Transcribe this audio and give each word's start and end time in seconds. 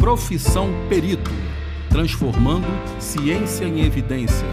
Profissão 0.00 0.68
Perito 0.88 1.30
Transformando 1.90 2.66
Ciência 2.98 3.66
em 3.66 3.84
Evidência. 3.84 4.48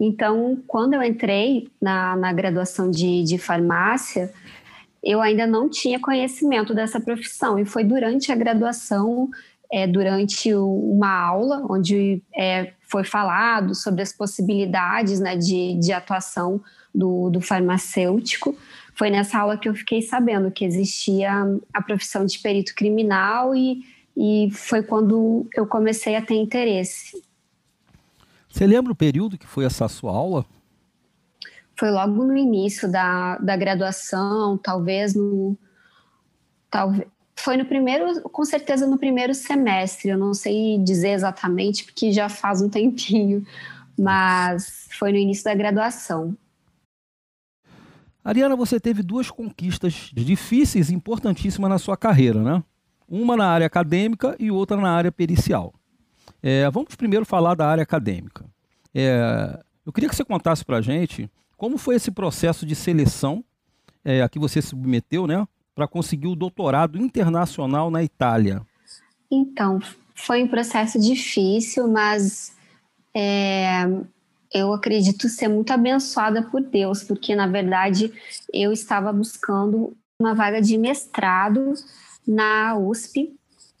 Então, 0.00 0.58
quando 0.66 0.94
eu 0.94 1.02
entrei 1.02 1.68
na, 1.80 2.16
na 2.16 2.32
graduação 2.32 2.90
de, 2.90 3.22
de 3.22 3.38
farmácia, 3.38 4.32
eu 5.06 5.20
ainda 5.20 5.46
não 5.46 5.68
tinha 5.68 6.00
conhecimento 6.00 6.74
dessa 6.74 6.98
profissão 6.98 7.56
e 7.56 7.64
foi 7.64 7.84
durante 7.84 8.32
a 8.32 8.34
graduação, 8.34 9.30
é, 9.70 9.86
durante 9.86 10.52
uma 10.52 11.12
aula 11.12 11.64
onde 11.70 12.20
é, 12.36 12.72
foi 12.80 13.04
falado 13.04 13.72
sobre 13.72 14.02
as 14.02 14.12
possibilidades 14.12 15.20
né, 15.20 15.36
de, 15.36 15.78
de 15.78 15.92
atuação 15.92 16.60
do, 16.92 17.30
do 17.30 17.40
farmacêutico. 17.40 18.58
Foi 18.96 19.08
nessa 19.08 19.38
aula 19.38 19.56
que 19.56 19.68
eu 19.68 19.74
fiquei 19.76 20.02
sabendo 20.02 20.50
que 20.50 20.64
existia 20.64 21.30
a 21.72 21.80
profissão 21.80 22.26
de 22.26 22.40
perito 22.40 22.74
criminal 22.74 23.54
e, 23.54 23.84
e 24.16 24.50
foi 24.50 24.82
quando 24.82 25.46
eu 25.54 25.68
comecei 25.68 26.16
a 26.16 26.22
ter 26.22 26.34
interesse. 26.34 27.22
Você 28.48 28.66
lembra 28.66 28.90
o 28.90 28.96
período 28.96 29.38
que 29.38 29.46
foi 29.46 29.64
essa 29.64 29.86
sua 29.86 30.10
aula? 30.10 30.44
Foi 31.78 31.90
logo 31.90 32.24
no 32.24 32.36
início 32.36 32.90
da, 32.90 33.36
da 33.38 33.56
graduação, 33.56 34.56
talvez 34.58 35.14
no. 35.14 35.56
Talvez, 36.70 37.06
foi 37.36 37.56
no 37.56 37.66
primeiro, 37.66 38.22
com 38.22 38.44
certeza 38.44 38.86
no 38.86 38.98
primeiro 38.98 39.34
semestre, 39.34 40.08
eu 40.08 40.18
não 40.18 40.32
sei 40.32 40.78
dizer 40.78 41.10
exatamente, 41.10 41.84
porque 41.84 42.10
já 42.10 42.28
faz 42.28 42.62
um 42.62 42.68
tempinho, 42.68 43.46
mas 43.96 44.88
foi 44.98 45.12
no 45.12 45.18
início 45.18 45.44
da 45.44 45.54
graduação. 45.54 46.36
Ariana, 48.24 48.56
você 48.56 48.80
teve 48.80 49.02
duas 49.02 49.30
conquistas 49.30 50.10
difíceis 50.12 50.90
e 50.90 50.94
importantíssimas 50.94 51.70
na 51.70 51.78
sua 51.78 51.96
carreira, 51.96 52.42
né? 52.42 52.64
Uma 53.08 53.36
na 53.36 53.46
área 53.46 53.66
acadêmica 53.66 54.34
e 54.40 54.50
outra 54.50 54.76
na 54.76 54.90
área 54.90 55.12
pericial. 55.12 55.72
É, 56.42 56.68
vamos 56.70 56.96
primeiro 56.96 57.24
falar 57.24 57.54
da 57.54 57.68
área 57.68 57.82
acadêmica. 57.82 58.44
É, 58.92 59.62
eu 59.84 59.92
queria 59.92 60.08
que 60.08 60.16
você 60.16 60.24
contasse 60.24 60.64
para 60.64 60.78
a 60.78 60.80
gente 60.80 61.30
como 61.56 61.78
foi 61.78 61.96
esse 61.96 62.10
processo 62.10 62.66
de 62.66 62.74
seleção 62.74 63.44
é, 64.04 64.22
a 64.22 64.28
que 64.28 64.38
você 64.38 64.62
se 64.62 64.68
submeteu, 64.68 65.26
né, 65.26 65.46
para 65.74 65.88
conseguir 65.88 66.28
o 66.28 66.36
doutorado 66.36 66.98
internacional 66.98 67.90
na 67.90 68.02
Itália? 68.02 68.62
Então, 69.30 69.80
foi 70.14 70.42
um 70.42 70.48
processo 70.48 70.98
difícil, 70.98 71.88
mas 71.88 72.54
é, 73.14 73.84
eu 74.52 74.72
acredito 74.72 75.28
ser 75.28 75.48
muito 75.48 75.72
abençoada 75.72 76.42
por 76.42 76.62
Deus, 76.62 77.02
porque 77.02 77.34
na 77.34 77.46
verdade 77.46 78.12
eu 78.52 78.72
estava 78.72 79.12
buscando 79.12 79.96
uma 80.18 80.34
vaga 80.34 80.62
de 80.62 80.78
mestrado 80.78 81.74
na 82.26 82.76
USP 82.76 83.36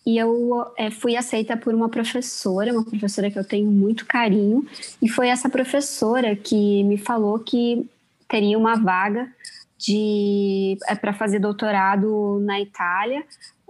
e 0.06 0.16
eu 0.16 0.64
é, 0.76 0.88
fui 0.88 1.16
aceita 1.16 1.56
por 1.56 1.74
uma 1.74 1.88
professora, 1.88 2.72
uma 2.72 2.84
professora 2.84 3.28
que 3.28 3.36
eu 3.36 3.44
tenho 3.44 3.68
muito 3.68 4.06
carinho, 4.06 4.64
e 5.02 5.08
foi 5.08 5.28
essa 5.28 5.48
professora 5.48 6.36
que 6.36 6.84
me 6.84 6.96
falou 6.96 7.40
que 7.40 7.84
teria 8.28 8.56
uma 8.56 8.76
vaga 8.76 9.28
de 9.76 10.78
é, 10.86 10.94
para 10.94 11.12
fazer 11.12 11.40
doutorado 11.40 12.38
na 12.40 12.60
Itália, 12.60 13.24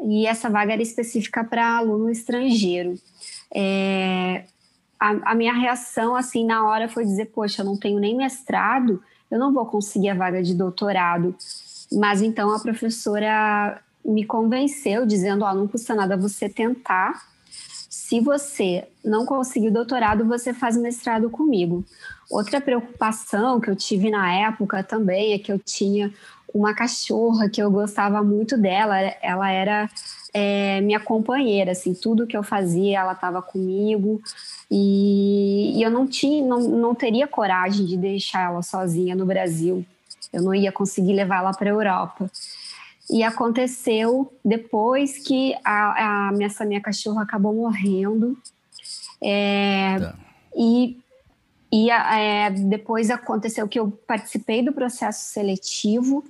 e 0.05 0.27
essa 0.27 0.51
vaga 0.51 0.75
era 0.75 0.83
específica 0.83 1.43
para 1.43 1.79
aluno 1.79 2.11
estrangeiro. 2.11 2.95
É, 3.55 4.45
a, 5.01 5.33
a, 5.33 5.35
minha 5.35 5.55
reação 5.55 6.15
assim 6.15 6.45
na 6.45 6.67
hora 6.67 6.87
foi 6.87 7.07
dizer, 7.07 7.27
poxa, 7.27 7.63
eu 7.63 7.67
não 7.67 7.79
tenho 7.79 7.99
nem 7.99 8.15
mestrado, 8.15 9.03
eu 9.31 9.39
não 9.39 9.55
vou 9.55 9.65
conseguir 9.65 10.11
a 10.11 10.15
vaga 10.15 10.43
de 10.43 10.55
doutorado. 10.55 11.35
Mas 11.91 12.21
então 12.21 12.55
a 12.55 12.61
professora 12.61 13.81
me 14.13 14.25
convenceu 14.25 15.05
dizendo, 15.05 15.45
ó, 15.45 15.51
oh, 15.51 15.55
não 15.55 15.69
custa 15.69 15.95
nada 15.95 16.17
você 16.17 16.49
tentar. 16.49 17.27
Se 17.89 18.21
você 18.21 18.87
não 19.05 19.27
conseguir 19.27 19.69
o 19.69 19.73
doutorado, 19.73 20.25
você 20.25 20.55
faz 20.55 20.77
mestrado 20.77 21.29
comigo. 21.29 21.85
Outra 22.31 22.61
preocupação 22.61 23.61
que 23.61 23.69
eu 23.69 23.77
tive 23.77 24.11
na 24.11 24.33
época 24.33 24.83
também 24.83 25.33
é 25.33 25.39
que 25.39 25.51
eu 25.51 25.59
tinha 25.59 26.13
uma 26.53 26.73
cachorra 26.75 27.49
que 27.49 27.61
eu 27.61 27.71
gostava 27.71 28.23
muito 28.23 28.57
dela, 28.57 28.97
ela 29.21 29.51
era 29.51 29.91
é, 30.33 30.81
minha 30.81 31.01
companheira, 31.01 31.73
assim, 31.73 31.93
tudo 31.93 32.27
que 32.27 32.37
eu 32.37 32.43
fazia, 32.43 33.01
ela 33.01 33.13
estava 33.13 33.43
comigo 33.43 34.21
e, 34.71 35.73
e, 35.77 35.83
eu 35.83 35.91
não 35.91 36.07
tinha, 36.07 36.45
não, 36.45 36.61
não 36.61 36.95
teria 36.95 37.27
coragem 37.27 37.85
de 37.87 37.97
deixar 37.97 38.51
ela 38.51 38.63
sozinha 38.63 39.15
no 39.15 39.27
Brasil. 39.27 39.85
Eu 40.33 40.43
não 40.43 40.55
ia 40.55 40.73
conseguir 40.73 41.13
levá-la 41.13 41.53
para 41.53 41.71
a 41.71 41.73
Europa. 41.73 42.31
E 43.09 43.23
aconteceu 43.23 44.33
depois 44.45 45.19
que 45.19 45.55
a, 45.65 46.29
a 46.29 46.33
minha, 46.33 46.47
essa 46.47 46.65
minha 46.65 46.81
cachorra 46.81 47.23
acabou 47.23 47.55
morrendo. 47.55 48.37
É, 49.23 49.99
tá. 49.99 50.15
E, 50.57 50.99
e 51.73 51.91
é, 51.91 52.51
depois 52.51 53.11
aconteceu 53.11 53.69
que 53.69 53.79
eu 53.79 53.91
participei 54.07 54.63
do 54.63 54.73
processo 54.73 55.33
seletivo 55.33 56.25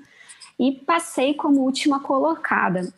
e 0.58 0.73
passei 0.73 1.34
como 1.34 1.62
última 1.62 2.00
colocada 2.00 2.93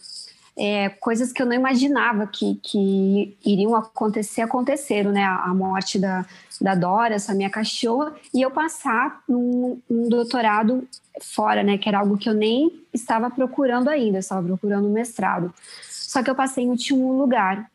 é, 0.59 0.89
coisas 0.89 1.33
que 1.33 1.41
eu 1.41 1.47
não 1.47 1.55
imaginava 1.55 2.27
que, 2.27 2.57
que 2.57 3.37
iriam 3.47 3.77
acontecer, 3.77 4.43
aconteceram, 4.43 5.13
né? 5.13 5.23
A, 5.23 5.55
morte 5.55 5.99
da, 5.99 6.27
da 6.61 6.75
Dora, 6.75 7.15
essa 7.15 7.33
minha 7.33 7.49
cachorra, 7.49 8.13
e 8.35 8.43
eu 8.43 8.51
passar 8.51 9.23
num, 9.29 9.81
doutorado 9.89 10.87
fora, 11.23 11.63
né? 11.63 11.79
Que 11.79 11.89
era 11.89 12.01
algo 12.01 12.19
que 12.19 12.29
eu 12.29 12.35
nem 12.35 12.85
estava 12.93 13.31
procurando 13.31 13.89
ainda, 13.89 14.17
eu 14.17 14.21
estava 14.21 14.45
procurando 14.45 14.89
um 14.89 14.93
mestrado. 14.93 15.55
Só 15.89 16.23
que 16.23 16.31
eu 16.31 16.35
passei 16.35 16.65
em 16.65 16.71
último 16.71 17.13
lugar. 17.17 17.71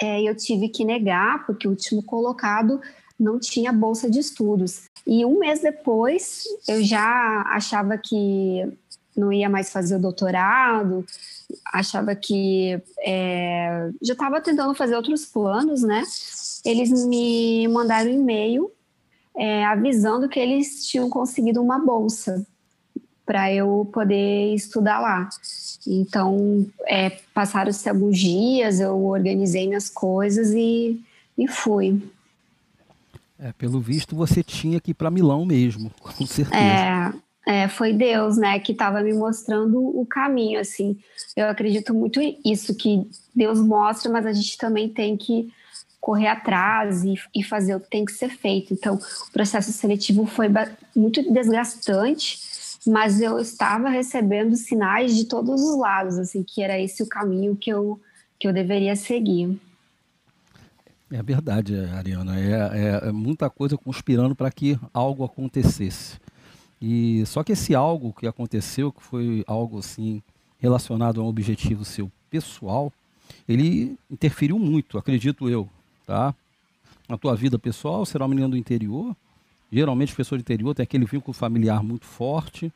É, 0.00 0.22
eu 0.22 0.34
tive 0.34 0.70
que 0.70 0.84
negar, 0.84 1.44
porque 1.44 1.68
o 1.68 1.72
último 1.72 2.02
colocado 2.02 2.80
não 3.20 3.38
tinha 3.38 3.70
bolsa 3.70 4.10
de 4.10 4.18
estudos. 4.18 4.84
E 5.06 5.24
um 5.26 5.38
mês 5.38 5.60
depois, 5.60 6.44
eu 6.66 6.82
já 6.82 7.42
achava 7.48 7.98
que 7.98 8.66
não 9.16 9.32
ia 9.32 9.48
mais 9.48 9.70
fazer 9.70 9.96
o 9.96 10.00
doutorado, 10.00 11.04
achava 11.72 12.14
que 12.14 12.80
é, 13.00 13.90
já 14.00 14.12
estava 14.14 14.40
tentando 14.40 14.74
fazer 14.74 14.96
outros 14.96 15.26
planos, 15.26 15.82
né? 15.82 16.02
eles 16.64 16.90
me 17.06 17.66
mandaram 17.68 18.10
um 18.10 18.14
e-mail 18.14 18.70
é, 19.36 19.64
avisando 19.64 20.28
que 20.28 20.38
eles 20.38 20.86
tinham 20.86 21.08
conseguido 21.08 21.60
uma 21.60 21.78
bolsa 21.78 22.46
para 23.24 23.52
eu 23.52 23.88
poder 23.92 24.54
estudar 24.54 25.00
lá. 25.00 25.28
Então, 25.86 26.66
é, 26.86 27.10
passaram-se 27.32 27.88
alguns 27.88 28.18
dias, 28.18 28.80
eu 28.80 29.04
organizei 29.04 29.66
minhas 29.66 29.88
coisas 29.88 30.50
e, 30.50 31.00
e 31.36 31.48
fui. 31.48 32.02
É, 33.38 33.52
pelo 33.52 33.80
visto, 33.80 34.14
você 34.14 34.42
tinha 34.42 34.80
que 34.80 34.90
ir 34.90 34.94
para 34.94 35.10
Milão 35.10 35.44
mesmo, 35.44 35.90
com 36.00 36.26
certeza. 36.26 36.62
É, 36.62 37.12
é, 37.46 37.68
foi 37.68 37.92
Deus, 37.92 38.36
né, 38.36 38.58
que 38.58 38.72
estava 38.72 39.02
me 39.02 39.12
mostrando 39.12 39.78
o 39.80 40.06
caminho, 40.06 40.60
assim. 40.60 40.96
Eu 41.36 41.46
acredito 41.48 41.92
muito 41.92 42.20
isso, 42.44 42.74
que 42.74 43.08
Deus 43.34 43.60
mostra, 43.60 44.10
mas 44.10 44.26
a 44.26 44.32
gente 44.32 44.56
também 44.56 44.88
tem 44.88 45.16
que 45.16 45.52
correr 46.00 46.28
atrás 46.28 47.04
e, 47.04 47.14
e 47.34 47.42
fazer 47.42 47.76
o 47.76 47.80
que 47.80 47.90
tem 47.90 48.04
que 48.04 48.12
ser 48.12 48.28
feito. 48.28 48.72
Então, 48.72 48.96
o 48.96 49.32
processo 49.32 49.72
seletivo 49.72 50.26
foi 50.26 50.48
muito 50.94 51.22
desgastante, 51.32 52.38
mas 52.86 53.20
eu 53.20 53.38
estava 53.38 53.88
recebendo 53.88 54.56
sinais 54.56 55.14
de 55.16 55.24
todos 55.24 55.60
os 55.62 55.78
lados, 55.78 56.18
assim, 56.18 56.42
que 56.42 56.62
era 56.62 56.78
esse 56.78 57.02
o 57.02 57.08
caminho 57.08 57.56
que 57.56 57.70
eu, 57.70 58.00
que 58.38 58.48
eu 58.48 58.52
deveria 58.52 58.96
seguir. 58.96 59.60
É 61.10 61.22
verdade, 61.22 61.76
Ariana. 61.94 62.38
É, 62.40 62.50
é, 62.50 63.08
é 63.08 63.12
muita 63.12 63.50
coisa 63.50 63.76
conspirando 63.76 64.34
para 64.34 64.50
que 64.50 64.78
algo 64.94 65.24
acontecesse. 65.24 66.18
E 66.82 67.24
só 67.26 67.44
que 67.44 67.52
esse 67.52 67.76
algo 67.76 68.12
que 68.12 68.26
aconteceu, 68.26 68.90
que 68.92 69.00
foi 69.00 69.44
algo 69.46 69.78
assim 69.78 70.20
relacionado 70.58 71.20
a 71.20 71.24
um 71.24 71.28
objetivo 71.28 71.84
seu 71.84 72.10
pessoal, 72.28 72.92
ele 73.48 73.96
interferiu 74.10 74.58
muito, 74.58 74.98
acredito 74.98 75.48
eu, 75.48 75.68
tá? 76.04 76.34
Na 77.08 77.16
tua 77.16 77.36
vida 77.36 77.56
pessoal, 77.56 78.04
será 78.04 78.24
uma 78.24 78.30
menina 78.30 78.48
do 78.48 78.56
interior. 78.56 79.14
Geralmente 79.70 80.10
as 80.10 80.16
pessoas 80.16 80.40
do 80.40 80.44
interior 80.44 80.74
têm 80.74 80.82
aquele 80.82 81.04
vínculo 81.04 81.32
familiar 81.32 81.84
muito 81.84 82.04
forte. 82.04 82.72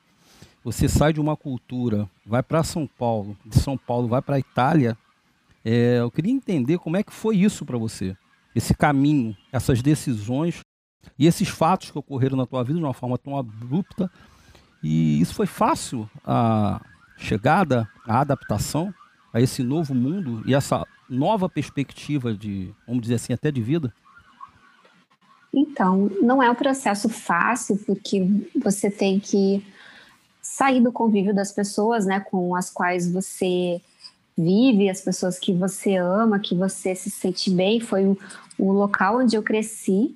Você 0.62 0.88
sai 0.88 1.12
de 1.12 1.20
uma 1.20 1.36
cultura, 1.36 2.08
vai 2.24 2.44
para 2.44 2.62
São 2.62 2.86
Paulo, 2.86 3.36
de 3.44 3.58
São 3.58 3.76
Paulo 3.76 4.06
vai 4.06 4.22
para 4.22 4.36
a 4.36 4.38
Itália. 4.38 4.96
É, 5.64 5.98
eu 5.98 6.12
queria 6.12 6.32
entender 6.32 6.78
como 6.78 6.96
é 6.96 7.02
que 7.02 7.12
foi 7.12 7.36
isso 7.36 7.64
para 7.64 7.76
você, 7.76 8.16
esse 8.54 8.72
caminho, 8.72 9.36
essas 9.52 9.82
decisões 9.82 10.60
e 11.18 11.26
esses 11.26 11.48
fatos 11.48 11.90
que 11.90 11.98
ocorreram 11.98 12.36
na 12.36 12.46
tua 12.46 12.62
vida 12.62 12.78
de 12.78 12.84
uma 12.84 12.94
forma 12.94 13.16
tão 13.16 13.36
abrupta. 13.36 14.10
E 14.82 15.20
isso 15.20 15.34
foi 15.34 15.46
fácil 15.46 16.08
a 16.24 16.80
chegada, 17.16 17.88
a 18.06 18.20
adaptação 18.20 18.92
a 19.32 19.40
esse 19.40 19.62
novo 19.62 19.94
mundo 19.94 20.42
e 20.46 20.54
essa 20.54 20.86
nova 21.08 21.48
perspectiva 21.48 22.34
de, 22.34 22.72
vamos 22.86 23.02
dizer 23.02 23.14
assim, 23.14 23.32
até 23.32 23.50
de 23.50 23.62
vida? 23.62 23.92
Então, 25.52 26.10
não 26.20 26.42
é 26.42 26.50
um 26.50 26.54
processo 26.54 27.08
fácil, 27.08 27.78
porque 27.86 28.26
você 28.54 28.90
tem 28.90 29.18
que 29.18 29.64
sair 30.42 30.82
do 30.82 30.92
convívio 30.92 31.34
das 31.34 31.52
pessoas, 31.52 32.04
né, 32.04 32.20
com 32.20 32.54
as 32.54 32.70
quais 32.70 33.10
você 33.10 33.80
vive, 34.36 34.90
as 34.90 35.00
pessoas 35.00 35.38
que 35.38 35.52
você 35.52 35.96
ama, 35.96 36.38
que 36.38 36.54
você 36.54 36.94
se 36.94 37.10
sente 37.10 37.50
bem. 37.50 37.80
Foi 37.80 38.04
o, 38.04 38.18
o 38.58 38.72
local 38.72 39.18
onde 39.18 39.34
eu 39.34 39.42
cresci 39.42 40.14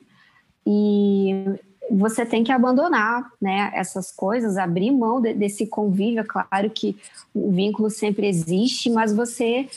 e 0.67 1.59
você 1.91 2.25
tem 2.25 2.45
que 2.45 2.53
abandonar 2.53 3.31
né, 3.41 3.73
essas 3.75 4.13
coisas, 4.13 4.57
abrir 4.57 4.93
mão 4.93 5.21
de, 5.21 5.35
desse 5.35 5.67
convívio. 5.67 6.21
É 6.21 6.25
claro 6.25 6.71
que 6.71 6.97
o 7.35 7.51
vínculo 7.51 7.91
sempre 7.91 8.29
existe, 8.29 8.89
mas 8.89 9.13
você 9.13 9.69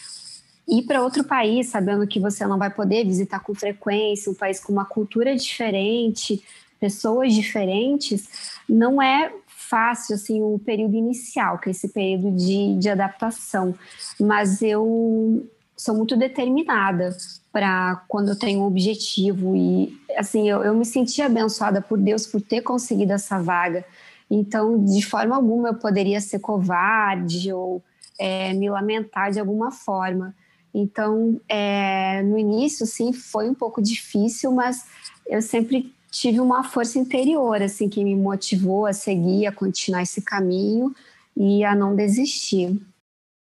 ir 0.67 0.83
para 0.83 1.01
outro 1.01 1.23
país 1.23 1.67
sabendo 1.67 2.07
que 2.07 2.19
você 2.19 2.45
não 2.45 2.57
vai 2.57 2.69
poder 2.69 3.03
visitar 3.05 3.39
com 3.39 3.53
frequência, 3.53 4.31
um 4.31 4.35
país 4.35 4.59
com 4.59 4.71
uma 4.71 4.85
cultura 4.85 5.35
diferente, 5.35 6.43
pessoas 6.79 7.33
diferentes, 7.33 8.59
não 8.69 9.01
é 9.01 9.33
fácil 9.47 10.15
assim 10.15 10.41
o 10.41 10.59
período 10.59 10.95
inicial, 10.95 11.57
que 11.57 11.69
é 11.69 11.71
esse 11.71 11.89
período 11.89 12.31
de, 12.31 12.77
de 12.77 12.89
adaptação. 12.89 13.73
Mas 14.19 14.61
eu 14.61 15.47
sou 15.75 15.95
muito 15.95 16.15
determinada 16.15 17.15
para 17.53 18.03
quando 18.07 18.29
eu 18.29 18.35
tenho 18.35 18.61
um 18.61 18.65
objetivo. 18.65 19.55
E 19.55 19.95
assim 20.17 20.49
eu, 20.49 20.63
eu 20.63 20.73
me 20.73 20.83
senti 20.83 21.21
abençoada 21.21 21.79
por 21.79 21.99
Deus 21.99 22.25
por 22.25 22.41
ter 22.41 22.61
conseguido 22.61 23.13
essa 23.13 23.39
vaga. 23.39 23.85
Então 24.29 24.83
de 24.83 25.05
forma 25.05 25.35
alguma 25.35 25.69
eu 25.69 25.75
poderia 25.75 26.19
ser 26.19 26.39
covarde 26.39 27.53
ou 27.53 27.81
é, 28.17 28.51
me 28.53 28.69
lamentar 28.69 29.31
de 29.31 29.39
alguma 29.39 29.69
forma. 29.69 30.35
Então 30.73 31.39
é, 31.47 32.23
no 32.23 32.39
início 32.39 32.87
sim 32.87 33.13
foi 33.13 33.47
um 33.47 33.53
pouco 33.53 33.79
difícil 33.79 34.51
mas 34.51 34.87
eu 35.27 35.41
sempre 35.41 35.93
tive 36.09 36.39
uma 36.39 36.63
força 36.63 36.97
interior 36.97 37.61
assim 37.61 37.87
que 37.87 38.03
me 38.03 38.15
motivou 38.15 38.87
a 38.87 38.93
seguir 38.93 39.45
a 39.45 39.51
continuar 39.51 40.01
esse 40.01 40.23
caminho 40.23 40.93
e 41.37 41.63
a 41.63 41.75
não 41.75 41.95
desistir 41.95 42.81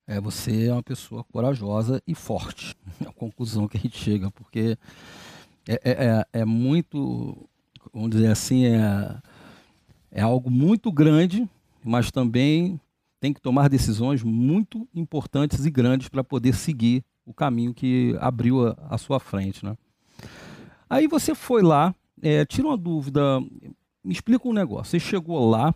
é, 0.08 0.20
você 0.20 0.68
é 0.68 0.74
uma 0.74 0.84
pessoa 0.84 1.24
corajosa 1.24 2.02
e 2.08 2.14
forte. 2.16 2.76
É 3.04 3.10
a 3.10 3.12
conclusão 3.12 3.68
que 3.68 3.78
a 3.78 3.80
gente 3.80 3.98
chega, 3.98 4.30
porque 4.32 4.78
é, 5.68 5.74
é, 5.74 5.92
é, 5.92 6.42
é 6.42 6.46
muito, 6.46 7.50
vamos 7.94 8.12
dizer 8.12 8.28
assim, 8.28 8.66
é, 8.66 9.18
é 10.12 10.22
algo 10.22 10.50
muito 10.50 10.92
grande, 10.92 11.50
mas 11.84 12.12
também 12.12 12.80
tem 13.20 13.34
que 13.34 13.42
tomar 13.42 13.70
decisões 13.70 14.22
muito 14.22 14.88
importantes 14.94 15.66
e 15.66 15.72
grandes 15.72 16.08
para 16.08 16.24
poder 16.24 16.54
seguir 16.54 17.04
o 17.26 17.34
caminho 17.34 17.74
que 17.74 18.16
abriu 18.20 18.68
a, 18.68 18.78
a, 18.90 18.98
sua 18.98 19.20
frente, 19.20 19.66
né? 19.66 19.78
Aí 20.90 21.08
você 21.08 21.34
foi 21.34 21.62
lá, 21.62 21.96
é, 22.22 22.46
tira 22.46 22.68
uma 22.68 22.78
dúvida, 22.78 23.40
me 24.04 24.14
explica 24.14 24.48
um 24.48 24.54
negócio. 24.54 24.92
Você 24.92 25.00
chegou 25.00 25.50
lá, 25.50 25.74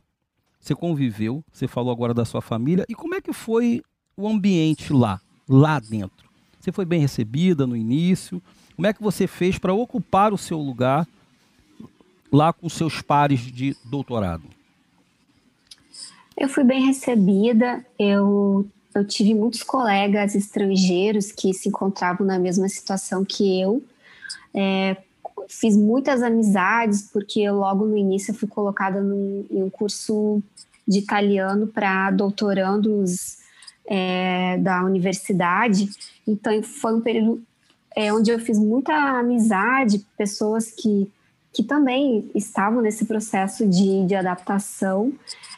você 0.60 0.76
conviveu, 0.76 1.44
você 1.52 1.68
falou 1.68 1.92
agora 1.92 2.14
da 2.14 2.26
sua 2.26 2.42
família, 2.42 2.86
e 2.90 2.94
como 2.94 3.16
é 3.16 3.22
que 3.22 3.34
foi 3.34 3.82
o 4.18 4.28
ambiente 4.28 4.92
lá, 4.92 5.22
lá 5.48 5.80
dentro? 5.80 6.28
Você 6.60 6.72
foi 6.72 6.84
bem 6.84 7.00
recebida 7.00 7.68
no 7.68 7.78
início? 7.78 8.42
Como 8.76 8.88
é 8.88 8.94
que 8.94 9.02
você 9.02 9.28
fez 9.28 9.60
para 9.60 9.74
ocupar 9.74 10.34
o 10.34 10.38
seu 10.38 10.58
lugar 10.58 11.08
lá 12.32 12.52
com 12.52 12.68
seus 12.68 13.02
pares 13.02 13.40
de 13.40 13.76
doutorado? 13.86 14.44
Eu 16.36 16.50
fui 16.50 16.64
bem 16.64 16.86
recebida. 16.86 17.86
Eu, 17.98 18.68
eu 18.94 19.06
tive 19.06 19.34
muitos 19.34 19.64
colegas 19.64 20.36
estrangeiros 20.36 21.32
que 21.32 21.54
se 21.54 21.70
encontravam 21.70 22.26
na 22.26 22.40
mesma 22.40 22.68
situação 22.68 23.24
que 23.24 23.62
eu. 23.62 23.84
É, 24.54 24.98
fiz 25.48 25.78
muitas 25.78 26.22
amizades, 26.22 27.10
porque 27.14 27.50
logo 27.50 27.86
no 27.86 27.98
início 27.98 28.32
eu 28.32 28.36
fui 28.36 28.48
colocada 28.48 29.02
num, 29.02 29.46
em 29.50 29.64
um 29.64 29.70
curso 29.70 30.42
de 30.88 31.00
italiano 31.00 31.68
para 31.68 32.12
doutorandos 32.12 33.37
é, 33.88 34.58
da 34.58 34.84
universidade. 34.84 35.90
Então, 36.28 36.62
foi 36.62 36.96
um 36.96 37.02
período 37.02 37.42
é, 37.96 38.14
onde 38.14 38.30
eu 38.30 38.38
fiz 38.40 38.60
muita 38.60 38.94
amizade, 38.94 40.06
pessoas 40.16 40.72
que, 40.72 41.12
que 41.52 41.64
também 41.64 42.30
estavam 42.36 42.82
nesse 42.82 43.06
processo 43.06 43.66
de, 43.66 44.06
de 44.06 44.14
adaptação, 44.14 45.12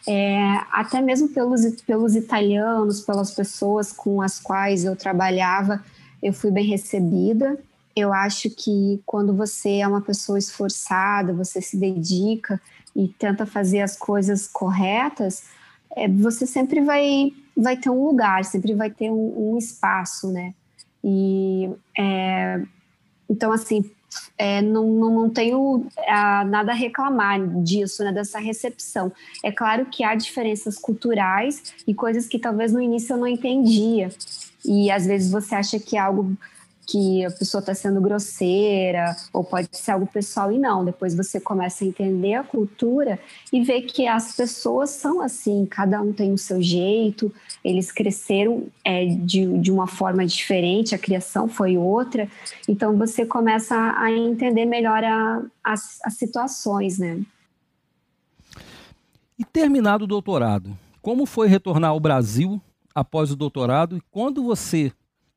é, 0.07 0.61
até 0.71 1.01
mesmo 1.01 1.27
pelos, 1.27 1.61
pelos 1.81 2.15
italianos, 2.15 3.01
pelas 3.01 3.31
pessoas 3.31 3.91
com 3.91 4.21
as 4.21 4.39
quais 4.39 4.85
eu 4.85 4.95
trabalhava, 4.95 5.83
eu 6.23 6.31
fui 6.31 6.49
bem 6.51 6.65
recebida. 6.65 7.57
Eu 7.93 8.13
acho 8.13 8.49
que 8.49 9.01
quando 9.05 9.33
você 9.33 9.79
é 9.79 9.87
uma 9.87 9.99
pessoa 9.99 10.39
esforçada, 10.39 11.33
você 11.33 11.61
se 11.61 11.75
dedica 11.75 12.61
e 12.95 13.07
tenta 13.07 13.45
fazer 13.45 13.81
as 13.81 13.97
coisas 13.97 14.47
corretas, 14.47 15.43
é, 15.95 16.07
você 16.07 16.45
sempre 16.45 16.81
vai 16.81 17.31
vai 17.55 17.75
ter 17.75 17.89
um 17.89 18.05
lugar, 18.05 18.45
sempre 18.45 18.73
vai 18.73 18.89
ter 18.89 19.11
um, 19.11 19.53
um 19.53 19.57
espaço, 19.57 20.31
né? 20.31 20.53
E 21.03 21.69
é, 21.97 22.61
então 23.29 23.51
assim 23.51 23.89
é, 24.37 24.61
não, 24.61 24.87
não, 24.87 25.13
não, 25.21 25.29
tenho 25.29 25.85
a, 26.07 26.43
nada 26.45 26.71
a 26.71 26.75
reclamar 26.75 27.39
disso, 27.61 28.03
né, 28.03 28.11
dessa 28.11 28.39
recepção. 28.39 29.11
É 29.43 29.51
claro 29.51 29.85
que 29.85 30.03
há 30.03 30.15
diferenças 30.15 30.77
culturais 30.77 31.75
e 31.85 31.93
coisas 31.93 32.27
que 32.27 32.39
talvez 32.39 32.73
no 32.73 32.81
início 32.81 33.13
eu 33.13 33.17
não 33.17 33.27
entendia. 33.27 34.09
E 34.65 34.89
às 34.89 35.05
vezes 35.05 35.31
você 35.31 35.55
acha 35.55 35.79
que 35.79 35.95
é 35.95 35.99
algo 35.99 36.35
que 36.89 37.23
a 37.23 37.29
pessoa 37.29 37.59
está 37.59 37.75
sendo 37.75 38.01
grosseira 38.01 39.15
ou 39.31 39.43
pode 39.43 39.69
ser 39.73 39.91
algo 39.91 40.07
pessoal 40.07 40.51
e 40.51 40.57
não. 40.57 40.83
Depois 40.83 41.13
você 41.13 41.39
começa 41.39 41.83
a 41.83 41.87
entender 41.87 42.33
a 42.33 42.43
cultura 42.43 43.19
e 43.53 43.61
ver 43.61 43.83
que 43.83 44.07
as 44.07 44.35
pessoas 44.35 44.89
são 44.89 45.21
assim, 45.21 45.67
cada 45.67 46.01
um 46.01 46.11
tem 46.11 46.33
o 46.33 46.37
seu 46.37 46.59
jeito, 46.61 47.31
eles 47.63 47.91
cresceram 47.91 48.65
é, 48.83 49.05
de, 49.05 49.59
de 49.59 49.71
uma 49.71 49.85
forma 49.85 50.25
diferente, 50.25 50.95
a 50.95 50.99
criação 50.99 51.47
foi 51.47 51.77
outra. 51.77 52.27
Então 52.67 52.97
você 52.97 53.23
começa 53.23 53.75
a 53.75 54.11
entender 54.11 54.65
melhor 54.65 55.03
a, 55.03 55.43
as, 55.63 55.99
as 56.03 56.15
situações, 56.15 56.97
né? 56.97 57.21
E 59.37 59.45
terminado 59.45 60.05
o 60.05 60.07
doutorado, 60.07 60.75
como 61.01 61.25
foi 61.25 61.47
retornar 61.47 61.91
ao 61.91 61.99
Brasil 61.99 62.59
após 62.95 63.31
o 63.31 63.35
doutorado 63.35 63.95
e 63.95 64.01
quando 64.09 64.43
você 64.43 64.91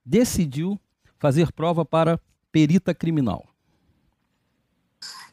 decidiu 0.04 0.80
fazer 1.22 1.52
prova 1.52 1.84
para 1.84 2.18
perita 2.50 2.92
criminal? 2.92 3.46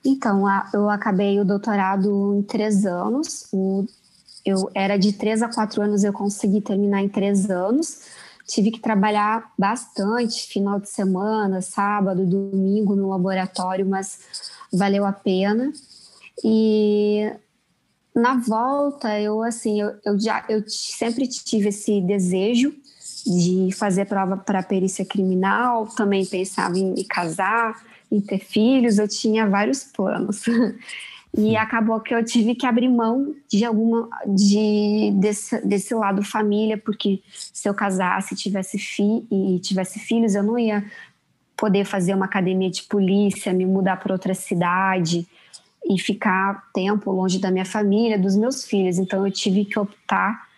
Então, 0.05 0.46
eu 0.72 0.88
acabei 0.88 1.39
o 1.39 1.43
doutorado 1.43 2.36
em 2.36 2.43
três 2.43 2.86
anos. 2.86 3.50
Eu 4.46 4.69
era 4.75 4.98
de 4.98 5.12
três 5.13 5.41
a 5.41 5.51
quatro 5.51 5.81
anos, 5.81 6.03
eu 6.03 6.13
consegui 6.13 6.62
terminar 6.62 7.01
em 7.01 7.10
três 7.10 7.50
anos. 7.50 8.03
Tive 8.48 8.69
que 8.69 8.79
trabalhar 8.79 9.51
bastante, 9.58 10.48
final 10.48 10.79
de 10.79 10.89
semana, 10.89 11.60
sábado, 11.60 12.24
domingo 12.24 12.96
no 12.96 13.10
laboratório, 13.10 13.86
mas 13.86 14.19
valeu 14.72 15.05
a 15.05 15.12
pena. 15.12 15.74
E 16.43 17.34
na 18.15 18.38
volta, 18.38 19.19
eu 19.19 19.41
assim, 19.41 19.81
eu, 19.81 19.91
eu 20.05 20.19
já 20.19 20.46
eu 20.48 20.63
sempre 20.67 21.27
tive 21.27 21.69
esse 21.69 22.00
desejo 22.00 22.74
de 23.29 23.69
fazer 23.75 24.05
prova 24.05 24.36
para 24.36 24.63
perícia 24.63 25.05
criminal, 25.05 25.86
também 25.88 26.25
pensava 26.25 26.77
em 26.77 26.93
me 26.93 27.03
casar, 27.03 27.79
em 28.12 28.19
ter 28.19 28.39
filhos, 28.39 28.98
eu 28.98 29.07
tinha 29.07 29.48
vários 29.48 29.83
planos. 29.83 30.43
E 31.38 31.55
acabou 31.55 32.00
que 32.00 32.13
eu 32.13 32.25
tive 32.25 32.55
que 32.55 32.65
abrir 32.65 32.89
mão 32.89 33.36
de 33.48 33.63
alguma 33.63 34.09
de 34.25 35.12
desse, 35.13 35.63
desse 35.63 35.93
lado 35.93 36.24
família, 36.24 36.75
porque 36.75 37.21
se 37.53 37.69
eu 37.69 37.74
casasse 37.75 38.36
tivesse 38.36 38.79
fi, 38.79 39.24
e 39.31 39.59
tivesse 39.59 40.00
filhos, 40.00 40.33
eu 40.33 40.41
não 40.41 40.57
ia 40.57 40.83
poder 41.55 41.86
fazer 41.86 42.15
uma 42.15 42.25
academia 42.25 42.71
de 42.71 42.81
polícia, 42.83 43.53
me 43.53 43.65
mudar 43.65 43.98
para 43.98 44.12
outra 44.12 44.33
cidade 44.33 45.27
e 45.88 46.00
ficar 46.00 46.67
tempo 46.74 47.12
longe 47.12 47.38
da 47.38 47.51
minha 47.51 47.65
família, 47.65 48.17
dos 48.17 48.36
meus 48.36 48.65
filhos. 48.65 48.98
Então 48.98 49.24
eu 49.24 49.31
tive 49.31 49.65
que 49.65 49.77
optar 49.77 50.49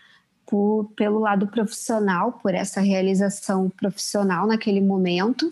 por, 0.52 0.92
pelo 0.94 1.18
lado 1.18 1.46
profissional, 1.46 2.32
por 2.32 2.54
essa 2.54 2.78
realização 2.78 3.70
profissional 3.70 4.46
naquele 4.46 4.82
momento 4.82 5.50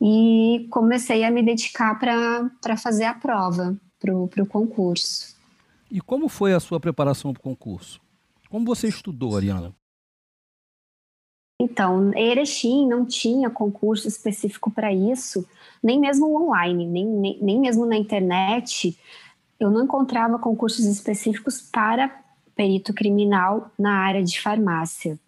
e 0.00 0.66
comecei 0.70 1.24
a 1.24 1.30
me 1.30 1.42
dedicar 1.42 1.98
para 1.98 2.76
fazer 2.78 3.04
a 3.04 3.12
prova, 3.12 3.76
para 3.98 4.14
o 4.14 4.46
concurso. 4.46 5.36
E 5.90 6.00
como 6.00 6.26
foi 6.26 6.54
a 6.54 6.60
sua 6.60 6.80
preparação 6.80 7.34
para 7.34 7.40
o 7.40 7.42
concurso? 7.42 8.00
Como 8.48 8.64
você 8.64 8.88
estudou, 8.88 9.36
Ariana? 9.36 9.74
Então, 11.60 12.16
Erechim 12.16 12.88
não 12.88 13.04
tinha 13.04 13.50
concurso 13.50 14.08
específico 14.08 14.70
para 14.70 14.90
isso, 14.90 15.46
nem 15.82 16.00
mesmo 16.00 16.34
online, 16.34 16.86
nem, 16.86 17.04
nem, 17.04 17.38
nem 17.42 17.60
mesmo 17.60 17.84
na 17.84 17.96
internet. 17.98 18.98
Eu 19.58 19.70
não 19.70 19.84
encontrava 19.84 20.38
concursos 20.38 20.86
específicos 20.86 21.60
para 21.60 22.29
perito 22.60 22.92
criminal 22.92 23.70
na 23.78 24.00
área 24.00 24.22
de 24.22 24.38
farmácia. 24.38 25.18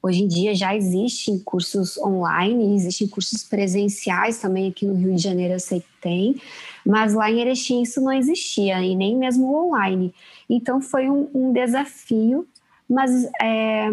Hoje 0.00 0.22
em 0.22 0.28
dia 0.28 0.54
já 0.54 0.76
existem 0.76 1.36
cursos 1.36 1.98
online, 1.98 2.76
existem 2.76 3.08
cursos 3.08 3.42
presenciais 3.42 4.38
também 4.38 4.68
aqui 4.68 4.86
no 4.86 4.94
Rio 4.94 5.12
de 5.12 5.20
Janeiro 5.20 5.54
eu 5.54 5.58
sei 5.58 5.80
que 5.80 6.00
tem, 6.00 6.40
mas 6.86 7.14
lá 7.14 7.28
em 7.28 7.40
Erechim 7.40 7.82
isso 7.82 8.00
não 8.00 8.12
existia 8.12 8.80
e 8.80 8.94
nem 8.94 9.16
mesmo 9.16 9.52
online. 9.52 10.14
Então 10.48 10.80
foi 10.80 11.10
um, 11.10 11.28
um 11.34 11.52
desafio, 11.52 12.46
mas 12.88 13.10
é, 13.42 13.90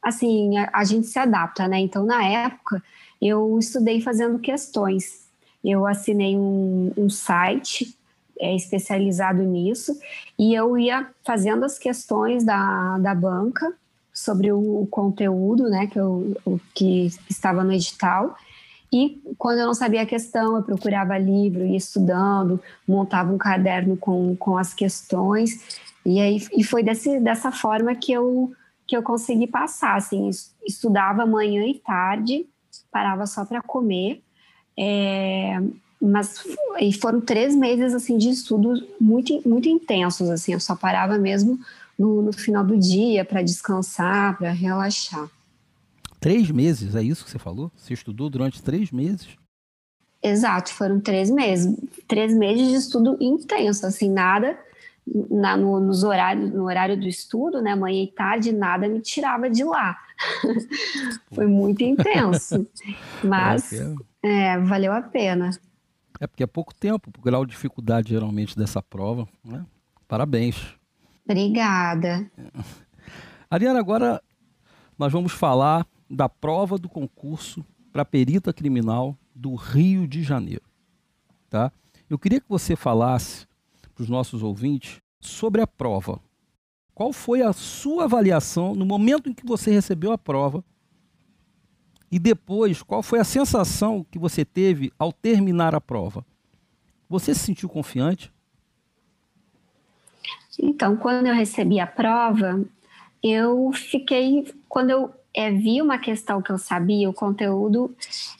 assim 0.00 0.56
a, 0.58 0.70
a, 0.74 0.84
gente 0.84 1.08
se 1.08 1.18
adapta, 1.18 1.66
né? 1.66 1.80
Então 1.80 2.06
na 2.06 2.24
época 2.24 2.80
eu 3.20 3.58
estudei 3.58 4.00
fazendo 4.00 4.38
questões. 4.38 5.26
Eu 5.64 5.84
assinei 5.88 6.36
um, 6.36 6.92
um 6.96 7.10
site 7.10 7.97
é, 8.40 8.54
especializado 8.54 9.42
nisso 9.42 9.98
e 10.38 10.54
eu 10.54 10.78
ia 10.78 11.08
fazendo 11.24 11.64
as 11.64 11.78
questões 11.78 12.44
da, 12.44 12.98
da 12.98 13.14
banca 13.14 13.72
sobre 14.12 14.50
o, 14.50 14.82
o 14.82 14.86
conteúdo, 14.86 15.68
né, 15.68 15.86
que, 15.86 15.98
eu, 15.98 16.36
o, 16.44 16.58
que 16.74 17.06
estava 17.28 17.62
no 17.62 17.72
edital. 17.72 18.36
E 18.92 19.22
quando 19.36 19.58
eu 19.58 19.66
não 19.66 19.74
sabia 19.74 20.02
a 20.02 20.06
questão, 20.06 20.56
eu 20.56 20.62
procurava 20.62 21.18
livro, 21.18 21.64
ia 21.64 21.76
estudando, 21.76 22.60
montava 22.86 23.32
um 23.32 23.38
caderno 23.38 23.96
com, 23.96 24.34
com 24.36 24.56
as 24.56 24.72
questões. 24.72 25.80
E 26.04 26.20
aí 26.20 26.42
e 26.56 26.64
foi 26.64 26.82
desse, 26.82 27.20
dessa 27.20 27.52
forma 27.52 27.94
que 27.94 28.10
eu, 28.10 28.50
que 28.86 28.96
eu 28.96 29.02
consegui 29.02 29.46
passar. 29.46 29.96
Assim, 29.96 30.30
estudava 30.66 31.26
manhã 31.26 31.64
e 31.66 31.74
tarde, 31.74 32.46
parava 32.90 33.26
só 33.26 33.44
para 33.44 33.60
comer. 33.60 34.22
É, 34.76 35.60
mas 36.00 36.44
e 36.80 36.92
foram 36.92 37.20
três 37.20 37.56
meses 37.56 37.94
assim 37.94 38.16
de 38.16 38.30
estudos 38.30 38.84
muito 39.00 39.42
muito 39.48 39.68
intensos 39.68 40.30
assim 40.30 40.52
eu 40.52 40.60
só 40.60 40.76
parava 40.76 41.18
mesmo 41.18 41.58
no, 41.98 42.22
no 42.22 42.32
final 42.32 42.64
do 42.64 42.78
dia 42.78 43.24
para 43.24 43.42
descansar, 43.42 44.38
para 44.38 44.50
relaxar. 44.50 45.28
Três 46.20 46.50
meses, 46.50 46.94
é 46.94 47.02
isso 47.02 47.24
que 47.24 47.30
você 47.30 47.38
falou? 47.38 47.72
Você 47.76 47.92
estudou 47.92 48.30
durante 48.30 48.62
três 48.62 48.92
meses? 48.92 49.36
Exato, 50.22 50.72
foram 50.72 51.00
três 51.00 51.30
meses. 51.30 51.76
Três 52.06 52.34
meses 52.34 52.68
de 52.68 52.74
estudo 52.74 53.16
intenso, 53.20 53.86
assim, 53.86 54.10
nada 54.10 54.58
na, 55.30 55.56
no, 55.56 55.80
nos 55.80 56.02
horários, 56.02 56.52
no 56.52 56.64
horário 56.64 56.96
do 56.96 57.06
estudo, 57.06 57.62
né, 57.62 57.74
manhã 57.74 58.02
e 58.02 58.08
tarde, 58.08 58.52
nada 58.52 58.88
me 58.88 59.00
tirava 59.00 59.48
de 59.48 59.64
lá. 59.64 59.96
Foi 61.32 61.46
muito 61.46 61.82
intenso, 61.82 62.66
mas 63.22 63.72
é, 64.22 64.58
valeu 64.58 64.92
a 64.92 65.00
pena. 65.00 65.50
É 66.20 66.26
porque 66.26 66.42
é 66.42 66.46
pouco 66.46 66.74
tempo, 66.74 67.10
o 67.16 67.22
grau 67.22 67.44
de 67.44 67.52
dificuldade 67.52 68.10
geralmente 68.10 68.56
dessa 68.56 68.82
prova, 68.82 69.28
né? 69.44 69.64
Parabéns. 70.06 70.74
Obrigada. 71.24 72.30
Ariana, 73.50 73.78
agora 73.78 74.22
nós 74.98 75.12
vamos 75.12 75.32
falar 75.32 75.86
da 76.10 76.28
prova 76.28 76.78
do 76.78 76.88
concurso 76.88 77.64
para 77.92 78.04
perita 78.04 78.52
criminal 78.52 79.16
do 79.34 79.54
Rio 79.54 80.08
de 80.08 80.22
Janeiro. 80.22 80.62
Tá? 81.48 81.70
Eu 82.08 82.18
queria 82.18 82.40
que 82.40 82.48
você 82.48 82.74
falasse 82.74 83.46
para 83.94 84.02
os 84.02 84.08
nossos 84.08 84.42
ouvintes 84.42 85.00
sobre 85.20 85.60
a 85.60 85.66
prova. 85.66 86.20
Qual 86.94 87.12
foi 87.12 87.42
a 87.42 87.52
sua 87.52 88.04
avaliação 88.04 88.74
no 88.74 88.84
momento 88.84 89.28
em 89.28 89.34
que 89.34 89.46
você 89.46 89.70
recebeu 89.70 90.10
a 90.12 90.18
prova? 90.18 90.64
E 92.10 92.18
depois, 92.18 92.82
qual 92.82 93.02
foi 93.02 93.18
a 93.18 93.24
sensação 93.24 94.04
que 94.10 94.18
você 94.18 94.44
teve 94.44 94.92
ao 94.98 95.12
terminar 95.12 95.74
a 95.74 95.80
prova? 95.80 96.24
Você 97.08 97.34
se 97.34 97.40
sentiu 97.40 97.68
confiante? 97.68 98.32
Então, 100.60 100.96
quando 100.96 101.26
eu 101.26 101.34
recebi 101.34 101.78
a 101.78 101.86
prova, 101.86 102.64
eu 103.22 103.70
fiquei. 103.72 104.52
Quando 104.68 104.90
eu 104.90 105.10
é, 105.34 105.50
vi 105.52 105.80
uma 105.80 105.98
questão 105.98 106.42
que 106.42 106.50
eu 106.50 106.58
sabia, 106.58 107.08
o 107.08 107.12
conteúdo, 107.12 107.94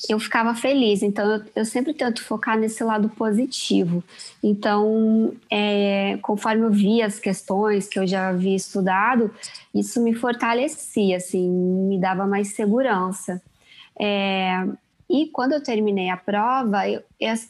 eu 0.08 0.18
ficava 0.18 0.54
feliz. 0.54 1.02
Então, 1.02 1.24
eu, 1.30 1.44
eu 1.54 1.64
sempre 1.64 1.94
tento 1.94 2.24
focar 2.24 2.58
nesse 2.58 2.82
lado 2.82 3.08
positivo. 3.08 4.02
Então, 4.42 5.32
é, 5.50 6.18
conforme 6.22 6.64
eu 6.64 6.70
via 6.70 7.06
as 7.06 7.18
questões 7.18 7.86
que 7.86 7.98
eu 7.98 8.06
já 8.06 8.30
havia 8.30 8.56
estudado, 8.56 9.32
isso 9.72 10.02
me 10.02 10.14
fortalecia, 10.14 11.18
assim, 11.18 11.48
me 11.48 12.00
dava 12.00 12.26
mais 12.26 12.48
segurança. 12.48 13.40
É, 14.00 14.66
e 15.08 15.26
quando 15.26 15.52
eu 15.52 15.62
terminei 15.62 16.10
a 16.10 16.16
prova, 16.16 16.88
eu, 16.88 17.02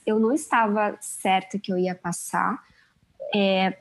eu 0.06 0.18
não 0.18 0.32
estava 0.32 0.96
certa 1.00 1.58
que 1.58 1.72
eu 1.72 1.78
ia 1.78 1.94
passar. 1.94 2.62
É, 3.34 3.76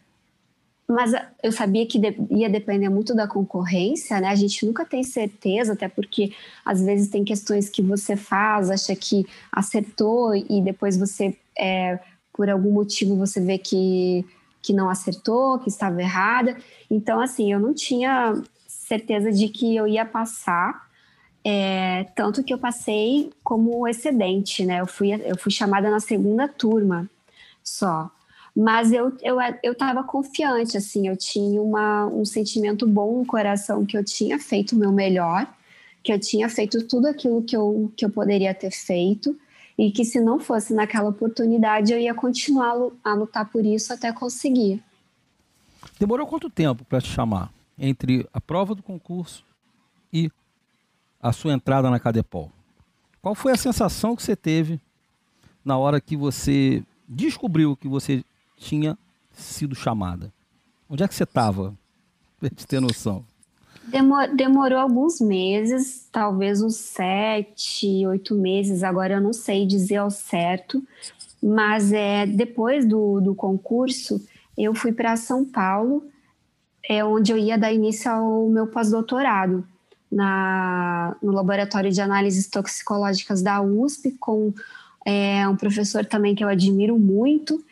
mas 0.88 1.12
eu 1.43 1.51
sabia 1.51 1.86
que 1.86 2.00
ia 2.31 2.50
depender 2.50 2.88
muito 2.88 3.13
da 3.13 3.27
concorrência, 3.27 4.21
né? 4.21 4.29
A 4.29 4.36
gente 4.36 4.65
nunca 4.65 4.86
tem 4.86 5.03
certeza, 5.03 5.74
até 5.74 5.89
porque 5.89 6.31
às 6.63 6.81
vezes 6.81 7.09
tem 7.09 7.25
questões 7.25 7.69
que 7.69 7.81
você 7.81 8.15
faz, 8.15 8.71
acha 8.71 8.95
que 8.95 9.27
acertou 9.51 10.33
e 10.33 10.62
depois 10.62 10.95
você, 10.95 11.36
é, 11.57 12.00
por 12.33 12.50
algum 12.50 12.71
motivo, 12.71 13.17
você 13.17 13.41
vê 13.41 13.57
que, 13.57 14.25
que 14.62 14.71
não 14.71 14.89
acertou, 14.89 15.59
que 15.59 15.67
estava 15.67 16.01
errada. 16.01 16.55
Então, 16.89 17.19
assim, 17.19 17.51
eu 17.51 17.59
não 17.59 17.74
tinha 17.74 18.41
certeza 18.65 19.29
de 19.29 19.50
que 19.50 19.75
eu 19.75 19.86
ia 19.86 20.05
passar, 20.05 20.87
é, 21.50 22.04
tanto 22.13 22.44
que 22.44 22.54
eu 22.54 22.58
passei 22.58 23.32
como 23.42 23.88
excedente, 23.88 24.66
né? 24.66 24.82
Eu 24.82 24.86
fui, 24.86 25.13
eu 25.13 25.38
fui 25.38 25.50
chamada 25.50 25.89
na 25.89 26.01
segunda 26.01 26.46
turma 26.46 27.10
só. 27.63 28.12
Mas 28.54 28.92
eu 28.92 29.16
eu 29.22 29.38
eu 29.63 29.72
estava 29.72 30.04
confiante, 30.04 30.75
assim, 30.75 31.08
eu 31.08 31.16
tinha 31.16 31.62
uma, 31.62 32.06
um 32.08 32.25
sentimento 32.25 32.86
bom 32.86 33.20
no 33.20 33.25
coração 33.25 33.86
que 33.86 33.98
eu 33.98 34.04
tinha 34.04 34.38
feito 34.38 34.74
o 34.74 34.77
meu 34.77 34.92
melhor, 34.92 35.48
que 36.04 36.12
eu 36.12 36.20
tinha 36.20 36.50
feito 36.50 36.86
tudo 36.86 37.08
aquilo 37.08 37.42
que 37.42 37.56
eu, 37.56 37.94
que 37.96 38.04
eu 38.04 38.10
poderia 38.10 38.54
ter 38.54 38.72
feito 38.72 39.34
e 39.77 39.89
que 39.89 40.04
se 40.04 40.20
não 40.20 40.39
fosse 40.39 40.74
naquela 40.74 41.08
oportunidade 41.08 41.94
eu 41.94 42.00
ia 42.00 42.13
continuar 42.13 42.74
a 43.01 43.13
lutar 43.13 43.50
por 43.50 43.66
isso 43.66 43.94
até 43.94 44.12
conseguir. 44.12 44.84
Demorou 45.98 46.27
quanto 46.27 46.50
tempo 46.50 46.84
para 46.84 47.00
te 47.00 47.08
chamar 47.08 47.54
entre 47.80 48.27
a 48.34 48.42
prova 48.42 48.75
do 48.75 48.84
concurso 48.84 49.46
e 50.12 50.30
a 51.27 51.34
sua 51.34 51.53
entrada 51.53 51.89
na 51.89 52.00
Cadepol? 52.00 52.50
Qual 53.22 53.36
foi 53.36 53.51
a 53.51 53.57
sensação 53.57 54.15
que 54.15 54.24
você 54.24 54.36
teve 54.36 54.79
na 55.63 55.77
hora 55.77 56.00
que 56.00 56.15
você 56.15 56.81
descobriu 57.07 57.75
que 57.75 57.88
você 57.88 58.24
tinha 58.55 58.98
sido 59.34 59.75
chamada? 59.75 60.31
Onde 60.89 61.03
é 61.03 61.07
que 61.07 61.13
você 61.13 61.24
estava? 61.24 61.74
Para 62.39 62.50
gente 62.50 62.65
ter 62.65 62.79
noção. 62.79 63.25
demorou 64.36 64.79
alguns 64.79 65.19
meses, 65.19 66.07
talvez 66.12 66.62
uns 66.62 66.75
sete, 66.75 68.05
oito 68.07 68.36
meses, 68.36 68.84
agora 68.84 69.15
eu 69.15 69.22
não 69.22 69.34
sei 69.34 69.65
dizer 69.65 69.98
ao 69.98 70.12
certo, 70.12 70.81
Mas 71.43 71.91
é, 71.91 72.25
depois 72.25 72.88
do, 72.88 73.19
do 73.19 73.36
concurso, 73.36 74.24
eu 74.57 74.74
fui 74.74 74.93
para 74.93 75.17
São 75.17 75.43
Paulo, 75.43 76.05
é 76.88 77.03
onde 77.03 77.31
eu 77.31 77.38
ia 77.38 77.57
dar 77.57 77.74
início 77.74 78.10
ao 78.10 78.48
meu 78.48 78.67
pós-doutorado 78.67 79.67
na, 80.12 81.16
no 81.22 81.32
Laboratório 81.32 81.92
de 81.92 82.02
Análises 82.02 82.48
Toxicológicas 82.50 83.42
da 83.42 83.62
USP, 83.62 84.12
com 84.20 84.54
é, 85.06 85.48
um 85.48 85.56
professor 85.56 86.06
também 86.06 86.36
que 86.36 86.44
eu 86.44 86.50
admiro 86.50 86.98
muito. 86.98 87.64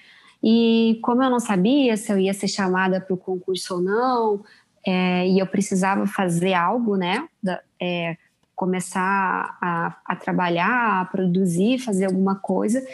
E 0.44 1.00
como 1.02 1.24
eu 1.24 1.30
não 1.30 1.40
sabia 1.40 1.98
se 1.98 2.12
eu 2.12 2.20
ia 2.20 2.34
ser 2.34 2.48
chamada 2.48 3.02
para 3.02 3.14
o 3.14 3.18
concurso 3.18 3.76
ou 3.76 3.82
não, 3.82 4.44
é, 4.86 5.28
e 5.28 5.40
eu 5.40 5.48
precisava 5.48 6.06
fazer 6.06 6.54
algo, 6.54 6.96
né? 6.96 7.28
Da, 7.42 7.60
é, 7.82 8.16
começar 8.56 9.58
a, 9.62 9.98
a, 10.06 10.16
trabalhar, 10.16 11.02
a 11.02 11.06
produzir, 11.06 11.80
fazer 11.80 12.06
alguma 12.06 12.36
coisa. 12.36 12.86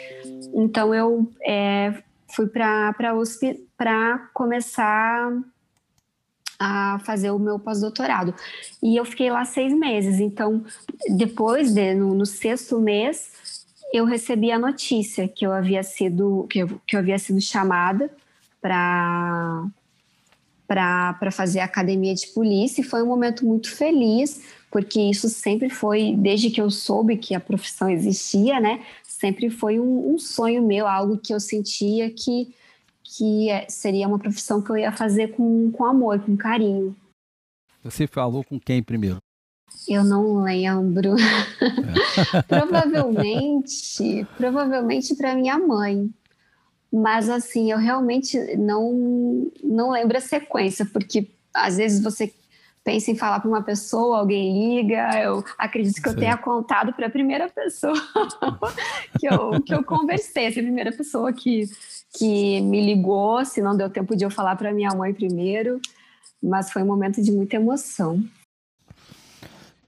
Então 0.54 0.94
eu 0.94 1.30
é, 1.46 1.94
fui 2.26 2.46
para 2.48 2.94
a 2.98 3.14
USP 3.14 3.64
para 3.76 4.18
começar 4.34 5.30
a 6.62 7.00
fazer 7.00 7.32
o 7.32 7.38
meu 7.40 7.58
pós-doutorado. 7.58 8.32
E 8.80 8.96
eu 8.96 9.04
fiquei 9.04 9.30
lá 9.30 9.44
seis 9.44 9.72
meses. 9.76 10.20
Então, 10.20 10.64
depois, 11.08 11.74
de, 11.74 11.92
no, 11.92 12.14
no, 12.14 12.24
sexto 12.24 12.78
mês, 12.80 13.32
eu 13.92 14.04
recebi 14.04 14.52
a 14.52 14.58
notícia 14.58 15.26
que 15.26 15.44
eu 15.44 15.52
havia 15.52 15.82
sido, 15.82 16.46
que 16.48 16.60
eu, 16.60 16.80
que 16.86 16.94
eu 16.94 17.00
havia 17.00 17.18
sido 17.18 17.40
chamada 17.40 18.08
para 18.60 19.66
para 20.66 21.30
fazer 21.30 21.60
a 21.60 21.66
academia 21.66 22.14
de 22.14 22.28
polícia 22.28 22.80
e 22.80 22.84
foi 22.84 23.02
um 23.02 23.06
momento 23.06 23.44
muito 23.44 23.70
feliz, 23.70 24.40
porque 24.70 24.98
isso 24.98 25.28
sempre 25.28 25.68
foi, 25.68 26.14
desde 26.16 26.48
que 26.48 26.62
eu 26.62 26.70
soube 26.70 27.18
que 27.18 27.34
a 27.34 27.40
profissão 27.40 27.90
existia, 27.90 28.58
né? 28.58 28.80
Sempre 29.02 29.50
foi 29.50 29.78
um, 29.78 30.14
um 30.14 30.18
sonho 30.18 30.62
meu, 30.62 30.88
algo 30.88 31.18
que 31.18 31.34
eu 31.34 31.38
sentia 31.38 32.08
que 32.08 32.54
que 33.16 33.50
é, 33.50 33.68
seria 33.68 34.08
uma 34.08 34.18
profissão 34.18 34.62
que 34.62 34.70
eu 34.70 34.76
ia 34.78 34.92
fazer 34.92 35.28
com, 35.28 35.70
com 35.70 35.84
amor, 35.84 36.20
com 36.20 36.36
carinho. 36.36 36.96
Você 37.84 38.06
falou 38.06 38.42
com 38.42 38.58
quem 38.58 38.82
primeiro? 38.82 39.18
Eu 39.88 40.04
não 40.04 40.42
lembro. 40.42 41.16
É. 41.18 42.42
provavelmente, 42.48 44.26
provavelmente 44.36 45.14
para 45.14 45.34
minha 45.34 45.58
mãe. 45.58 46.08
Mas 46.92 47.28
assim, 47.28 47.70
eu 47.70 47.78
realmente 47.78 48.38
não 48.56 49.50
não 49.62 49.90
lembro 49.90 50.16
a 50.16 50.20
sequência, 50.20 50.86
porque 50.86 51.28
às 51.54 51.76
vezes 51.76 52.02
você 52.02 52.32
pensa 52.84 53.10
em 53.10 53.16
falar 53.16 53.40
para 53.40 53.48
uma 53.48 53.62
pessoa, 53.62 54.18
alguém 54.18 54.76
liga, 54.80 55.10
eu 55.20 55.44
acredito 55.56 56.02
que 56.02 56.08
eu 56.08 56.16
tenha 56.16 56.36
contado 56.36 56.92
para 56.92 57.06
a 57.06 57.10
primeira 57.10 57.48
pessoa 57.48 57.94
que, 59.18 59.26
eu, 59.26 59.62
que 59.62 59.72
eu 59.74 59.84
conversei, 59.84 60.46
essa 60.46 60.60
primeira 60.60 60.90
pessoa 60.92 61.32
que, 61.32 61.64
que 62.12 62.60
me 62.60 62.84
ligou, 62.84 63.44
se 63.44 63.62
não 63.62 63.76
deu 63.76 63.88
tempo 63.88 64.14
de 64.14 64.24
eu 64.24 64.30
falar 64.30 64.56
para 64.56 64.72
minha 64.72 64.90
mãe 64.90 65.14
primeiro, 65.14 65.80
mas 66.42 66.70
foi 66.70 66.82
um 66.82 66.86
momento 66.86 67.22
de 67.22 67.32
muita 67.32 67.56
emoção. 67.56 68.22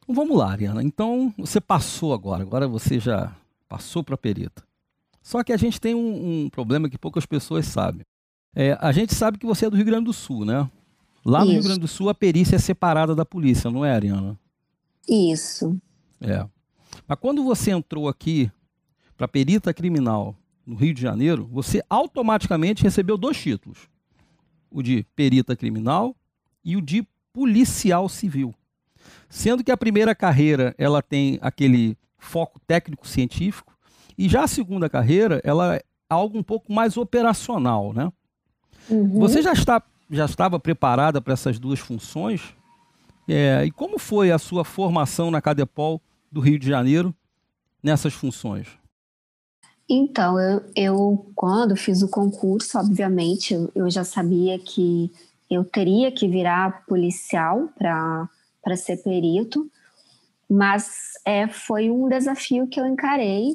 Vamos 0.09 0.37
lá, 0.37 0.51
Ariana. 0.51 0.83
Então, 0.83 1.33
você 1.37 1.61
passou 1.61 2.13
agora, 2.13 2.43
agora 2.43 2.69
você 2.69 2.99
já 2.99 3.35
passou 3.69 4.03
para 4.05 4.15
a 4.15 4.19
perita. 4.19 4.63
Só 5.23 5.43
que 5.43 5.53
a 5.53 5.57
gente 5.57 5.81
tem 5.81 5.95
um, 5.95 6.45
um 6.45 6.51
problema 6.51 6.89
que 6.89 6.99
poucas 6.99 7.25
pessoas 7.25 7.67
sabem. 7.67 8.03
É, 8.55 8.77
a 8.81 8.93
gente 8.93 9.15
sabe 9.15 9.39
que 9.39 9.47
você 9.47 9.67
é 9.67 9.71
do 9.71 9.77
Rio 9.77 9.87
Grande 9.87 10.05
do 10.05 10.13
Sul, 10.13 10.45
né? 10.45 10.71
Lá 11.25 11.39
Isso. 11.39 11.47
no 11.47 11.53
Rio 11.53 11.63
Grande 11.63 11.81
do 11.81 11.89
Sul, 11.89 12.09
a 12.09 12.15
perícia 12.15 12.57
é 12.57 12.59
separada 12.59 13.15
da 13.15 13.25
polícia, 13.25 13.71
não 13.71 13.85
é, 13.85 13.93
Ariana? 13.93 14.39
Isso. 15.09 15.77
É. 16.21 16.47
Mas 17.09 17.19
quando 17.19 17.43
você 17.43 17.71
entrou 17.71 18.09
aqui 18.09 18.51
para 19.17 19.27
perita 19.27 19.73
criminal 19.73 20.37
no 20.67 20.75
Rio 20.75 20.95
de 20.95 21.03
Janeiro, 21.03 21.49
você 21.51 21.83
automaticamente 21.89 22.83
recebeu 22.83 23.17
dois 23.17 23.41
títulos: 23.41 23.89
o 24.71 24.83
de 24.83 25.05
perita 25.15 25.55
criminal 25.57 26.17
e 26.65 26.77
o 26.77 26.81
de 26.81 27.07
policial 27.33 28.09
civil. 28.09 28.55
Sendo 29.29 29.63
que 29.63 29.71
a 29.71 29.77
primeira 29.77 30.15
carreira 30.15 30.75
ela 30.79 31.03
tem 31.03 31.39
aquele 31.43 31.97
foco 32.17 32.59
técnico 32.67 33.07
científico 33.07 33.77
e 34.17 34.29
já 34.29 34.45
a 34.45 34.49
segunda 34.49 34.89
carreira 34.89 35.41
ela 35.45 35.77
é 35.77 35.83
algo 36.09 36.39
um 36.39 36.43
pouco 36.43 36.73
mais 36.73 36.97
operacional, 36.97 37.93
né? 37.93 38.11
Uhum. 38.89 39.21
Você 39.21 39.43
já 39.43 39.53
está 39.53 39.83
já 40.11 40.27
estava 40.27 40.61
preparada 40.61 41.21
para 41.21 41.33
essas 41.33 41.59
duas 41.59 41.81
funções? 41.81 42.55
É, 43.27 43.65
e 43.65 43.71
como 43.71 43.99
foi 43.99 44.31
a 44.31 44.39
sua 44.39 44.65
formação 44.65 45.31
na 45.31 45.41
Cadepol 45.41 46.01
do 46.31 46.41
Rio 46.41 46.59
de 46.59 46.69
Janeiro 46.69 47.15
nessas 47.83 48.13
funções? 48.13 48.69
Então, 49.89 50.41
eu, 50.41 50.63
eu, 50.75 51.27
quando 51.35 51.77
fiz 51.77 52.03
o 52.03 52.09
concurso, 52.09 52.79
obviamente, 52.79 53.53
eu, 53.53 53.71
eu 53.75 53.91
já 53.91 54.03
sabia 54.03 54.59
que 54.59 55.11
eu 55.51 55.63
teria 55.65 56.11
que 56.11 56.27
virar 56.27 56.87
policial 56.87 57.69
para 57.77 58.77
ser 58.77 59.03
perito, 59.03 59.71
mas 60.49 61.13
é, 61.25 61.47
foi 61.47 61.91
um 61.91 62.09
desafio 62.09 62.67
que 62.67 62.81
eu 62.81 62.87
encarei, 62.87 63.55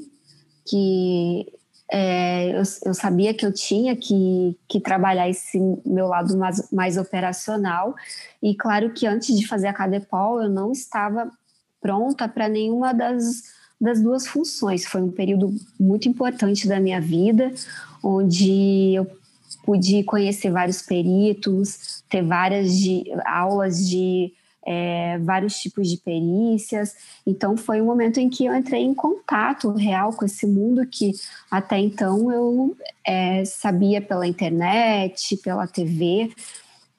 que 0.68 1.52
é, 1.92 2.52
eu, 2.52 2.62
eu, 2.86 2.94
sabia 2.94 3.34
que 3.34 3.44
eu 3.44 3.52
tinha 3.52 3.96
que, 3.96 4.56
que 4.68 4.80
trabalhar 4.80 5.28
esse 5.28 5.60
meu 5.84 6.08
lado 6.08 6.38
mais, 6.38 6.72
mais 6.72 6.98
operacional, 6.98 7.96
e 8.42 8.54
claro 8.56 8.94
que 8.94 9.08
antes 9.08 9.36
de 9.36 9.48
fazer 9.48 9.68
a 9.68 9.74
Cadepol, 9.74 10.44
eu 10.44 10.50
não 10.50 10.72
estava 10.72 11.32
pronta 11.82 12.28
para 12.28 12.48
nenhuma 12.48 12.94
das 12.94 13.59
das 13.80 14.02
duas 14.02 14.28
funções. 14.28 14.86
Foi 14.86 15.02
um 15.02 15.12
período 15.12 15.54
muito 15.80 16.10
importante 16.10 16.68
da 16.68 16.80
minha 16.80 17.00
vida, 17.00 17.52
onde 18.04 18.94
eu 18.96 19.08
pude 19.64 20.04
conhecer 20.04 20.52
vários 20.52 20.82
peritos, 20.82 22.04
ter 22.10 22.24
várias 22.24 22.78
de, 22.78 23.04
aulas 23.26 23.88
de 23.88 24.34
é, 24.66 25.18
vários 25.20 25.56
tipos 25.56 25.90
de 25.90 25.98
perícias. 25.98 26.96
Então, 27.26 27.58
foi 27.58 27.82
um 27.82 27.86
momento 27.86 28.20
em 28.20 28.30
que 28.30 28.46
eu 28.46 28.56
entrei 28.56 28.84
em 28.84 28.94
contato 28.94 29.72
real 29.72 30.14
com 30.14 30.26
esse 30.26 30.46
mundo 30.46 30.86
que 30.86 31.12
até 31.50 31.80
então 31.80 32.32
eu 32.32 32.78
é, 33.06 33.44
sabia 33.46 34.02
pela 34.02 34.28
internet, 34.28 35.38
pela 35.38 35.66
TV, 35.66 36.32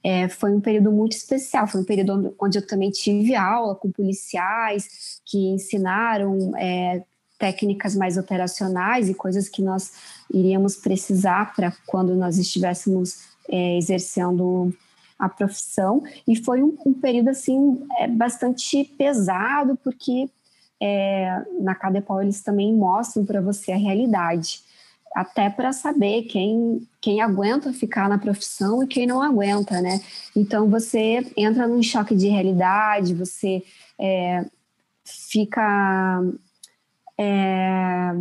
é, 0.03 0.29
foi 0.29 0.53
um 0.53 0.61
período 0.61 0.91
muito 0.91 1.13
especial, 1.13 1.67
foi 1.67 1.81
um 1.83 1.85
período 1.85 2.35
onde 2.41 2.59
eu 2.59 2.67
também 2.67 2.91
tive 2.91 3.35
aula 3.35 3.75
com 3.75 3.91
policiais 3.91 5.21
que 5.27 5.39
ensinaram 5.49 6.57
é, 6.57 7.03
técnicas 7.39 7.95
mais 7.95 8.17
operacionais 8.17 9.09
e 9.09 9.15
coisas 9.15 9.49
que 9.49 9.63
nós 9.63 9.93
iríamos 10.33 10.77
precisar 10.77 11.55
para 11.55 11.73
quando 11.87 12.15
nós 12.15 12.39
estivéssemos 12.39 13.31
é, 13.49 13.77
exercendo 13.77 14.75
a 15.19 15.29
profissão. 15.29 16.03
E 16.27 16.37
foi 16.37 16.63
um, 16.63 16.77
um 16.87 16.95
período 16.95 17.29
assim 17.29 17.83
é, 17.99 18.09
bastante 18.09 18.85
pesado, 18.97 19.79
porque 19.83 20.31
é, 20.81 21.45
na 21.61 21.75
Cadepol 21.75 22.23
eles 22.23 22.43
também 22.43 22.73
mostram 22.73 23.25
para 23.27 23.41
você 23.41 23.73
a 23.73 23.77
realidade 23.77 24.63
até 25.15 25.51
para 25.51 25.73
saber 25.73 26.23
quem, 26.25 26.87
quem 27.01 27.21
aguenta 27.21 27.73
ficar 27.73 28.09
na 28.09 28.19
profissão 28.19 28.83
e 28.83 28.87
quem 28.87 29.07
não 29.07 29.23
aguenta, 29.23 29.81
né? 29.81 30.01
Então 30.37 30.69
você 30.69 31.27
entra 31.37 31.67
num 31.67 31.83
choque 31.83 32.15
de 32.15 32.29
realidade, 32.29 33.15
você 33.15 33.63
é, 33.99 34.45
fica 35.05 36.23
é, 37.19 38.13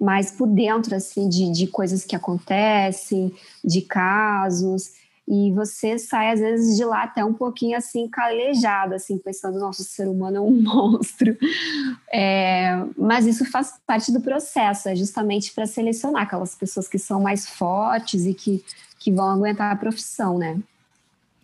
mais 0.00 0.32
por 0.32 0.48
dentro 0.48 0.96
assim 0.96 1.28
de, 1.28 1.52
de 1.52 1.66
coisas 1.66 2.04
que 2.04 2.16
acontecem, 2.16 3.32
de 3.64 3.82
casos 3.82 5.01
e 5.26 5.52
você 5.52 5.98
sai 5.98 6.32
às 6.32 6.40
vezes 6.40 6.76
de 6.76 6.84
lá 6.84 7.04
até 7.04 7.24
um 7.24 7.32
pouquinho 7.32 7.76
assim 7.76 8.08
calejado, 8.08 8.94
assim 8.94 9.18
pensando 9.18 9.58
nosso 9.58 9.84
ser 9.84 10.08
humano 10.08 10.36
é 10.36 10.40
um 10.40 10.50
monstro, 10.62 11.36
é, 12.12 12.84
mas 12.96 13.26
isso 13.26 13.44
faz 13.44 13.80
parte 13.86 14.12
do 14.12 14.20
processo, 14.20 14.88
é 14.88 14.96
justamente 14.96 15.52
para 15.52 15.66
selecionar 15.66 16.22
aquelas 16.22 16.54
pessoas 16.54 16.88
que 16.88 16.98
são 16.98 17.20
mais 17.20 17.48
fortes 17.48 18.26
e 18.26 18.34
que, 18.34 18.64
que 18.98 19.12
vão 19.12 19.30
aguentar 19.30 19.72
a 19.72 19.76
profissão, 19.76 20.38
né? 20.38 20.60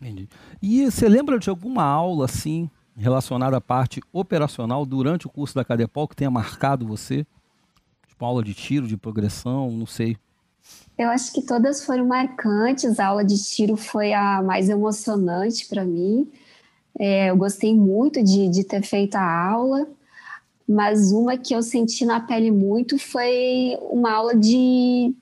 Entendi. 0.01 0.29
E 0.63 0.85
você 0.85 1.09
lembra 1.09 1.39
de 1.39 1.51
alguma 1.51 1.85
aula 1.85 2.25
assim 2.25 2.71
relacionada 2.97 3.57
à 3.57 3.61
parte 3.61 4.01
operacional 4.13 4.85
durante 4.85 5.27
o 5.27 5.31
curso 5.31 5.55
da 5.55 5.65
Cadepol 5.65 6.09
que 6.09 6.17
tenha 6.17 6.31
marcado 6.31 6.87
você? 6.87 7.25
Tipo 8.09 8.25
aula 8.25 8.43
de 8.43 8.55
tiro, 8.55 8.89
de 8.89 8.97
progressão, 8.97 9.71
não 9.71 9.87
sei. 9.87 10.17
Eu 10.99 11.09
acho 11.11 11.33
que 11.33 11.43
todas 11.43 11.85
foram 11.85 12.07
marcantes. 12.07 12.99
A 12.99 13.07
aula 13.07 13.25
de 13.25 13.43
tiro 13.43 13.77
foi 13.77 14.13
a 14.13 14.43
mais 14.43 14.69
emocionante 14.69 15.67
para 15.67 15.85
mim. 15.85 16.29
É, 16.99 17.31
eu 17.31 17.37
gostei 17.37 17.75
muito 17.75 18.23
de, 18.23 18.49
de 18.49 18.65
ter 18.65 18.83
feito 18.83 19.15
a 19.15 19.49
aula, 19.51 19.87
mas 20.69 21.13
uma 21.13 21.39
que 21.39 21.55
eu 21.55 21.63
senti 21.63 22.05
na 22.05 22.19
pele 22.19 22.51
muito 22.51 22.99
foi 22.99 23.79
uma 23.91 24.11
aula 24.11 24.35
de 24.35 25.15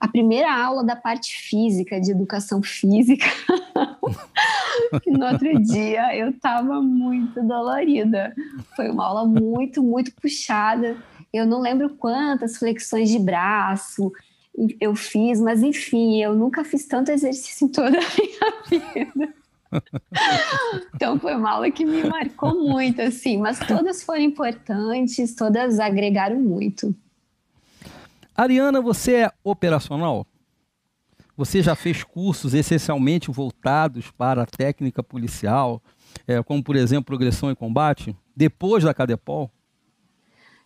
a 0.00 0.08
primeira 0.08 0.50
aula 0.50 0.82
da 0.82 0.96
parte 0.96 1.36
física, 1.36 2.00
de 2.00 2.10
educação 2.10 2.62
física. 2.62 3.26
no 5.06 5.26
outro 5.26 5.62
dia 5.62 6.16
eu 6.16 6.30
estava 6.30 6.80
muito 6.80 7.42
dolorida. 7.42 8.34
Foi 8.74 8.88
uma 8.88 9.04
aula 9.04 9.26
muito, 9.26 9.82
muito 9.82 10.10
puxada. 10.14 10.96
Eu 11.30 11.46
não 11.46 11.60
lembro 11.60 11.90
quantas 11.90 12.56
flexões 12.56 13.10
de 13.10 13.18
braço 13.18 14.10
eu 14.80 14.94
fiz, 14.94 15.40
mas 15.40 15.62
enfim, 15.62 16.22
eu 16.22 16.34
nunca 16.34 16.64
fiz 16.64 16.86
tanto 16.86 17.10
exercício 17.10 17.66
em 17.66 17.70
toda 17.70 17.98
a 17.98 18.70
minha 18.70 18.80
vida. 18.90 19.34
então 20.94 21.18
foi 21.18 21.34
uma 21.34 21.50
aula 21.52 21.70
que 21.70 21.84
me 21.84 22.02
marcou 22.02 22.54
muito, 22.60 23.00
assim, 23.00 23.38
mas 23.38 23.58
todas 23.60 24.02
foram 24.02 24.22
importantes, 24.22 25.34
todas 25.34 25.78
agregaram 25.78 26.40
muito. 26.40 26.94
Ariana, 28.36 28.80
você 28.80 29.16
é 29.16 29.32
operacional? 29.44 30.26
Você 31.36 31.62
já 31.62 31.74
fez 31.74 32.02
cursos 32.02 32.52
essencialmente 32.52 33.30
voltados 33.30 34.10
para 34.10 34.42
a 34.42 34.46
técnica 34.46 35.02
policial, 35.02 35.82
é, 36.26 36.42
como 36.42 36.62
por 36.62 36.76
exemplo 36.76 37.04
progressão 37.04 37.50
e 37.50 37.56
combate, 37.56 38.14
depois 38.36 38.84
da 38.84 38.92
Cadepol? 38.92 39.50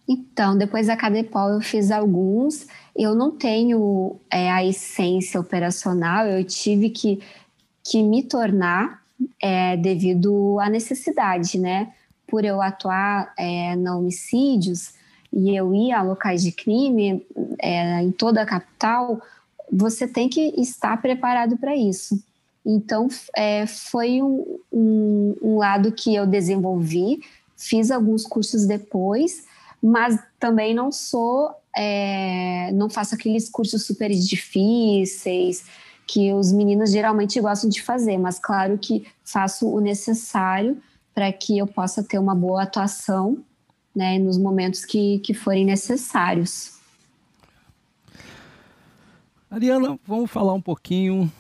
Então, 0.09 0.57
depois 0.57 0.87
da 0.87 0.97
Cadepol 0.97 1.51
eu 1.51 1.61
fiz 1.61 1.91
alguns. 1.91 2.67
Eu 2.95 3.15
não 3.15 3.31
tenho 3.31 4.17
é, 4.31 4.51
a 4.51 4.65
essência 4.65 5.41
operacional, 5.41 6.27
eu 6.27 6.45
tive 6.45 6.91
que, 6.91 7.21
que 7.83 8.03
me 8.03 8.23
tornar 8.23 9.03
é, 9.41 9.77
devido 9.77 10.59
à 10.61 10.69
necessidade, 10.69 11.59
né? 11.59 11.93
Por 12.27 12.45
eu 12.45 12.61
atuar 12.61 13.33
é, 13.39 13.75
na 13.77 13.97
homicídios, 13.97 14.93
e 15.35 15.55
eu 15.57 15.75
ir 15.75 15.91
a 15.91 16.01
locais 16.01 16.45
de 16.45 16.53
crime 16.53 17.27
é, 17.61 18.01
em 18.01 18.13
toda 18.13 18.41
a 18.41 18.47
capital, 18.47 19.21
você 19.71 20.07
tem 20.07 20.29
que 20.29 20.55
estar 20.57 20.97
preparado 21.03 21.57
para 21.57 21.77
isso. 21.77 22.23
Então, 22.65 23.09
é, 23.37 23.67
foi 23.67 24.23
um, 24.23 24.59
um, 24.73 25.37
um, 25.43 25.57
lado 25.57 25.91
que 25.91 26.15
eu 26.15 26.25
desenvolvi, 26.25 27.21
fiz 27.57 27.91
alguns 27.91 28.25
cursos 28.25 28.65
depois, 28.65 29.45
mas 29.85 30.19
também 30.41 30.73
não 30.73 30.91
sou, 30.91 31.55
é, 31.77 32.73
não 32.73 32.89
faço 32.89 33.15
aqueles 33.15 33.51
cursos 33.51 33.85
super 33.85 34.11
difíceis 34.11 35.67
que 36.07 36.33
os 36.33 36.51
meninos 36.51 36.91
geralmente 36.91 37.39
gostam 37.39 37.69
de 37.69 37.83
fazer, 37.83 38.17
mas 38.17 38.39
claro 38.39 38.79
que 38.79 39.07
faço 39.23 39.69
o 39.69 39.81
necessário 39.81 40.81
para 41.15 41.31
que 41.31 41.59
eu 41.59 41.67
possa 41.67 42.03
ter 42.03 42.19
uma 42.19 42.35
boa 42.35 42.63
atuação 42.63 43.39
né, 43.95 44.19
nos 44.19 44.39
momentos 44.39 44.87
que, 44.87 45.19
que 45.19 45.35
forem 45.35 45.67
necessários. 45.67 46.79
Ariana, 49.51 49.99
vamos 50.07 50.31
falar 50.31 50.55
um 50.55 50.63
pouquinho 50.63 51.31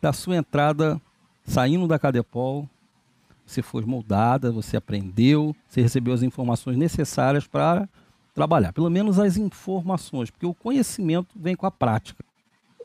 da 0.00 0.12
sua 0.12 0.36
entrada 0.36 1.00
saindo 1.46 1.88
da 1.88 1.98
Cadepol. 1.98 2.68
Você 3.50 3.62
foi 3.62 3.84
moldada, 3.84 4.52
você 4.52 4.76
aprendeu, 4.76 5.56
você 5.68 5.82
recebeu 5.82 6.14
as 6.14 6.22
informações 6.22 6.76
necessárias 6.76 7.48
para 7.48 7.88
trabalhar, 8.32 8.72
pelo 8.72 8.88
menos 8.88 9.18
as 9.18 9.36
informações, 9.36 10.30
porque 10.30 10.46
o 10.46 10.54
conhecimento 10.54 11.34
vem 11.34 11.56
com 11.56 11.66
a 11.66 11.70
prática. 11.70 12.24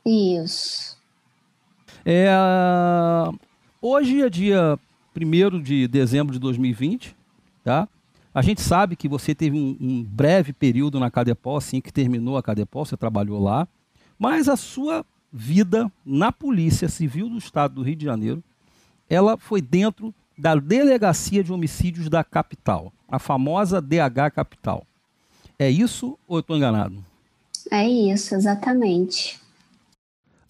Isso. 0.04 0.98
É, 2.04 2.32
hoje 3.80 4.24
é 4.24 4.30
dia 4.30 4.80
1 5.16 5.62
de 5.62 5.88
dezembro 5.88 6.34
de 6.34 6.40
2020, 6.40 7.16
tá? 7.64 7.88
A 8.34 8.42
gente 8.42 8.60
sabe 8.60 8.96
que 8.96 9.08
você 9.08 9.36
teve 9.36 9.56
um, 9.56 9.78
um, 9.80 10.04
breve 10.04 10.52
período 10.52 11.00
na 11.00 11.12
Cadepol, 11.12 11.58
assim 11.58 11.80
que 11.80 11.94
terminou 11.94 12.38
a 12.38 12.44
Cadepol, 12.44 12.86
você 12.86 12.98
trabalhou 12.98 13.40
lá, 13.40 13.68
mas 14.18 14.50
a 14.50 14.58
sua 14.58 15.06
vida 15.32 15.92
na 16.04 16.32
Polícia 16.32 16.90
Civil 16.90 17.30
do 17.30 17.38
Estado 17.38 17.76
do 17.76 17.84
Rio 17.84 17.96
de 17.96 18.06
Janeiro, 18.06 18.44
ela 19.08 19.38
foi 19.38 19.62
dentro 19.62 20.12
da 20.38 20.56
Delegacia 20.56 21.44
de 21.44 21.52
Homicídios 21.52 22.10
da 22.10 22.24
Capital, 22.24 22.92
a 23.08 23.20
famosa 23.20 23.82
DH 23.82 24.32
Capital. 24.34 24.86
É 25.58 25.70
isso 25.70 26.18
ou 26.28 26.38
eu 26.38 26.42
estou 26.42 26.58
enganado? 26.58 27.04
É 27.72 27.88
isso, 27.88 28.36
exatamente. 28.36 29.40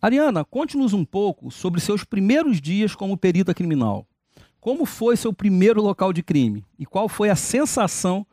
Ariana, 0.01 0.43
conte-nos 0.43 0.93
um 0.93 1.05
pouco 1.05 1.49
sobre 1.49 1.79
seus 1.79 2.03
primeiros 2.03 2.59
dias 2.59 2.95
como 2.95 3.17
perita 3.17 3.53
criminal. 3.53 4.05
Como 4.59 4.85
foi 4.85 5.15
seu 5.15 5.31
primeiro 5.31 5.81
local 5.81 6.11
de 6.11 6.23
crime? 6.23 6.63
E 6.77 6.85
qual 6.85 7.07
foi 7.07 7.29
a 7.29 7.35
sensação 7.35 8.25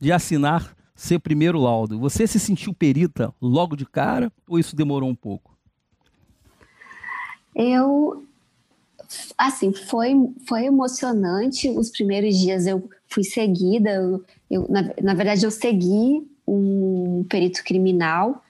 de 0.00 0.12
assinar 0.12 0.74
seu 0.94 1.18
primeiro 1.18 1.58
laudo? 1.58 1.98
Você 1.98 2.26
se 2.26 2.38
sentiu 2.38 2.72
perita 2.72 3.34
logo 3.40 3.76
de 3.76 3.84
cara 3.84 4.32
ou 4.48 4.58
isso 4.58 4.76
demorou 4.76 5.08
um 5.08 5.14
pouco? 5.14 5.56
Eu, 7.54 8.24
assim, 9.36 9.72
foi, 9.72 10.14
foi 10.46 10.64
emocionante. 10.64 11.68
Os 11.68 11.90
primeiros 11.90 12.36
dias 12.36 12.66
eu 12.66 12.88
fui 13.08 13.24
seguida, 13.24 13.90
eu, 13.90 14.24
eu 14.50 14.66
na, 14.68 14.82
na 15.02 15.14
verdade, 15.14 15.44
eu 15.44 15.50
segui 15.50 16.26
um 16.46 17.24
perito 17.28 17.62
criminal, 17.64 18.42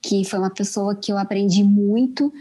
que 0.00 0.24
foi 0.24 0.38
uma 0.38 0.50
pessoa 0.50 0.94
que 0.94 1.12
eu 1.12 1.18
aprendi 1.18 1.62
muito 1.64 2.32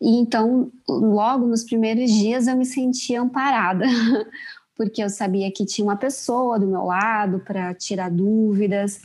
e 0.00 0.16
então, 0.16 0.72
logo 0.88 1.46
nos 1.46 1.62
primeiros 1.62 2.10
dias, 2.10 2.46
eu 2.46 2.56
me 2.56 2.64
sentia 2.64 3.20
amparada, 3.20 3.84
porque 4.74 5.02
eu 5.02 5.10
sabia 5.10 5.52
que 5.52 5.66
tinha 5.66 5.84
uma 5.84 5.96
pessoa 5.96 6.58
do 6.58 6.66
meu 6.66 6.84
lado 6.84 7.40
para 7.40 7.74
tirar 7.74 8.10
dúvidas. 8.10 9.02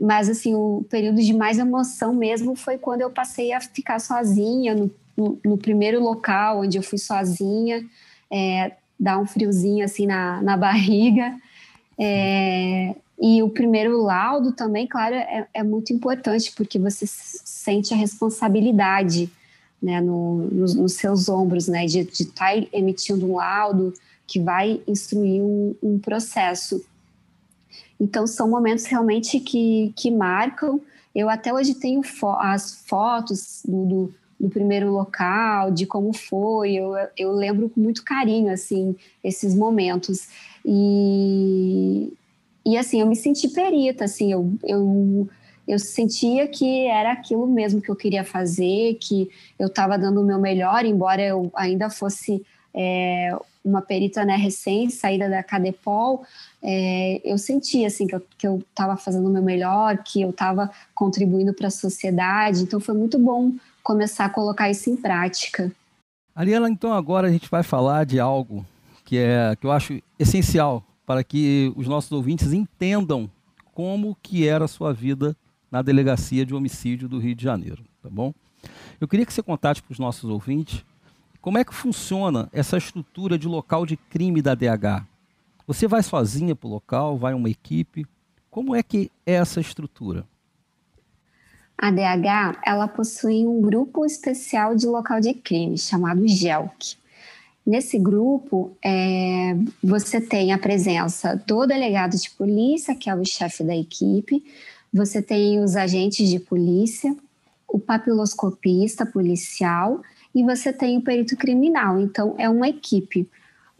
Mas, 0.00 0.30
assim, 0.30 0.54
o 0.54 0.82
período 0.88 1.20
de 1.20 1.34
mais 1.34 1.58
emoção 1.58 2.14
mesmo 2.14 2.56
foi 2.56 2.78
quando 2.78 3.02
eu 3.02 3.10
passei 3.10 3.52
a 3.52 3.60
ficar 3.60 4.00
sozinha, 4.00 4.74
no, 4.74 4.90
no, 5.44 5.58
primeiro 5.58 6.02
local 6.02 6.60
onde 6.60 6.78
eu 6.78 6.82
fui 6.82 6.98
sozinha, 6.98 7.84
é, 8.30 8.72
dar 8.98 9.18
um 9.18 9.26
friozinho 9.26 9.84
assim 9.84 10.06
na, 10.06 10.40
na 10.42 10.56
barriga. 10.56 11.34
É, 11.98 12.94
e 13.20 13.42
o 13.42 13.50
primeiro 13.50 14.00
laudo 14.02 14.52
também, 14.52 14.86
claro, 14.86 15.14
é, 15.14 15.46
é 15.52 15.62
muito 15.62 15.92
importante, 15.92 16.52
porque 16.56 16.78
você 16.78 17.04
sente 17.06 17.92
a 17.92 17.96
responsabilidade 17.96 19.30
né, 19.82 20.00
no, 20.00 20.48
nos, 20.50 20.74
nos, 20.74 20.94
seus 20.94 21.28
ombros, 21.28 21.68
né, 21.68 21.84
de 21.86 22.00
estar 22.00 22.54
tá 22.54 22.66
emitindo 22.72 23.26
um 23.30 23.36
laudo 23.36 23.92
que 24.26 24.40
vai 24.40 24.80
instruir 24.86 25.42
um, 25.42 25.74
um, 25.82 25.98
processo. 25.98 26.84
Então, 27.98 28.26
são 28.26 28.48
momentos 28.48 28.86
realmente 28.86 29.40
que, 29.40 29.92
que 29.96 30.10
marcam. 30.10 30.80
Eu 31.14 31.28
até 31.28 31.52
hoje 31.52 31.74
tenho 31.74 32.02
fo 32.02 32.28
as 32.38 32.82
fotos 32.86 33.62
do, 33.66 33.84
do, 33.84 34.14
do, 34.40 34.48
primeiro 34.48 34.90
local, 34.90 35.70
de 35.70 35.86
como 35.86 36.12
foi. 36.12 36.74
Eu, 36.74 36.94
eu 37.16 37.32
lembro 37.32 37.68
com 37.68 37.80
muito 37.80 38.02
carinho, 38.02 38.50
assim, 38.52 38.96
esses 39.22 39.54
momentos. 39.54 40.28
E, 40.64 42.12
e 42.64 42.76
assim, 42.76 43.00
eu 43.00 43.06
me 43.06 43.16
senti 43.16 43.48
perita, 43.48 44.04
assim, 44.04 44.32
eu, 44.32 44.52
eu 44.64 45.28
eu 45.68 45.78
sentia 45.78 46.48
que 46.48 46.86
era 46.86 47.12
aquilo 47.12 47.46
mesmo 47.46 47.80
que 47.80 47.88
eu 47.88 47.94
queria 47.94 48.24
fazer, 48.24 48.94
que 48.94 49.30
eu 49.56 49.68
estava 49.68 49.96
dando 49.96 50.20
o 50.20 50.24
meu 50.24 50.40
melhor, 50.40 50.84
embora 50.84 51.22
eu 51.22 51.48
ainda 51.54 51.88
fosse 51.88 52.44
é, 52.74 53.36
uma 53.64 53.82
perita 53.82 54.24
né, 54.24 54.36
recém 54.36 54.90
saída 54.90 55.28
da 55.28 55.42
Cadepol, 55.42 56.24
é, 56.62 57.20
eu 57.24 57.36
sentia 57.38 57.86
assim 57.86 58.06
que 58.06 58.46
eu 58.46 58.58
estava 58.70 58.96
fazendo 58.96 59.28
o 59.28 59.32
meu 59.32 59.42
melhor, 59.42 59.98
que 59.98 60.22
eu 60.22 60.30
estava 60.30 60.70
contribuindo 60.94 61.52
para 61.54 61.68
a 61.68 61.70
sociedade. 61.70 62.62
Então 62.62 62.80
foi 62.80 62.94
muito 62.94 63.18
bom 63.18 63.52
começar 63.90 64.26
a 64.26 64.30
colocar 64.30 64.70
isso 64.70 64.88
em 64.88 64.94
prática. 64.94 65.72
Ariela, 66.32 66.70
então 66.70 66.92
agora 66.92 67.26
a 67.26 67.30
gente 67.32 67.50
vai 67.50 67.64
falar 67.64 68.06
de 68.06 68.20
algo 68.20 68.64
que 69.04 69.18
é 69.18 69.56
que 69.56 69.66
eu 69.66 69.72
acho 69.72 70.00
essencial 70.16 70.84
para 71.04 71.24
que 71.24 71.72
os 71.74 71.88
nossos 71.88 72.12
ouvintes 72.12 72.52
entendam 72.52 73.28
como 73.74 74.16
que 74.22 74.46
era 74.46 74.66
a 74.66 74.68
sua 74.68 74.92
vida 74.92 75.36
na 75.68 75.82
Delegacia 75.82 76.46
de 76.46 76.54
Homicídio 76.54 77.08
do 77.08 77.18
Rio 77.18 77.34
de 77.34 77.42
Janeiro, 77.42 77.82
tá 78.00 78.08
bom? 78.08 78.32
Eu 79.00 79.08
queria 79.08 79.26
que 79.26 79.34
você 79.34 79.42
contasse 79.42 79.82
para 79.82 79.92
os 79.92 79.98
nossos 79.98 80.30
ouvintes 80.30 80.84
como 81.40 81.58
é 81.58 81.64
que 81.64 81.74
funciona 81.74 82.48
essa 82.52 82.78
estrutura 82.78 83.36
de 83.36 83.48
local 83.48 83.84
de 83.84 83.96
crime 83.96 84.40
da 84.40 84.54
DH. 84.54 85.04
Você 85.66 85.88
vai 85.88 86.04
sozinha 86.04 86.54
para 86.54 86.68
o 86.68 86.70
local, 86.70 87.18
vai 87.18 87.34
uma 87.34 87.50
equipe? 87.50 88.06
Como 88.48 88.72
é 88.72 88.84
que 88.84 89.10
é 89.26 89.32
essa 89.32 89.60
estrutura? 89.60 90.24
A 91.82 91.90
DH 91.90 92.60
ela 92.62 92.86
possui 92.86 93.46
um 93.46 93.58
grupo 93.62 94.04
especial 94.04 94.76
de 94.76 94.86
local 94.86 95.18
de 95.18 95.32
crime 95.32 95.78
chamado 95.78 96.28
GELC. 96.28 96.98
Nesse 97.66 97.98
grupo, 97.98 98.76
é, 98.84 99.56
você 99.82 100.20
tem 100.20 100.52
a 100.52 100.58
presença 100.58 101.42
do 101.46 101.64
delegado 101.64 102.18
de 102.18 102.30
polícia, 102.32 102.94
que 102.94 103.08
é 103.08 103.14
o 103.14 103.24
chefe 103.24 103.64
da 103.64 103.74
equipe, 103.74 104.44
você 104.92 105.22
tem 105.22 105.58
os 105.58 105.74
agentes 105.74 106.28
de 106.28 106.38
polícia, 106.38 107.16
o 107.66 107.78
papiloscopista 107.78 109.06
policial 109.06 110.02
e 110.34 110.44
você 110.44 110.74
tem 110.74 110.98
o 110.98 111.02
perito 111.02 111.34
criminal. 111.34 111.98
Então, 111.98 112.34
é 112.36 112.46
uma 112.46 112.68
equipe. 112.68 113.26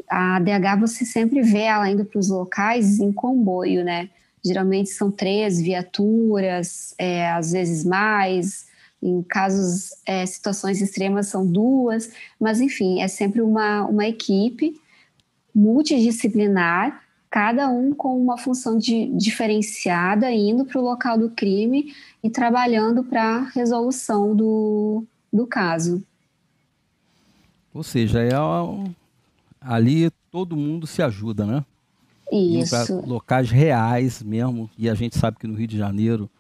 A 0.09 0.41
DH 0.41 0.81
você 0.81 1.05
sempre 1.05 1.43
vê 1.43 1.65
ela 1.65 1.91
indo 1.91 2.07
para 2.07 2.19
os 2.19 2.31
locais 2.31 2.99
em 2.99 3.13
comboio, 3.13 3.85
né? 3.85 4.09
Geralmente 4.44 4.90
são 4.90 5.11
três 5.11 5.61
viaturas, 5.61 6.94
é, 6.98 7.31
às 7.31 7.53
vezes 7.53 7.85
mais, 7.85 8.66
em 9.03 9.22
casos, 9.22 9.90
é, 10.07 10.24
situações 10.26 10.81
extremas 10.81 11.29
são 11.29 11.46
duas, 11.46 12.11
mas 12.38 12.61
enfim, 12.61 13.00
é 13.00 13.09
sempre 13.09 13.40
uma, 13.40 13.85
uma 13.87 14.07
equipe 14.07 14.81
multidisciplinar, 15.55 17.03
cada 17.31 17.68
um 17.68 17.92
com 17.92 18.20
uma 18.20 18.37
função 18.37 18.76
de, 18.76 19.07
diferenciada, 19.16 20.31
indo 20.31 20.64
para 20.64 20.81
o 20.81 20.85
local 20.85 21.18
do 21.18 21.31
crime 21.31 21.94
e 22.22 22.29
trabalhando 22.29 23.05
para 23.05 23.22
a 23.22 23.44
resolução 23.50 24.35
do, 24.35 25.05
do 25.33 25.46
caso. 25.46 26.03
Ou 27.72 27.83
seja, 27.83 28.20
é 28.20 28.31
ali 29.61 30.11
todo 30.31 30.57
mundo 30.57 30.87
se 30.87 31.03
ajuda, 31.03 31.46
né? 31.46 31.64
Isso. 32.31 33.01
locais 33.07 33.51
reais 33.51 34.23
mesmo, 34.23 34.71
e 34.79 34.88
a 34.88 34.95
gente 34.95 35.19
sabe 35.19 35.37
que 35.38 35.47
no 35.47 35.55
Rio 35.55 35.66
de 35.66 35.77
Janeiro 35.77 36.31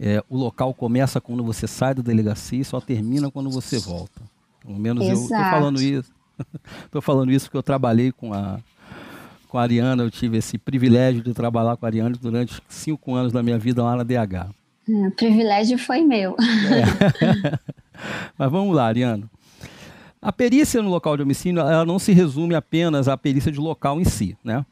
é, 0.00 0.22
o 0.28 0.36
local 0.36 0.72
começa 0.72 1.20
quando 1.20 1.42
você 1.42 1.66
sai 1.66 1.94
da 1.94 2.02
delegacia 2.02 2.60
e 2.60 2.64
só 2.64 2.80
termina 2.80 3.30
quando 3.30 3.50
você 3.50 3.78
volta. 3.78 4.20
Pelo 4.64 4.78
menos 4.78 5.04
Exato. 5.04 5.18
eu 5.18 5.22
estou 5.24 5.50
falando 5.50 5.82
isso. 5.82 6.18
Estou 6.84 7.02
falando 7.02 7.32
isso 7.32 7.46
porque 7.46 7.56
eu 7.56 7.62
trabalhei 7.64 8.12
com 8.12 8.32
a, 8.32 8.60
com 9.48 9.58
a 9.58 9.62
Ariana, 9.62 10.04
eu 10.04 10.10
tive 10.10 10.36
esse 10.38 10.56
privilégio 10.56 11.20
de 11.20 11.34
trabalhar 11.34 11.76
com 11.76 11.84
a 11.84 11.88
Ariana 11.88 12.16
durante 12.20 12.62
cinco 12.68 13.12
anos 13.12 13.32
da 13.32 13.42
minha 13.42 13.58
vida 13.58 13.82
lá 13.82 13.96
na 13.96 14.04
DH. 14.04 14.48
É, 14.88 15.08
o 15.08 15.10
privilégio 15.10 15.76
foi 15.78 16.00
meu. 16.02 16.36
É. 16.38 17.58
Mas 18.38 18.50
vamos 18.52 18.72
lá, 18.76 18.86
Ariana. 18.86 19.28
A 20.22 20.32
perícia 20.32 20.80
no 20.80 20.90
local 20.90 21.16
de 21.16 21.24
homicídio 21.24 21.60
ela 21.60 21.84
não 21.84 21.98
se 21.98 22.12
resume 22.12 22.54
apenas 22.54 23.08
à 23.08 23.16
perícia 23.16 23.50
de 23.50 23.58
local 23.58 24.00
em 24.00 24.04
si, 24.04 24.36
né? 24.44 24.64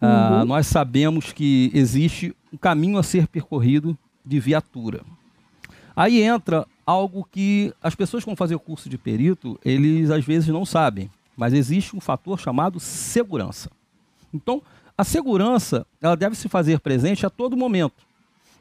Ah, 0.00 0.38
uhum. 0.40 0.46
nós 0.46 0.66
sabemos 0.66 1.32
que 1.32 1.70
existe 1.74 2.34
um 2.52 2.56
caminho 2.56 2.98
a 2.98 3.02
ser 3.02 3.26
percorrido 3.26 3.96
de 4.24 4.40
viatura. 4.40 5.02
Aí 5.94 6.22
entra 6.22 6.66
algo 6.86 7.28
que 7.30 7.74
as 7.82 7.94
pessoas 7.94 8.24
que 8.24 8.30
vão 8.30 8.36
fazer 8.36 8.54
o 8.54 8.60
curso 8.60 8.88
de 8.88 8.96
perito, 8.96 9.58
eles 9.64 10.10
às 10.10 10.24
vezes 10.24 10.48
não 10.48 10.64
sabem, 10.64 11.10
mas 11.36 11.52
existe 11.52 11.94
um 11.94 12.00
fator 12.00 12.38
chamado 12.38 12.80
segurança. 12.80 13.70
Então, 14.32 14.62
a 14.96 15.04
segurança, 15.04 15.86
ela 16.00 16.16
deve 16.16 16.36
se 16.36 16.48
fazer 16.48 16.80
presente 16.80 17.26
a 17.26 17.30
todo 17.30 17.56
momento. 17.56 18.04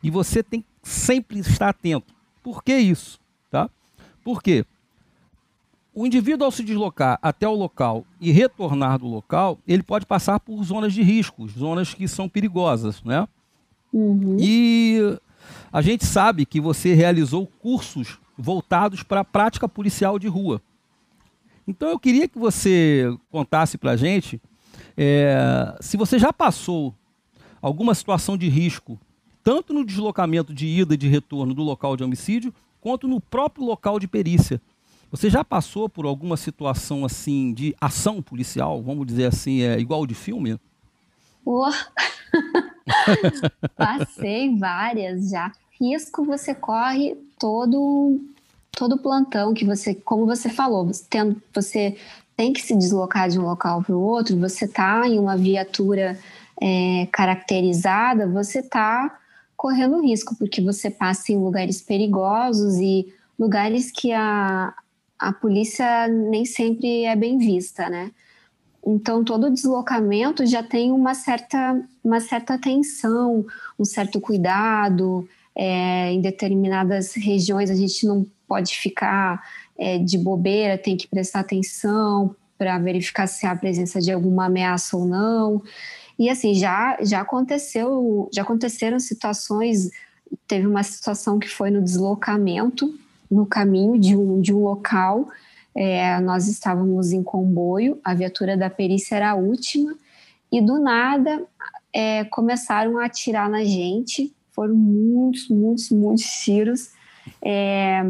E 0.02 0.10
você 0.10 0.42
tem 0.42 0.62
que 0.62 0.68
sempre 0.84 1.40
estar 1.40 1.70
atento. 1.70 2.14
Por 2.42 2.64
que 2.64 2.76
isso? 2.78 3.20
Tá? 3.52 3.70
Por 4.24 4.42
quê? 4.42 4.66
O 6.00 6.06
indivíduo, 6.06 6.46
ao 6.46 6.52
se 6.52 6.64
deslocar 6.64 7.20
até 7.22 7.46
o 7.46 7.54
local 7.54 8.06
e 8.22 8.32
retornar 8.32 9.00
do 9.00 9.06
local, 9.06 9.60
ele 9.68 9.84
pode 9.84 10.06
passar 10.06 10.40
por 10.40 10.64
zonas 10.64 10.94
de 10.94 11.02
riscos, 11.02 11.52
zonas 11.52 11.94
que 11.94 12.08
são 12.08 12.30
perigosas, 12.30 13.04
né? 13.04 13.28
Uhum. 13.92 14.38
E 14.40 15.20
a 15.70 15.82
gente 15.82 16.06
sabe 16.06 16.46
que 16.46 16.62
você 16.62 16.94
realizou 16.94 17.46
cursos 17.46 18.18
voltados 18.38 19.04
para 19.04 19.20
a 19.20 19.26
prática 19.26 19.68
policial 19.68 20.18
de 20.18 20.30
rua. 20.30 20.62
Então 21.68 21.90
eu 21.90 22.00
queria 22.00 22.30
que 22.30 22.40
você 22.40 23.14
contasse 23.30 23.78
para 23.78 23.92
a 23.92 23.98
gente 23.98 24.42
é, 24.96 25.76
se 25.82 25.98
você 25.98 26.18
já 26.18 26.32
passou 26.32 26.96
alguma 27.62 27.94
situação 27.94 28.38
de 28.38 28.48
risco, 28.48 28.98
tanto 29.44 29.74
no 29.74 29.84
deslocamento 29.84 30.54
de 30.54 30.66
ida 30.66 30.94
e 30.94 30.98
de 30.98 31.10
retorno 31.10 31.54
do 31.54 31.62
local 31.62 31.98
de 31.98 32.06
homicídio, 32.06 32.54
quanto 32.80 33.06
no 33.06 33.20
próprio 33.20 33.66
local 33.66 34.00
de 34.00 34.08
perícia. 34.08 34.62
Você 35.12 35.30
já 35.30 35.44
passou 35.44 35.90
por 35.90 36.06
alguma 36.06 36.38
situação 36.38 37.04
assim 37.04 37.54
de 37.54 37.76
ação 37.82 38.22
policial, 38.22 38.82
vamos 38.82 39.08
dizer 39.08 39.26
assim, 39.26 39.62
é 39.62 39.80
igual 39.80 40.06
de 40.06 40.14
filme? 40.14 40.60
Oh. 41.44 41.66
Passei 43.76 44.56
várias 44.56 45.30
já. 45.30 45.52
Risco 45.80 46.24
você 46.24 46.54
corre 46.54 47.16
todo 47.40 48.20
todo 48.72 48.98
plantão 48.98 49.54
que 49.54 49.66
você, 49.66 49.94
como 49.94 50.26
você 50.26 50.48
falou, 50.48 50.86
você 50.86 51.04
tem, 51.10 51.36
você 51.54 51.98
tem 52.38 52.54
que 52.54 52.62
se 52.62 52.76
deslocar 52.76 53.30
de 53.30 53.38
um 53.38 53.44
local 53.44 53.84
para 53.84 53.96
o 53.96 54.02
outro, 54.02 54.40
você 54.40 54.64
está 54.64 55.06
em 55.06 55.20
uma 55.20 55.36
viatura 55.36 56.18
é, 56.62 57.06
caracterizada, 57.12 58.26
você 58.26 58.60
está 58.60 59.20
correndo 59.58 60.02
risco, 60.02 60.34
porque 60.36 60.62
você 60.62 60.90
passa 60.90 61.34
em 61.34 61.38
lugares 61.38 61.82
perigosos 61.82 62.76
e 62.76 63.14
lugares 63.38 63.92
que 63.92 64.14
a, 64.14 64.74
a 65.20 65.34
polícia 65.34 66.08
nem 66.08 66.46
sempre 66.46 67.04
é 67.04 67.16
bem 67.16 67.38
vista, 67.38 67.90
né? 67.90 68.12
Então, 68.86 69.24
todo 69.24 69.52
deslocamento 69.52 70.46
já 70.46 70.64
tem 70.64 70.92
uma 70.92 71.14
certa, 71.14 71.80
uma 72.04 72.22
certa 72.22 72.54
atenção, 72.54 73.46
um 73.78 73.84
certo 73.86 74.22
cuidado. 74.22 75.28
É, 75.56 76.14
em 76.14 76.22
determinadas 76.22 77.14
regiões, 77.14 77.70
a 77.70 77.76
gente 77.76 78.08
não 78.08 78.26
pode 78.48 78.78
ficar 78.78 79.44
é, 79.78 79.98
de 79.98 80.18
bobeira, 80.18 80.78
tem 80.78 80.96
que 80.96 81.08
prestar 81.08 81.42
atenção 81.42 82.34
para 82.58 82.78
verificar 82.80 83.28
se 83.28 83.46
há 83.46 83.56
presença 83.56 84.00
de 84.00 84.12
alguma 84.12 84.46
ameaça 84.46 84.96
ou 84.96 85.06
não. 85.06 85.62
E 86.18 86.30
assim, 86.30 86.54
já, 86.54 86.98
já 87.02 87.22
aconteceu, 87.22 88.30
já 88.34 88.42
aconteceram 88.42 89.00
situações, 89.00 89.90
teve 90.48 90.66
uma 90.66 90.84
situação 90.84 91.40
que 91.40 91.48
foi 91.48 91.70
no 91.72 91.82
deslocamento, 91.82 92.94
no 93.30 93.46
caminho 93.46 94.00
de 94.00 94.16
um, 94.16 94.42
de 94.42 94.54
um 94.54 94.64
local, 94.64 95.28
é, 95.76 96.20
nós 96.20 96.48
estávamos 96.48 97.12
em 97.12 97.24
comboio, 97.24 98.00
a 98.04 98.14
viatura 98.14 98.58
da 98.58 98.70
perícia 98.70 99.16
era 99.16 99.32
a 99.32 99.36
última, 99.36 99.96
e 100.52 100.62
do 100.62 100.80
nada 100.80 101.46
é, 101.94 102.24
começaram 102.26 102.98
a 102.98 103.06
atirar 103.06 103.50
na 103.50 103.64
gente. 103.64 104.34
Foram 104.52 104.76
muitos, 104.76 105.48
muitos, 105.48 105.90
muitos 105.90 106.26
tiros. 106.26 106.90
É, 107.42 108.04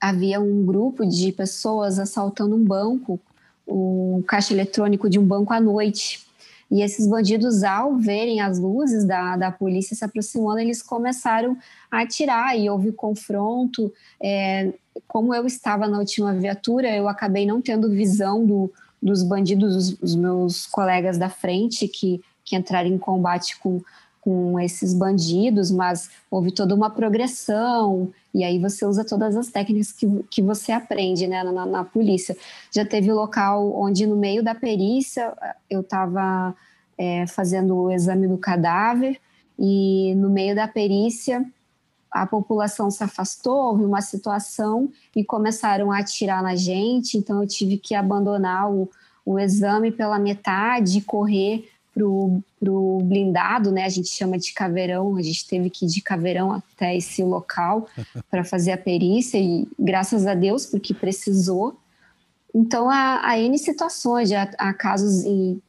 havia 0.00 0.40
um 0.40 0.64
grupo 0.64 1.06
de 1.06 1.30
pessoas 1.32 1.98
assaltando 1.98 2.56
um 2.56 2.64
banco, 2.64 3.20
o 3.66 4.16
um 4.18 4.22
caixa 4.22 4.52
eletrônico 4.52 5.10
de 5.10 5.18
um 5.18 5.24
banco 5.24 5.52
à 5.52 5.60
noite. 5.60 6.25
E 6.70 6.82
esses 6.82 7.06
bandidos, 7.06 7.62
ao 7.62 7.96
verem 7.96 8.40
as 8.40 8.58
luzes 8.58 9.04
da, 9.04 9.36
da 9.36 9.52
polícia 9.52 9.94
se 9.94 10.04
aproximando, 10.04 10.58
eles 10.58 10.82
começaram 10.82 11.56
a 11.90 12.02
atirar 12.02 12.58
e 12.58 12.68
houve 12.68 12.90
confronto. 12.92 13.92
É, 14.20 14.72
como 15.06 15.34
eu 15.34 15.46
estava 15.46 15.86
na 15.86 15.98
última 15.98 16.34
viatura, 16.34 16.94
eu 16.94 17.08
acabei 17.08 17.46
não 17.46 17.62
tendo 17.62 17.90
visão 17.90 18.44
do, 18.44 18.72
dos 19.00 19.22
bandidos, 19.22 19.76
os, 19.76 20.02
os, 20.02 20.16
meus 20.16 20.66
colegas 20.66 21.16
da 21.18 21.28
frente 21.28 21.86
que, 21.86 22.20
que 22.44 22.56
entraram 22.56 22.88
em 22.88 22.98
combate 22.98 23.58
com, 23.60 23.80
com 24.26 24.58
esses 24.58 24.92
bandidos, 24.92 25.70
mas 25.70 26.10
houve 26.28 26.50
toda 26.50 26.74
uma 26.74 26.90
progressão, 26.90 28.12
e 28.34 28.42
aí 28.42 28.58
você 28.58 28.84
usa 28.84 29.04
todas 29.04 29.36
as 29.36 29.46
técnicas 29.52 29.92
que, 29.92 30.04
que 30.28 30.42
você 30.42 30.72
aprende 30.72 31.28
né, 31.28 31.44
na, 31.44 31.64
na 31.64 31.84
polícia. 31.84 32.36
Já 32.74 32.84
teve 32.84 33.12
local 33.12 33.72
onde, 33.80 34.04
no 34.04 34.16
meio 34.16 34.42
da 34.42 34.52
perícia, 34.52 35.32
eu 35.70 35.80
estava 35.80 36.56
é, 36.98 37.24
fazendo 37.28 37.76
o 37.76 37.92
exame 37.92 38.26
do 38.26 38.36
cadáver, 38.36 39.16
e 39.56 40.12
no 40.16 40.28
meio 40.28 40.56
da 40.56 40.66
perícia 40.66 41.46
a 42.10 42.26
população 42.26 42.90
se 42.90 43.04
afastou, 43.04 43.56
houve 43.56 43.84
uma 43.84 44.00
situação 44.00 44.90
e 45.14 45.22
começaram 45.22 45.92
a 45.92 45.98
atirar 46.00 46.42
na 46.42 46.56
gente, 46.56 47.16
então 47.16 47.42
eu 47.42 47.46
tive 47.46 47.78
que 47.78 47.94
abandonar 47.94 48.72
o, 48.72 48.90
o 49.24 49.38
exame 49.38 49.92
pela 49.92 50.18
metade 50.18 50.98
e 50.98 51.02
correr 51.02 51.68
para 51.96 52.70
o 52.70 53.00
blindado, 53.02 53.72
né? 53.72 53.84
A 53.84 53.88
gente 53.88 54.08
chama 54.08 54.36
de 54.36 54.52
caveirão, 54.52 55.16
a 55.16 55.22
gente 55.22 55.46
teve 55.46 55.70
que 55.70 55.86
ir 55.86 55.88
de 55.88 56.02
caveirão 56.02 56.52
até 56.52 56.94
esse 56.94 57.22
local 57.22 57.88
para 58.30 58.44
fazer 58.44 58.72
a 58.72 58.78
perícia 58.78 59.38
e 59.38 59.66
graças 59.78 60.26
a 60.26 60.34
Deus, 60.34 60.66
porque 60.66 60.92
precisou. 60.92 61.78
Então, 62.54 62.90
há, 62.90 63.26
há 63.26 63.38
N 63.38 63.58
situações, 63.58 64.30
há, 64.30 64.42
há 64.58 64.74
casos 64.74 65.24
em, 65.24 65.60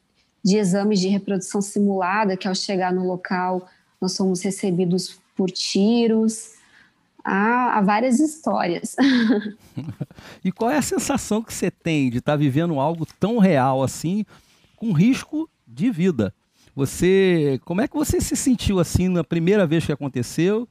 de 0.44 0.58
exames 0.58 1.00
de 1.00 1.08
reprodução 1.08 1.62
simulada, 1.62 2.36
que 2.36 2.48
ao 2.48 2.56
chegar 2.56 2.92
no 2.92 3.08
local 3.08 3.66
nós 4.02 4.12
somos 4.12 4.42
recebidos 4.42 5.18
por 5.36 5.50
tiros. 5.50 6.56
Há, 7.24 7.78
há 7.78 7.82
várias 7.82 8.20
histórias. 8.20 8.98
e 10.44 10.52
qual 10.52 10.72
é 10.72 10.78
a 10.78 10.82
sensação 10.82 11.42
que 11.42 11.54
você 11.54 11.72
tem 11.72 12.10
de 12.10 12.18
estar 12.18 12.34
tá 12.34 12.38
vivendo 12.38 12.80
algo 12.80 13.08
tão 13.18 13.38
real 13.38 13.82
assim, 13.82 14.26
com 14.76 14.92
risco 14.92 15.50
de 15.68 15.92
vida? 15.92 16.34
Você, 16.76 17.60
como 17.66 17.82
é 17.82 17.88
que 17.88 17.96
você 17.96 18.22
se 18.22 18.36
sentiu 18.36 18.80
assim 18.80 19.08
na 19.08 19.24
primeira 19.24 19.66
vez 19.66 19.86
que 19.86 19.92
aconteceu 19.92 20.68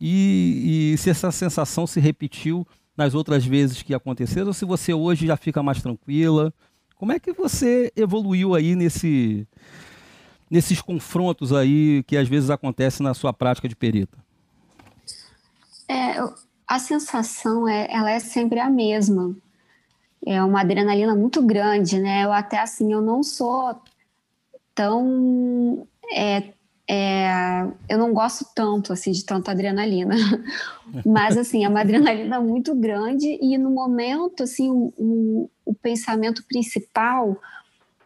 e, 0.00 0.92
e 0.94 0.98
se 0.98 1.10
essa 1.10 1.30
sensação 1.30 1.86
se 1.86 2.00
repetiu 2.00 2.66
nas 2.96 3.14
outras 3.14 3.44
vezes 3.44 3.82
que 3.82 3.94
aconteceram 3.94 4.48
ou 4.48 4.54
se 4.54 4.64
você 4.64 4.94
hoje 4.94 5.26
já 5.26 5.36
fica 5.36 5.62
mais 5.62 5.82
tranquila? 5.82 6.52
Como 6.96 7.12
é 7.12 7.20
que 7.20 7.32
você 7.32 7.92
evoluiu 7.94 8.54
aí 8.54 8.74
nesse 8.74 9.46
nesses 10.50 10.82
confrontos 10.82 11.52
aí 11.52 12.02
que 12.06 12.16
às 12.16 12.28
vezes 12.28 12.50
acontecem 12.50 13.04
na 13.04 13.14
sua 13.14 13.32
prática 13.32 13.68
de 13.68 13.76
perita? 13.76 14.18
É, 15.88 16.16
a 16.66 16.78
sensação 16.78 17.68
é, 17.68 17.86
ela 17.90 18.10
é 18.10 18.18
sempre 18.18 18.58
a 18.58 18.68
mesma. 18.68 19.34
É 20.24 20.42
uma 20.42 20.60
adrenalina 20.60 21.14
muito 21.14 21.40
grande, 21.42 21.98
né? 21.98 22.24
Eu 22.24 22.32
até 22.32 22.58
assim, 22.58 22.92
eu 22.92 23.00
não 23.00 23.22
sou 23.22 23.80
tão 24.74 25.86
é, 26.12 26.52
é, 26.88 27.66
eu 27.88 27.98
não 27.98 28.12
gosto 28.12 28.44
tanto 28.54 28.92
assim 28.92 29.12
de 29.12 29.24
tanta 29.24 29.52
adrenalina, 29.52 30.16
mas 31.06 31.36
assim 31.36 31.64
é 31.64 31.68
uma 31.68 31.80
adrenalina 31.80 32.40
muito 32.40 32.74
grande 32.74 33.38
e 33.40 33.56
no 33.56 33.70
momento 33.70 34.42
assim 34.42 34.70
o, 34.70 34.92
o, 34.98 35.50
o 35.64 35.74
pensamento 35.74 36.44
principal 36.48 37.36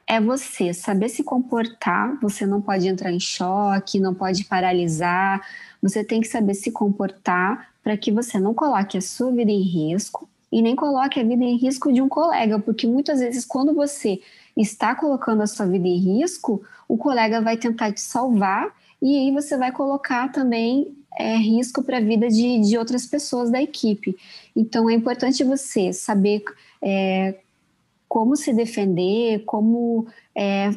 é 0.07 0.20
você 0.20 0.74
saber 0.74 1.09
se 1.09 1.22
comportar. 1.22 2.18
Você 2.20 2.46
não 2.46 2.61
pode 2.61 2.87
entrar 2.87 3.11
em 3.11 3.20
choque, 3.20 3.98
não 3.98 4.14
pode 4.14 4.44
paralisar. 4.44 5.40
Você 5.83 6.05
tem 6.05 6.20
que 6.20 6.29
saber 6.29 6.55
se 6.55 6.70
comportar 6.70 7.70
para 7.83 7.96
que 7.96 8.12
você 8.12 8.38
não 8.38 8.55
coloque 8.55 8.98
a 8.98 9.00
sua 9.00 9.33
vida 9.33 9.50
em 9.50 9.62
risco 9.62 10.29
e 10.53 10.62
nem 10.62 10.77
coloque 10.77 11.18
a 11.18 11.24
vida 11.24 11.42
em 11.42 11.57
risco 11.57 11.92
de 11.92 12.00
um 12.00 12.09
colega, 12.09 12.59
porque 12.59 12.87
muitas 12.87 13.20
vezes 13.20 13.44
quando 13.44 13.74
você 13.74 14.20
está 14.57 14.95
colocando 14.95 15.43
a 15.43 15.47
sua 15.47 15.67
vida 15.67 15.88
em 15.88 15.99
risco, 15.99 16.62
o 16.88 16.97
colega 16.97 17.40
vai 17.40 17.57
tentar 17.57 17.93
te 17.93 18.01
salvar 18.01 18.73
e 19.03 19.17
aí 19.17 19.33
você 19.33 19.57
vai 19.57 19.73
colocar 19.73 20.31
também 20.31 20.97
é, 21.17 21.37
risco 21.37 21.83
para 21.83 21.99
a 21.99 22.01
vida 22.01 22.29
de, 22.29 22.61
de 22.61 22.79
outras 22.79 23.07
pessoas 23.07 23.51
da 23.51 23.62
equipe. 23.62 24.17
Então 24.55 24.88
é 24.88 24.95
importante 24.95 25.45
você 25.45 25.93
saber 25.93 26.43
é, 26.83 27.37
como 28.09 28.37
se 28.37 28.53
defender, 28.53 29.45
como, 29.45 30.07
é, 30.35 30.71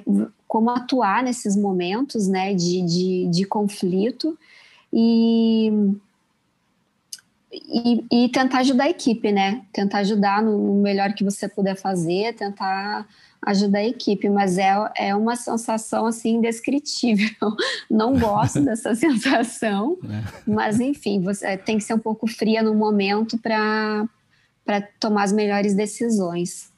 como 0.47 0.69
atuar 0.69 1.23
nesses 1.23 1.55
momentos 1.55 2.27
né, 2.27 2.53
de, 2.53 2.81
de, 2.81 3.27
de 3.27 3.45
conflito 3.45 4.37
e, 4.91 5.71
e, 7.51 8.05
e, 8.11 8.29
tentar 8.29 8.59
ajudar 8.59 8.85
a 8.85 8.89
equipe, 8.89 9.31
né? 9.31 9.61
Tentar 9.71 9.99
ajudar 9.99 10.41
no, 10.41 10.81
melhor 10.81 11.13
que 11.13 11.23
você 11.23 11.47
puder 11.47 11.75
fazer, 11.75 12.33
tentar 12.33 13.07
ajudar 13.47 13.79
a 13.79 13.85
equipe, 13.85 14.29
mas 14.29 14.57
é, 14.57 14.73
é 14.97 15.15
uma 15.15 15.35
sensação 15.35 16.05
assim 16.05 16.35
indescritível. 16.35 17.29
Não 17.89 18.17
gosto 18.19 18.59
dessa 18.63 18.93
sensação, 18.93 19.97
é. 20.03 20.23
mas 20.45 20.79
enfim, 20.79 21.21
você 21.21 21.57
tem 21.57 21.77
que 21.77 21.83
ser 21.83 21.93
um 21.93 21.99
pouco 21.99 22.27
fria 22.27 22.61
no 22.61 22.75
momento 22.75 23.37
para 23.37 24.07
tomar 24.99 25.23
as 25.23 25.31
melhores 25.31 25.73
decisões. 25.73 26.71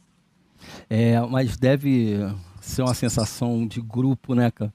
É, 0.90 1.20
mas 1.22 1.58
deve 1.58 2.18
ser 2.62 2.84
uma 2.84 2.94
sensação 2.94 3.66
de 3.66 3.82
grupo, 3.82 4.36
né, 4.36 4.52
cara? 4.52 4.74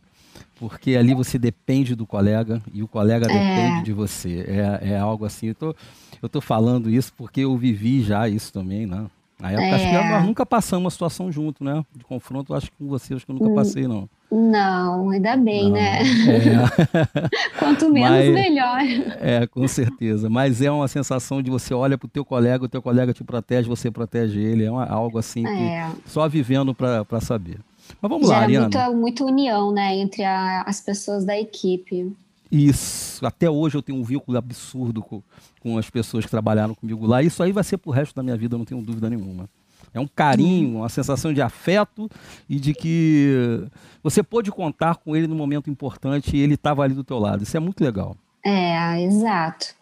Porque 0.56 0.96
ali 0.96 1.14
você 1.14 1.38
depende 1.38 1.94
do 1.94 2.06
colega 2.06 2.62
e 2.72 2.82
o 2.82 2.88
colega 2.88 3.26
é. 3.26 3.28
depende 3.28 3.84
de 3.84 3.92
você. 3.92 4.44
É, 4.48 4.92
é 4.92 4.98
algo 4.98 5.24
assim. 5.24 5.48
Eu 5.48 5.54
tô, 5.54 5.76
eu 6.22 6.28
tô 6.28 6.40
falando 6.40 6.90
isso 6.90 7.12
porque 7.16 7.40
eu 7.40 7.56
vivi 7.56 8.02
já 8.02 8.28
isso 8.28 8.52
também, 8.52 8.86
né? 8.86 9.06
Na 9.40 9.50
época, 9.50 9.66
é. 9.66 9.74
acho 9.74 9.84
que 9.84 10.08
nós 10.12 10.24
nunca 10.24 10.46
passamos 10.46 10.84
uma 10.84 10.90
situação 10.90 11.30
junto, 11.30 11.64
né? 11.64 11.84
De 11.94 12.04
confronto, 12.04 12.54
acho 12.54 12.70
que 12.70 12.76
com 12.78 12.86
você, 12.86 13.14
acho 13.14 13.26
que 13.26 13.32
eu 13.32 13.34
nunca 13.34 13.50
hum, 13.50 13.54
passei, 13.54 13.88
não. 13.88 14.08
Não, 14.30 15.10
ainda 15.10 15.36
bem, 15.36 15.64
não, 15.64 15.72
né? 15.72 16.02
É. 16.34 17.58
Quanto 17.58 17.90
menos, 17.90 18.10
Mas, 18.10 18.32
melhor. 18.32 18.80
É, 19.20 19.46
com 19.46 19.66
certeza. 19.68 20.28
Mas 20.30 20.62
é 20.62 20.70
uma 20.70 20.88
sensação 20.88 21.42
de 21.42 21.50
você 21.50 21.74
olha 21.74 21.98
para 21.98 22.06
o 22.06 22.10
teu 22.10 22.24
colega, 22.24 22.64
o 22.64 22.68
teu 22.68 22.82
colega 22.82 23.12
te 23.12 23.22
protege, 23.22 23.68
você 23.68 23.90
protege 23.90 24.40
ele. 24.40 24.64
É 24.64 24.70
uma, 24.70 24.86
algo 24.86 25.18
assim 25.18 25.46
é. 25.46 25.88
que 26.02 26.10
só 26.10 26.28
vivendo 26.28 26.74
para 26.74 27.20
saber. 27.20 27.58
Mas 28.00 28.10
vamos 28.10 28.28
Gera 28.28 28.38
lá, 28.38 28.44
Ariana. 28.44 28.64
Muita, 28.64 28.90
muita 28.90 29.24
união, 29.24 29.72
né, 29.72 29.96
entre 29.96 30.24
a, 30.24 30.62
as 30.62 30.80
pessoas 30.80 31.24
da 31.24 31.38
equipe. 31.38 32.12
Isso. 32.50 33.24
Até 33.26 33.48
hoje 33.48 33.76
eu 33.76 33.82
tenho 33.82 33.98
um 33.98 34.04
vínculo 34.04 34.36
absurdo 34.36 35.02
com, 35.02 35.22
com 35.60 35.78
as 35.78 35.90
pessoas 35.90 36.24
que 36.24 36.30
trabalharam 36.30 36.74
comigo 36.74 37.06
lá. 37.06 37.22
Isso 37.22 37.42
aí 37.42 37.52
vai 37.52 37.64
ser 37.64 37.78
pro 37.78 37.90
resto 37.90 38.14
da 38.14 38.22
minha 38.22 38.36
vida, 38.36 38.56
não 38.56 38.64
tenho 38.64 38.80
dúvida 38.82 39.10
nenhuma. 39.10 39.48
É 39.92 40.00
um 40.00 40.06
carinho, 40.06 40.78
uma 40.78 40.88
sensação 40.88 41.32
de 41.32 41.40
afeto 41.40 42.10
e 42.48 42.58
de 42.58 42.74
que 42.74 43.66
você 44.02 44.22
pôde 44.22 44.50
contar 44.50 44.96
com 44.96 45.14
ele 45.14 45.26
no 45.26 45.34
momento 45.34 45.70
importante 45.70 46.36
e 46.36 46.40
ele 46.40 46.54
estava 46.54 46.82
ali 46.82 46.94
do 46.94 47.04
teu 47.04 47.18
lado. 47.18 47.42
Isso 47.42 47.56
é 47.56 47.60
muito 47.60 47.82
legal. 47.82 48.16
É, 48.44 49.02
exato. 49.02 49.74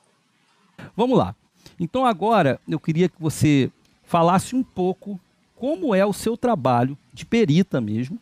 Vamos 0.96 1.16
lá. 1.16 1.34
Então 1.78 2.04
agora 2.04 2.60
eu 2.68 2.78
queria 2.78 3.08
que 3.08 3.20
você 3.20 3.70
falasse 4.04 4.54
um 4.54 4.62
pouco 4.62 5.18
como 5.56 5.94
é 5.94 6.04
o 6.04 6.12
seu 6.12 6.36
trabalho 6.36 6.98
de 7.12 7.24
perita 7.24 7.80
mesmo, 7.80 8.18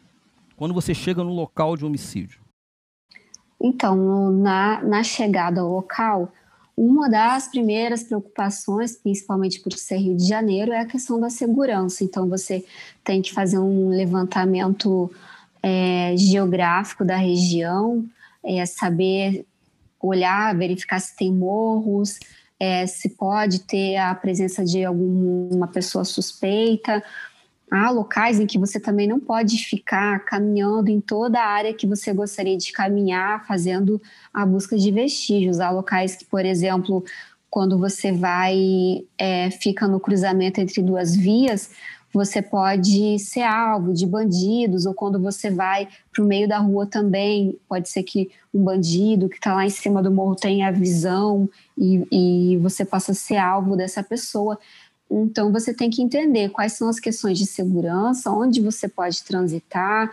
quando 0.57 0.75
você 0.75 0.95
chega 0.95 1.25
no 1.25 1.35
local 1.35 1.77
de 1.77 1.85
homicídio. 1.85 2.40
Então, 3.61 4.31
na, 4.31 4.83
na 4.83 5.03
chegada 5.03 5.61
ao 5.61 5.71
local, 5.71 6.33
uma 6.77 7.11
das 7.11 7.49
primeiras 7.49 8.03
preocupações, 8.03 8.97
principalmente 8.97 9.61
por 9.61 9.73
ser 9.75 9.99
Rio 9.99 10.17
de 10.17 10.27
Janeiro, 10.27 10.73
é 10.73 10.81
a 10.81 10.87
questão 10.87 11.21
da 11.21 11.29
segurança. 11.29 12.03
Então, 12.03 12.27
você 12.29 12.65
tem 13.05 13.21
que 13.21 13.35
fazer 13.35 13.59
um 13.59 13.91
levantamento 13.91 15.11
é, 15.63 16.15
geográfico 16.17 17.05
da 17.05 17.17
região, 17.17 18.05
é, 18.43 18.65
saber 18.65 19.45
olhar, 20.01 20.57
verificar 20.57 20.99
se 20.99 21.15
tem 21.15 21.31
morros, 21.31 22.19
é, 22.59 22.87
se 22.87 23.11
pode 23.11 23.61
ter 23.61 23.97
a 23.97 24.15
presença 24.15 24.65
de 24.65 24.83
alguma 24.83 25.67
pessoa 25.67 26.05
suspeita, 26.05 27.03
Há 27.71 27.89
locais 27.91 28.41
em 28.41 28.47
que 28.47 28.59
você 28.59 28.81
também 28.81 29.07
não 29.07 29.21
pode 29.21 29.57
ficar 29.59 30.25
caminhando 30.25 30.89
em 30.89 31.01
toda 31.01 31.41
a 31.41 31.47
área 31.47 31.73
que 31.73 31.87
você 31.87 32.13
gostaria 32.13 32.57
de 32.57 32.73
caminhar, 32.73 33.47
fazendo 33.47 34.03
a 34.35 34.45
busca 34.45 34.77
de 34.77 34.91
vestígios. 34.91 35.61
Há 35.61 35.71
locais 35.71 36.17
que, 36.17 36.25
por 36.25 36.45
exemplo, 36.45 37.05
quando 37.49 37.79
você 37.79 38.11
vai, 38.11 39.05
é, 39.17 39.51
fica 39.51 39.87
no 39.87 40.01
cruzamento 40.01 40.61
entre 40.61 40.83
duas 40.83 41.15
vias, 41.15 41.71
você 42.13 42.43
pode 42.43 43.19
ser 43.21 43.43
alvo 43.43 43.93
de 43.93 44.05
bandidos, 44.05 44.85
ou 44.85 44.93
quando 44.93 45.21
você 45.21 45.49
vai 45.49 45.89
para 46.13 46.25
o 46.25 46.27
meio 46.27 46.49
da 46.49 46.59
rua 46.59 46.87
também, 46.87 47.57
pode 47.69 47.89
ser 47.89 48.03
que 48.03 48.31
um 48.53 48.65
bandido 48.65 49.29
que 49.29 49.37
está 49.37 49.55
lá 49.55 49.65
em 49.65 49.71
cima 49.71 50.03
do 50.03 50.11
morro 50.11 50.35
tenha 50.35 50.69
a 50.69 50.73
visão 50.73 51.49
e, 51.79 52.05
e 52.11 52.57
você 52.59 52.85
possa 52.85 53.15
ser 53.15 53.37
alvo 53.37 53.77
dessa 53.77 54.03
pessoa. 54.03 54.59
Então, 55.11 55.51
você 55.51 55.75
tem 55.75 55.91
que 55.91 56.03
entender 56.03 56.51
quais 56.51 56.75
são 56.75 56.89
as 56.89 57.01
questões 57.01 57.37
de 57.37 57.47
segurança, 57.47 58.31
onde 58.31 58.61
você 58.61 58.89
pode 58.89 59.23
transitar, 59.25 60.13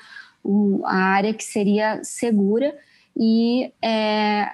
a 0.86 0.96
área 0.96 1.34
que 1.34 1.44
seria 1.44 2.02
segura 2.04 2.76
e 3.16 3.72
é, 3.82 4.50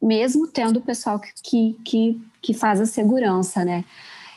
mesmo 0.00 0.46
tendo 0.46 0.78
o 0.78 0.82
pessoal 0.82 1.18
que, 1.18 1.74
que, 1.84 2.20
que 2.40 2.52
faz 2.52 2.80
a 2.80 2.86
segurança, 2.86 3.64
né? 3.64 3.84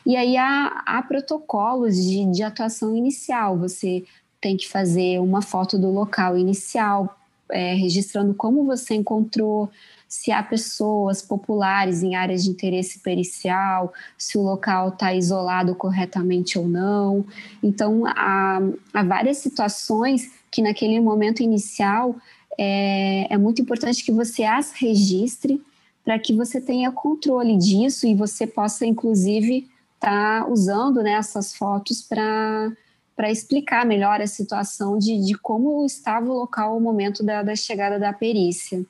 E 0.05 0.15
aí 0.15 0.37
há, 0.37 0.83
há 0.85 1.01
protocolos 1.01 1.95
de, 1.95 2.25
de 2.31 2.43
atuação 2.43 2.95
inicial, 2.95 3.57
você 3.57 4.03
tem 4.39 4.55
que 4.55 4.69
fazer 4.69 5.19
uma 5.19 5.41
foto 5.41 5.77
do 5.77 5.89
local 5.89 6.37
inicial, 6.37 7.17
é, 7.51 7.73
registrando 7.73 8.33
como 8.33 8.63
você 8.63 8.93
encontrou, 8.93 9.69
se 10.15 10.31
há 10.31 10.41
pessoas 10.41 11.21
populares 11.21 12.01
em 12.01 12.15
áreas 12.15 12.45
de 12.45 12.49
interesse 12.49 12.99
pericial, 12.99 13.93
se 14.17 14.37
o 14.37 14.41
local 14.41 14.89
está 14.89 15.13
isolado 15.13 15.75
corretamente 15.75 16.57
ou 16.57 16.67
não. 16.67 17.25
Então, 17.61 18.03
há, 18.05 18.61
há, 18.93 19.03
várias 19.03 19.37
situações 19.39 20.31
que, 20.49 20.61
naquele 20.61 21.01
momento 21.01 21.43
inicial, 21.43 22.15
é, 22.57 23.27
é 23.29 23.37
muito 23.37 23.61
importante 23.61 24.05
que 24.05 24.11
você 24.11 24.43
as 24.43 24.71
registre 24.71 25.61
para 26.03 26.17
que 26.17 26.33
você 26.33 26.61
tenha 26.61 26.91
controle 26.91 27.57
disso 27.57 28.07
e 28.07 28.15
você 28.15 28.47
possa, 28.47 28.85
inclusive, 28.85 29.67
estar 29.95 30.43
tá 30.43 30.47
usando 30.49 31.03
né, 31.03 31.11
essas 31.11 31.53
fotos 31.53 32.01
para 32.01 32.71
para 33.15 33.31
explicar 33.31 33.85
melhor 33.85 34.19
a 34.19 34.27
situação 34.27 34.97
de, 34.97 35.17
de 35.25 35.35
como 35.35 35.85
estava 35.85 36.29
o 36.29 36.33
local 36.33 36.73
ao 36.73 36.81
momento 36.81 37.23
da, 37.23 37.43
da 37.43 37.55
chegada 37.55 37.97
da 37.97 38.11
perícia. 38.11 38.85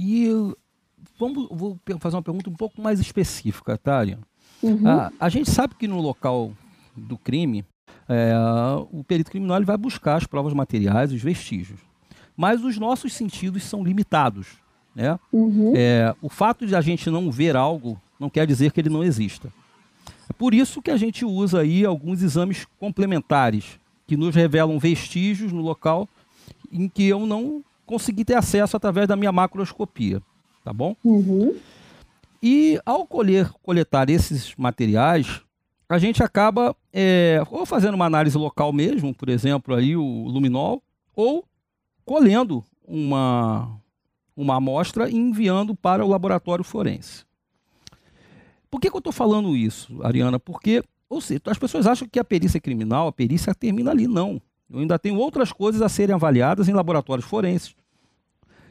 E 0.00 0.28
vamos, 1.18 1.48
vou 1.50 1.76
fazer 1.98 2.14
uma 2.14 2.22
pergunta 2.22 2.48
um 2.48 2.54
pouco 2.54 2.80
mais 2.80 3.00
específica, 3.00 3.76
tá? 3.76 4.02
Uhum. 4.62 4.86
A, 4.86 5.12
a, 5.18 5.28
gente 5.28 5.50
sabe 5.50 5.74
que 5.74 5.88
no 5.88 6.00
local 6.00 6.52
do 6.96 7.18
crime, 7.18 7.64
é, 8.08 8.32
o 8.92 9.02
perito 9.02 9.28
criminal 9.28 9.60
vai 9.64 9.76
buscar 9.76 10.14
as 10.14 10.24
provas 10.24 10.52
materiais, 10.52 11.12
os 11.12 11.20
vestígios. 11.20 11.80
Mas 12.36 12.62
os 12.62 12.78
nossos 12.78 13.12
sentidos 13.12 13.64
são 13.64 13.82
limitados. 13.82 14.46
Né? 14.94 15.18
Uhum. 15.32 15.72
É, 15.74 16.14
o 16.22 16.28
fato 16.28 16.64
de 16.64 16.76
a 16.76 16.80
gente 16.80 17.10
não 17.10 17.28
ver 17.28 17.56
algo 17.56 18.00
não 18.20 18.30
quer 18.30 18.46
dizer 18.46 18.70
que 18.70 18.80
ele 18.80 18.88
não 18.88 19.02
exista. 19.02 19.52
É 20.30 20.32
por 20.32 20.54
isso 20.54 20.80
que 20.80 20.92
a 20.92 20.96
gente 20.96 21.24
usa 21.24 21.62
aí 21.62 21.84
alguns 21.84 22.22
exames 22.22 22.68
complementares 22.78 23.80
que 24.06 24.16
nos 24.16 24.32
revelam 24.32 24.78
vestígios 24.78 25.50
no 25.50 25.60
local 25.60 26.08
em 26.70 26.88
que 26.88 27.02
eu 27.02 27.26
não 27.26 27.64
consegui 27.88 28.24
ter 28.24 28.34
acesso 28.34 28.76
através 28.76 29.08
da 29.08 29.16
minha 29.16 29.32
macroscopia, 29.32 30.22
tá 30.62 30.72
bom? 30.72 30.94
Uhum. 31.02 31.56
E 32.42 32.78
ao 32.84 33.06
colher, 33.06 33.50
coletar 33.62 34.10
esses 34.10 34.54
materiais, 34.56 35.40
a 35.88 35.98
gente 35.98 36.22
acaba 36.22 36.76
é, 36.92 37.42
ou 37.50 37.64
fazendo 37.64 37.94
uma 37.94 38.04
análise 38.04 38.36
local 38.36 38.72
mesmo, 38.72 39.14
por 39.14 39.30
exemplo, 39.30 39.74
aí 39.74 39.96
o 39.96 40.28
luminol, 40.28 40.82
ou 41.16 41.44
colhendo 42.04 42.62
uma, 42.86 43.80
uma 44.36 44.56
amostra 44.56 45.08
e 45.08 45.16
enviando 45.16 45.74
para 45.74 46.04
o 46.04 46.08
laboratório 46.08 46.62
forense. 46.62 47.24
Por 48.70 48.80
que, 48.80 48.90
que 48.90 48.96
eu 48.96 48.98
estou 48.98 49.12
falando 49.12 49.56
isso, 49.56 49.98
Ariana? 50.02 50.38
Porque 50.38 50.84
ou 51.08 51.22
seja, 51.22 51.40
as 51.46 51.58
pessoas 51.58 51.86
acham 51.86 52.06
que 52.06 52.18
a 52.18 52.24
perícia 52.24 52.60
criminal, 52.60 53.08
a 53.08 53.12
perícia 53.12 53.54
termina 53.54 53.90
ali. 53.90 54.06
Não. 54.06 54.40
Eu 54.70 54.80
ainda 54.80 54.98
tenho 54.98 55.16
outras 55.16 55.50
coisas 55.52 55.80
a 55.80 55.88
serem 55.88 56.14
avaliadas 56.14 56.68
em 56.68 56.72
laboratórios 56.72 57.26
forenses, 57.26 57.74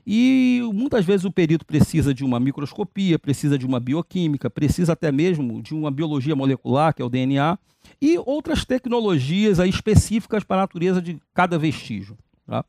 E 0.06 0.62
muitas 0.74 1.04
vezes 1.04 1.26
o 1.26 1.32
perito 1.32 1.66
precisa 1.66 2.14
de 2.14 2.24
uma 2.24 2.40
microscopia, 2.40 3.20
precisa 3.20 3.58
de 3.58 3.66
uma 3.66 3.78
bioquímica, 3.78 4.50
precisa 4.50 4.94
até 4.94 5.12
mesmo 5.12 5.62
de 5.62 5.74
uma 5.74 5.92
biologia 5.92 6.34
molecular, 6.34 6.94
que 6.94 7.02
é 7.02 7.06
o 7.06 7.10
DNA, 7.10 7.58
e 8.02 8.18
outras 8.20 8.64
tecnologias 8.64 9.60
específicas 9.60 10.46
para 10.46 10.58
a 10.58 10.62
natureza 10.62 11.02
de 11.02 11.20
cada 11.34 11.58
vestígio. 11.58 12.18
Tá? 12.46 12.64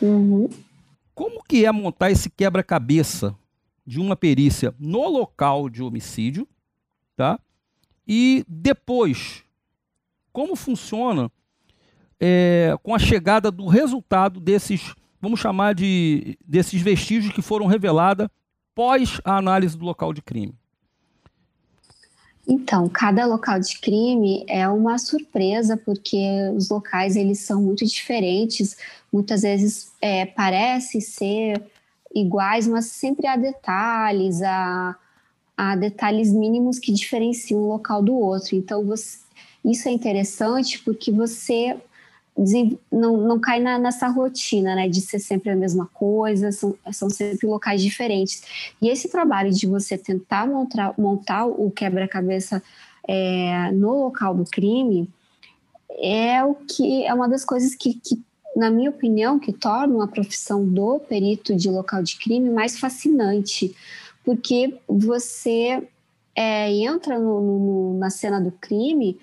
Uhum. 0.00 0.48
Como 1.14 1.42
que 1.42 1.64
é 1.64 1.72
montar 1.72 2.12
esse 2.12 2.30
quebra-cabeça 2.30 3.34
de 3.84 3.98
uma 3.98 4.14
perícia 4.14 4.72
no 4.78 5.08
local 5.08 5.68
de 5.68 5.82
homicídio, 5.82 6.46
tá? 7.16 7.40
E 8.06 8.44
depois, 8.46 9.42
como 10.32 10.54
funciona 10.54 11.28
é, 12.20 12.76
com 12.82 12.94
a 12.94 12.98
chegada 12.98 13.50
do 13.50 13.66
resultado 13.66 14.40
desses, 14.40 14.94
vamos 15.20 15.40
chamar 15.40 15.74
de 15.74 16.36
desses 16.46 16.80
vestígios 16.82 17.32
que 17.32 17.42
foram 17.42 17.66
revelados 17.66 18.28
pós 18.74 19.20
a 19.24 19.36
análise 19.36 19.76
do 19.76 19.84
local 19.84 20.12
de 20.12 20.22
crime? 20.22 20.54
Então, 22.46 22.88
cada 22.88 23.26
local 23.26 23.60
de 23.60 23.78
crime 23.78 24.44
é 24.48 24.66
uma 24.68 24.96
surpresa, 24.98 25.76
porque 25.76 26.16
os 26.54 26.70
locais 26.70 27.14
eles 27.14 27.40
são 27.40 27.60
muito 27.60 27.84
diferentes. 27.84 28.76
Muitas 29.12 29.42
vezes 29.42 29.92
é, 30.00 30.24
parece 30.24 31.00
ser 31.00 31.62
iguais, 32.14 32.66
mas 32.66 32.86
sempre 32.86 33.26
há 33.26 33.36
detalhes, 33.36 34.40
há, 34.40 34.96
há 35.56 35.76
detalhes 35.76 36.32
mínimos 36.32 36.78
que 36.78 36.90
diferenciam 36.92 37.60
um 37.60 37.68
local 37.68 38.02
do 38.02 38.14
outro. 38.14 38.56
Então, 38.56 38.82
você, 38.82 39.18
isso 39.62 39.88
é 39.88 39.92
interessante 39.92 40.78
porque 40.78 41.12
você 41.12 41.76
não, 42.90 43.16
não 43.16 43.40
cai 43.40 43.58
na, 43.58 43.78
nessa 43.78 44.06
rotina, 44.06 44.76
né, 44.76 44.88
de 44.88 45.00
ser 45.00 45.18
sempre 45.18 45.50
a 45.50 45.56
mesma 45.56 45.86
coisa, 45.92 46.52
são, 46.52 46.74
são 46.92 47.10
sempre 47.10 47.48
locais 47.48 47.82
diferentes. 47.82 48.42
E 48.80 48.88
esse 48.88 49.08
trabalho 49.08 49.50
de 49.50 49.66
você 49.66 49.98
tentar 49.98 50.46
montar, 50.46 50.94
montar 50.96 51.46
o 51.46 51.68
quebra-cabeça 51.70 52.62
é, 53.06 53.72
no 53.72 54.04
local 54.04 54.34
do 54.34 54.44
crime 54.44 55.10
é 56.00 56.44
o 56.44 56.54
que 56.54 57.04
é 57.04 57.12
uma 57.12 57.28
das 57.28 57.44
coisas 57.44 57.74
que, 57.74 57.94
que, 57.94 58.22
na 58.54 58.70
minha 58.70 58.90
opinião, 58.90 59.40
que 59.40 59.52
torna 59.52 60.04
a 60.04 60.06
profissão 60.08 60.64
do 60.64 61.00
perito 61.00 61.56
de 61.56 61.68
local 61.68 62.04
de 62.04 62.16
crime 62.18 62.50
mais 62.50 62.78
fascinante, 62.78 63.74
porque 64.24 64.78
você 64.86 65.82
é, 66.36 66.70
entra 66.70 67.18
no, 67.18 67.40
no, 67.40 67.98
na 67.98 68.10
cena 68.10 68.40
do 68.40 68.52
crime 68.52 69.18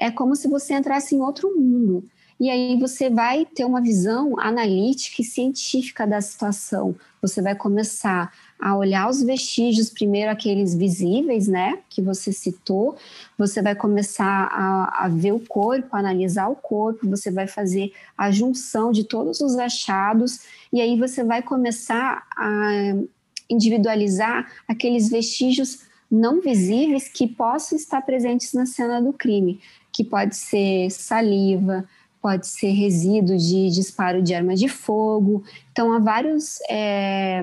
é 0.00 0.10
como 0.10 0.34
se 0.34 0.48
você 0.48 0.74
entrasse 0.74 1.14
em 1.14 1.20
outro 1.20 1.54
mundo 1.54 2.04
e 2.38 2.50
aí 2.50 2.78
você 2.78 3.08
vai 3.08 3.46
ter 3.46 3.64
uma 3.64 3.80
visão 3.80 4.38
analítica 4.38 5.22
e 5.22 5.24
científica 5.24 6.06
da 6.06 6.20
situação. 6.20 6.94
Você 7.22 7.40
vai 7.40 7.54
começar 7.54 8.30
a 8.60 8.76
olhar 8.76 9.08
os 9.08 9.22
vestígios, 9.22 9.88
primeiro 9.88 10.30
aqueles 10.30 10.74
visíveis, 10.74 11.48
né, 11.48 11.78
que 11.88 12.02
você 12.02 12.32
citou. 12.32 12.96
Você 13.38 13.62
vai 13.62 13.74
começar 13.74 14.48
a, 14.52 15.06
a 15.06 15.08
ver 15.08 15.32
o 15.32 15.40
corpo, 15.40 15.96
analisar 15.96 16.48
o 16.48 16.56
corpo. 16.56 17.08
Você 17.08 17.30
vai 17.30 17.46
fazer 17.46 17.92
a 18.16 18.30
junção 18.30 18.92
de 18.92 19.04
todos 19.04 19.40
os 19.40 19.56
achados 19.56 20.40
e 20.70 20.80
aí 20.80 20.98
você 20.98 21.24
vai 21.24 21.42
começar 21.42 22.26
a 22.36 22.94
individualizar 23.48 24.46
aqueles 24.68 25.08
vestígios 25.08 25.86
não 26.10 26.40
visíveis 26.40 27.08
que 27.08 27.26
possam 27.26 27.76
estar 27.76 28.02
presentes 28.02 28.52
na 28.52 28.66
cena 28.66 29.00
do 29.00 29.12
crime, 29.12 29.60
que 29.92 30.04
pode 30.04 30.36
ser 30.36 30.90
saliva, 30.90 31.88
pode 32.26 32.48
ser 32.48 32.70
resíduo 32.70 33.38
de 33.38 33.70
disparo 33.70 34.20
de 34.20 34.34
arma 34.34 34.56
de 34.56 34.66
fogo. 34.66 35.44
Então, 35.70 35.92
há 35.92 36.00
vários, 36.00 36.58
é, 36.68 37.40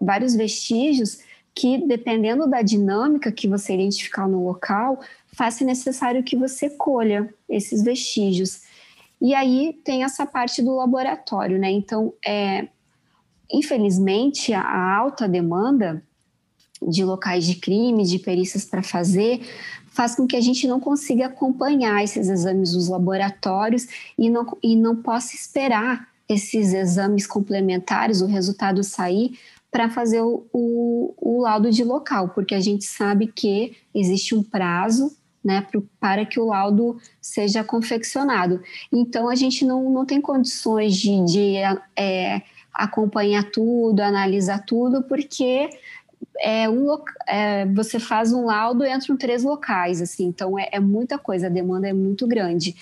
vários 0.00 0.34
vestígios 0.34 1.18
que, 1.54 1.86
dependendo 1.86 2.48
da 2.48 2.62
dinâmica 2.62 3.30
que 3.30 3.46
você 3.46 3.74
identificar 3.74 4.26
no 4.26 4.42
local, 4.42 4.98
faça 5.26 5.62
necessário 5.62 6.22
que 6.22 6.36
você 6.36 6.70
colha 6.70 7.28
esses 7.46 7.84
vestígios. 7.84 8.62
E 9.20 9.34
aí 9.34 9.78
tem 9.84 10.04
essa 10.04 10.24
parte 10.24 10.62
do 10.62 10.74
laboratório, 10.74 11.58
né? 11.58 11.70
Então, 11.70 12.14
é, 12.24 12.68
infelizmente, 13.52 14.54
a 14.54 14.96
alta 14.96 15.28
demanda 15.28 16.02
de 16.80 17.04
locais 17.04 17.44
de 17.44 17.56
crime, 17.56 18.04
de 18.04 18.18
perícias 18.18 18.64
para 18.64 18.82
fazer, 18.82 19.42
faz 19.94 20.16
com 20.16 20.26
que 20.26 20.36
a 20.36 20.40
gente 20.40 20.66
não 20.66 20.80
consiga 20.80 21.26
acompanhar 21.26 22.02
esses 22.02 22.28
exames 22.28 22.72
dos 22.72 22.88
laboratórios 22.88 23.86
e 24.18 24.28
não, 24.28 24.58
e 24.62 24.76
não 24.76 24.96
possa 24.96 25.36
esperar 25.36 26.08
esses 26.28 26.74
exames 26.74 27.26
complementares, 27.26 28.20
o 28.20 28.26
resultado 28.26 28.82
sair, 28.82 29.38
para 29.70 29.88
fazer 29.88 30.20
o, 30.20 30.46
o, 30.52 31.14
o, 31.16 31.42
laudo 31.42 31.70
de 31.70 31.84
local, 31.84 32.28
porque 32.28 32.54
a 32.54 32.60
gente 32.60 32.84
sabe 32.84 33.26
que 33.28 33.76
existe 33.94 34.34
um 34.34 34.42
prazo 34.42 35.16
né, 35.44 35.60
pro, 35.62 35.82
para 36.00 36.24
que 36.24 36.40
o 36.40 36.46
laudo 36.46 36.96
seja 37.20 37.62
confeccionado. 37.62 38.60
Então, 38.92 39.28
a 39.28 39.34
gente 39.34 39.64
não, 39.64 39.90
não 39.90 40.06
tem 40.06 40.20
condições 40.20 40.96
de, 40.96 41.24
de 41.24 41.56
é, 41.96 42.42
acompanhar 42.72 43.50
tudo, 43.50 44.00
analisar 44.00 44.64
tudo, 44.64 45.02
porque 45.02 45.70
é 46.38 46.68
um, 46.68 46.96
é, 47.26 47.66
você 47.66 47.98
faz 47.98 48.32
um 48.32 48.46
laudo 48.46 48.84
entram 48.84 49.16
três 49.16 49.42
locais, 49.44 50.02
assim, 50.02 50.26
então 50.26 50.58
é, 50.58 50.68
é, 50.72 50.80
muita 50.80 51.18
coisa, 51.18 51.46
a 51.46 51.50
demanda 51.50 51.88
é 51.88 51.92
muito 51.92 52.26
grande. 52.26 52.76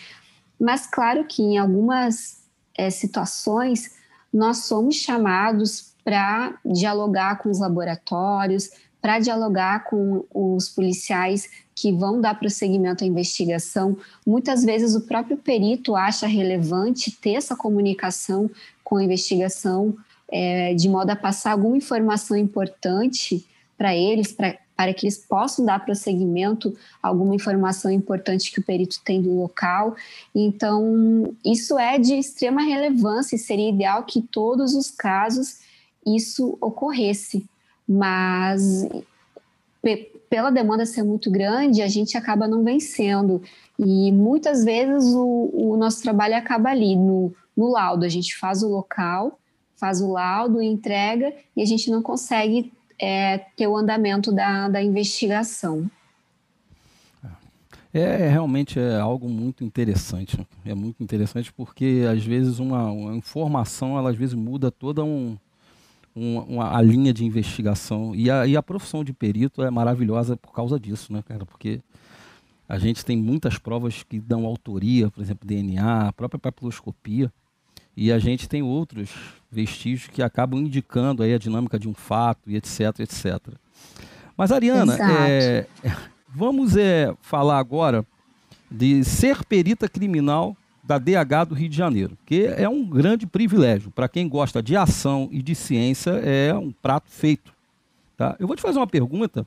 Mas 0.59 0.87
claro 0.87 1.25
que 1.25 1.43
em 1.43 1.59
algumas 1.59 2.43
é, 2.77 2.89
situações 2.91 3.95
nós 4.33 4.59
somos 4.59 4.97
chamados 4.97 5.93
para 6.05 6.59
dialogar 6.65 7.39
com 7.39 7.51
os 7.51 7.61
laboratórios, 7.61 8.71
para 9.01 9.19
dialogar 9.19 9.85
com 9.85 10.25
os 10.33 10.69
policiais 10.69 11.51
que 11.75 11.93
vão 11.93 12.21
dar 12.21 12.39
prosseguimento 12.39 13.03
à 13.03 13.07
investigação. 13.07 13.97
Muitas 14.25 14.63
vezes 14.63 14.95
o 14.95 15.01
próprio 15.03 15.37
perito 15.37 15.97
acha 15.97 16.27
relevante 16.27 17.11
ter 17.11 17.35
essa 17.35 17.57
comunicação 17.57 18.49
com 18.85 18.97
a 18.97 19.05
investigação, 19.05 19.97
é, 20.33 20.73
de 20.73 20.89
modo 20.89 21.11
a 21.11 21.17
passar 21.17 21.53
alguma 21.53 21.77
informação 21.77 22.35
importante 22.37 23.47
para 23.77 23.95
eles, 23.95 24.33
pra, 24.33 24.57
para 24.75 24.95
que 24.95 25.05
eles 25.05 25.19
possam 25.19 25.65
dar 25.65 25.85
prosseguimento 25.85 26.75
a 27.03 27.09
alguma 27.09 27.35
informação 27.35 27.91
importante 27.91 28.51
que 28.51 28.59
o 28.59 28.65
perito 28.65 29.01
tem 29.05 29.21
do 29.21 29.39
local. 29.39 29.95
Então, 30.35 31.35
isso 31.45 31.79
é 31.79 31.99
de 31.99 32.15
extrema 32.15 32.63
relevância 32.63 33.37
e 33.37 33.39
seria 33.39 33.69
ideal 33.69 34.05
que 34.05 34.23
todos 34.23 34.75
os 34.75 34.91
casos 34.91 35.61
isso 36.05 36.57
ocorresse, 36.61 37.45
mas 37.87 38.89
pela 40.31 40.51
demanda 40.51 40.87
ser 40.87 41.03
muito 41.03 41.31
grande, 41.31 41.83
a 41.83 41.89
gente 41.89 42.17
acaba 42.17 42.49
não 42.49 42.65
vencendo. 42.65 43.43
E 43.79 44.11
muitas 44.11 44.65
vezes 44.65 45.13
o, 45.13 45.51
o 45.53 45.77
nosso 45.77 46.03
trabalho 46.03 46.37
acaba 46.37 46.71
ali, 46.71 46.97
no, 46.97 47.33
no 47.55 47.71
laudo. 47.71 48.05
A 48.05 48.09
gente 48.09 48.37
faz 48.39 48.63
o 48.63 48.69
local, 48.69 49.39
faz 49.83 50.01
o 50.01 50.13
laudo, 50.13 50.63
entrega 50.63 51.35
e 51.57 51.61
a 51.61 51.67
gente 51.67 51.91
não 51.91 52.01
consegue 52.01 52.73
é, 53.01 53.39
ter 53.57 53.67
o 53.67 53.77
andamento 53.77 54.31
da, 54.31 54.69
da 54.69 54.81
investigação. 54.81 55.91
É, 57.93 58.01
é, 58.01 58.29
realmente 58.29 58.79
é 58.79 59.01
algo 59.01 59.29
muito 59.29 59.65
interessante. 59.65 60.39
É 60.65 60.73
muito 60.73 61.03
interessante 61.03 61.53
porque 61.53 62.05
às 62.09 62.25
vezes 62.25 62.61
uma, 62.61 62.93
uma 62.93 63.17
informação 63.17 63.99
ela 63.99 64.11
às 64.11 64.17
vezes 64.17 64.37
muda 64.37 64.71
toda 64.71 65.03
um, 65.03 65.37
um, 66.15 66.39
uma, 66.39 66.77
a 66.77 66.81
linha 66.81 67.13
de 67.13 67.25
investigação 67.25 68.15
e 68.15 68.31
a, 68.31 68.47
e 68.47 68.57
a 68.57 68.63
profissão 68.63 69.03
de 69.03 69.13
perito 69.13 69.65
é 69.65 69.71
maravilhosa 69.71 70.37
por 70.37 70.53
causa 70.53 70.79
disso, 70.79 71.13
né, 71.13 71.25
cara? 71.27 71.45
Porque 71.45 71.81
a 72.69 72.79
gente 72.79 73.05
tem 73.05 73.17
muitas 73.17 73.59
provas 73.59 74.05
que 74.05 74.21
dão 74.21 74.47
autoria, 74.47 75.11
por 75.11 75.21
exemplo, 75.21 75.47
DNA, 75.47 76.07
a 76.07 76.13
própria 76.13 76.39
papiloscopia. 76.39 77.33
E 77.97 78.11
a 78.13 78.19
gente 78.19 78.49
tem 78.49 78.63
outros 78.63 79.11
vestígios 79.51 80.09
que 80.09 80.23
acabam 80.23 80.61
indicando 80.61 81.23
aí 81.23 81.35
a 81.35 81.39
dinâmica 81.39 81.79
de 81.79 81.89
um 81.89 81.95
fato 81.95 82.51
e 82.51 82.57
etc, 82.57 83.01
etc. 83.01 83.39
Mas, 84.37 84.51
Ariana, 84.51 84.97
é, 85.29 85.67
vamos 86.35 86.77
é, 86.77 87.15
falar 87.21 87.59
agora 87.59 88.05
de 88.71 89.05
ser 89.05 89.45
perita 89.45 89.89
criminal 89.89 90.57
da 90.83 90.99
DH 90.99 91.49
do 91.49 91.55
Rio 91.55 91.69
de 91.69 91.77
Janeiro, 91.77 92.19
que 92.27 92.45
é 92.45 92.69
um 92.69 92.85
grande 92.85 93.27
privilégio. 93.27 93.91
Para 93.91 94.09
quem 94.09 94.29
gosta 94.29 94.63
de 94.63 94.77
ação 94.77 95.29
e 95.31 95.43
de 95.43 95.55
ciência, 95.55 96.11
é 96.11 96.53
um 96.55 96.73
prato 96.73 97.09
feito. 97.09 97.53
Tá? 98.17 98.35
Eu 98.39 98.47
vou 98.47 98.57
te 98.57 98.63
fazer 98.63 98.79
uma 98.79 98.87
pergunta, 98.87 99.47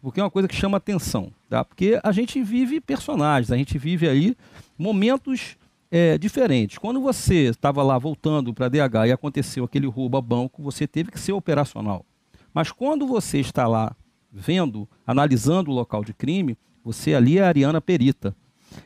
porque 0.00 0.20
é 0.20 0.22
uma 0.22 0.30
coisa 0.30 0.46
que 0.46 0.54
chama 0.54 0.76
atenção. 0.76 1.32
Tá? 1.48 1.64
Porque 1.64 1.98
a 2.02 2.12
gente 2.12 2.42
vive 2.42 2.80
personagens, 2.80 3.50
a 3.50 3.56
gente 3.56 3.76
vive 3.76 4.08
aí 4.08 4.36
momentos 4.78 5.57
é, 5.90 6.18
diferentes. 6.18 6.78
Quando 6.78 7.00
você 7.00 7.44
estava 7.44 7.82
lá 7.82 7.98
voltando 7.98 8.52
para 8.52 8.68
DH 8.68 9.08
e 9.08 9.12
aconteceu 9.12 9.64
aquele 9.64 9.86
roubo 9.86 10.16
a 10.16 10.20
banco, 10.20 10.62
você 10.62 10.86
teve 10.86 11.10
que 11.10 11.20
ser 11.20 11.32
operacional. 11.32 12.04
Mas 12.52 12.72
quando 12.72 13.06
você 13.06 13.38
está 13.38 13.66
lá 13.66 13.94
vendo, 14.32 14.88
analisando 15.06 15.70
o 15.70 15.74
local 15.74 16.04
de 16.04 16.12
crime, 16.12 16.56
você 16.84 17.14
ali 17.14 17.38
é 17.38 17.42
a 17.42 17.48
Ariana 17.48 17.80
Perita. 17.80 18.34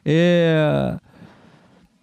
É... 0.04 0.98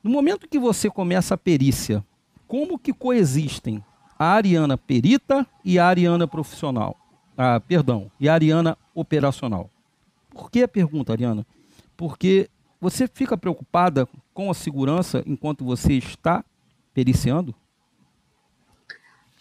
No 0.03 0.09
momento 0.09 0.47
que 0.47 0.59
você 0.59 0.89
começa 0.89 1.35
a 1.35 1.37
perícia, 1.37 2.03
como 2.47 2.79
que 2.79 2.93
coexistem 2.93 3.83
a 4.17 4.33
Ariana 4.33 4.77
perita 4.77 5.47
e 5.63 5.79
a 5.79 5.87
Ariana 5.87 6.27
profissional. 6.27 6.97
Ah, 7.37 7.59
perdão, 7.59 8.11
e 8.19 8.27
a 8.27 8.33
Ariana 8.33 8.77
operacional. 8.93 9.69
Por 10.29 10.51
que 10.51 10.61
a 10.61 10.67
pergunta, 10.67 11.13
Ariana? 11.13 11.47
Porque 11.95 12.49
você 12.79 13.07
fica 13.07 13.37
preocupada 13.37 14.07
com 14.33 14.49
a 14.49 14.53
segurança 14.53 15.23
enquanto 15.25 15.65
você 15.65 15.93
está 15.93 16.43
periciando? 16.93 17.53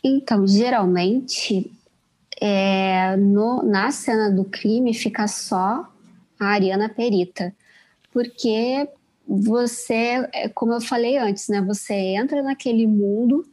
Então, 0.03 0.47
geralmente, 0.47 1.73
é, 2.41 3.17
no, 3.17 3.63
na 3.63 3.91
cena 3.91 4.31
do 4.31 4.45
crime 4.45 4.95
fica 4.95 5.27
só 5.27 5.89
a 6.39 6.47
Ariana 6.47 6.89
perita, 6.89 7.55
porque 8.13 8.89
você, 9.27 10.29
é, 10.33 10.49
como 10.49 10.73
eu 10.73 10.81
falei 10.81 11.19
antes, 11.19 11.49
né, 11.49 11.61
você 11.61 11.95
entra 11.95 12.43
naquele 12.43 12.87
mundo 12.87 13.45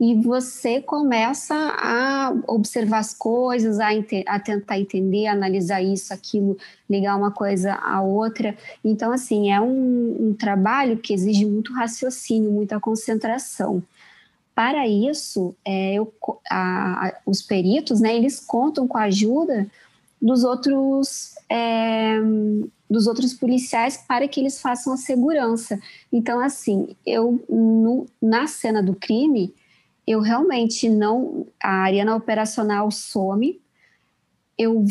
e 0.00 0.14
você 0.14 0.80
começa 0.80 1.54
a 1.54 2.34
observar 2.48 3.00
as 3.00 3.12
coisas, 3.12 3.78
a, 3.78 3.88
a, 4.28 4.40
tentar 4.40 4.80
entender, 4.80 5.26
analisar 5.26 5.82
isso, 5.82 6.14
aquilo, 6.14 6.56
ligar 6.88 7.14
uma 7.16 7.30
coisa 7.30 7.74
à 7.74 8.00
outra. 8.00 8.56
Então, 8.82 9.12
assim, 9.12 9.52
é 9.52 9.60
um, 9.60 10.28
um 10.28 10.34
trabalho 10.34 10.96
que 10.96 11.12
exige 11.12 11.44
muito 11.44 11.74
raciocínio, 11.74 12.50
muita 12.50 12.80
concentração. 12.80 13.82
Para 14.54 14.88
isso, 14.88 15.54
é, 15.62 15.94
eu, 15.94 16.10
a, 16.50 17.12
os 17.26 17.42
peritos, 17.42 18.00
né, 18.00 18.16
eles 18.16 18.40
contam 18.40 18.88
com 18.88 18.96
a 18.96 19.02
ajuda 19.02 19.66
dos 20.20 20.44
outros 20.44 21.34
é, 21.48 22.18
dos 22.88 23.06
outros 23.06 23.34
policiais 23.34 23.96
para 23.96 24.26
que 24.26 24.40
eles 24.40 24.60
façam 24.60 24.92
a 24.92 24.96
segurança. 24.96 25.78
Então, 26.12 26.40
assim, 26.40 26.96
eu 27.06 27.42
no, 27.48 28.06
na 28.20 28.46
cena 28.46 28.82
do 28.82 28.94
crime 28.94 29.54
eu 30.10 30.20
realmente 30.20 30.88
não. 30.88 31.46
A 31.62 31.84
Ariana 31.84 32.16
operacional 32.16 32.90
some. 32.90 33.60
Eu, 34.58 34.84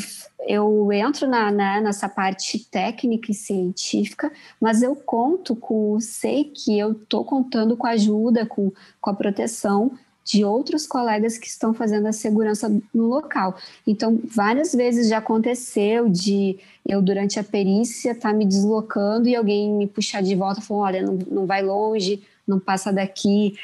eu 0.47 0.91
entro 0.91 1.27
na, 1.27 1.51
na, 1.51 1.81
nessa 1.81 2.09
parte 2.09 2.57
técnica 2.71 3.29
e 3.29 3.35
científica, 3.35 4.31
mas 4.59 4.81
eu 4.81 4.95
conto 4.95 5.55
com, 5.55 5.99
sei 5.99 6.45
que 6.45 6.79
eu 6.79 6.93
estou 6.93 7.23
contando 7.23 7.77
com 7.77 7.85
a 7.85 7.91
ajuda, 7.91 8.47
com, 8.47 8.71
com 8.99 9.09
a 9.11 9.13
proteção 9.13 9.91
de 10.23 10.43
outros 10.43 10.87
colegas 10.87 11.37
que 11.37 11.47
estão 11.47 11.71
fazendo 11.73 12.07
a 12.07 12.13
segurança 12.13 12.71
no 12.93 13.07
local. 13.07 13.57
Então, 13.85 14.19
várias 14.23 14.73
vezes 14.73 15.09
já 15.09 15.17
aconteceu 15.17 16.09
de 16.09 16.57
eu, 16.87 16.99
durante 17.01 17.39
a 17.39 17.43
perícia, 17.43 18.11
estar 18.11 18.29
tá 18.29 18.35
me 18.35 18.45
deslocando 18.45 19.27
e 19.27 19.35
alguém 19.35 19.69
me 19.71 19.85
puxar 19.85 20.23
de 20.23 20.33
volta, 20.33 20.61
falando: 20.61 20.83
olha, 20.83 21.01
não, 21.03 21.19
não 21.29 21.45
vai 21.45 21.61
longe, 21.61 22.23
não 22.47 22.59
passa 22.59 22.91
daqui, 22.91 23.55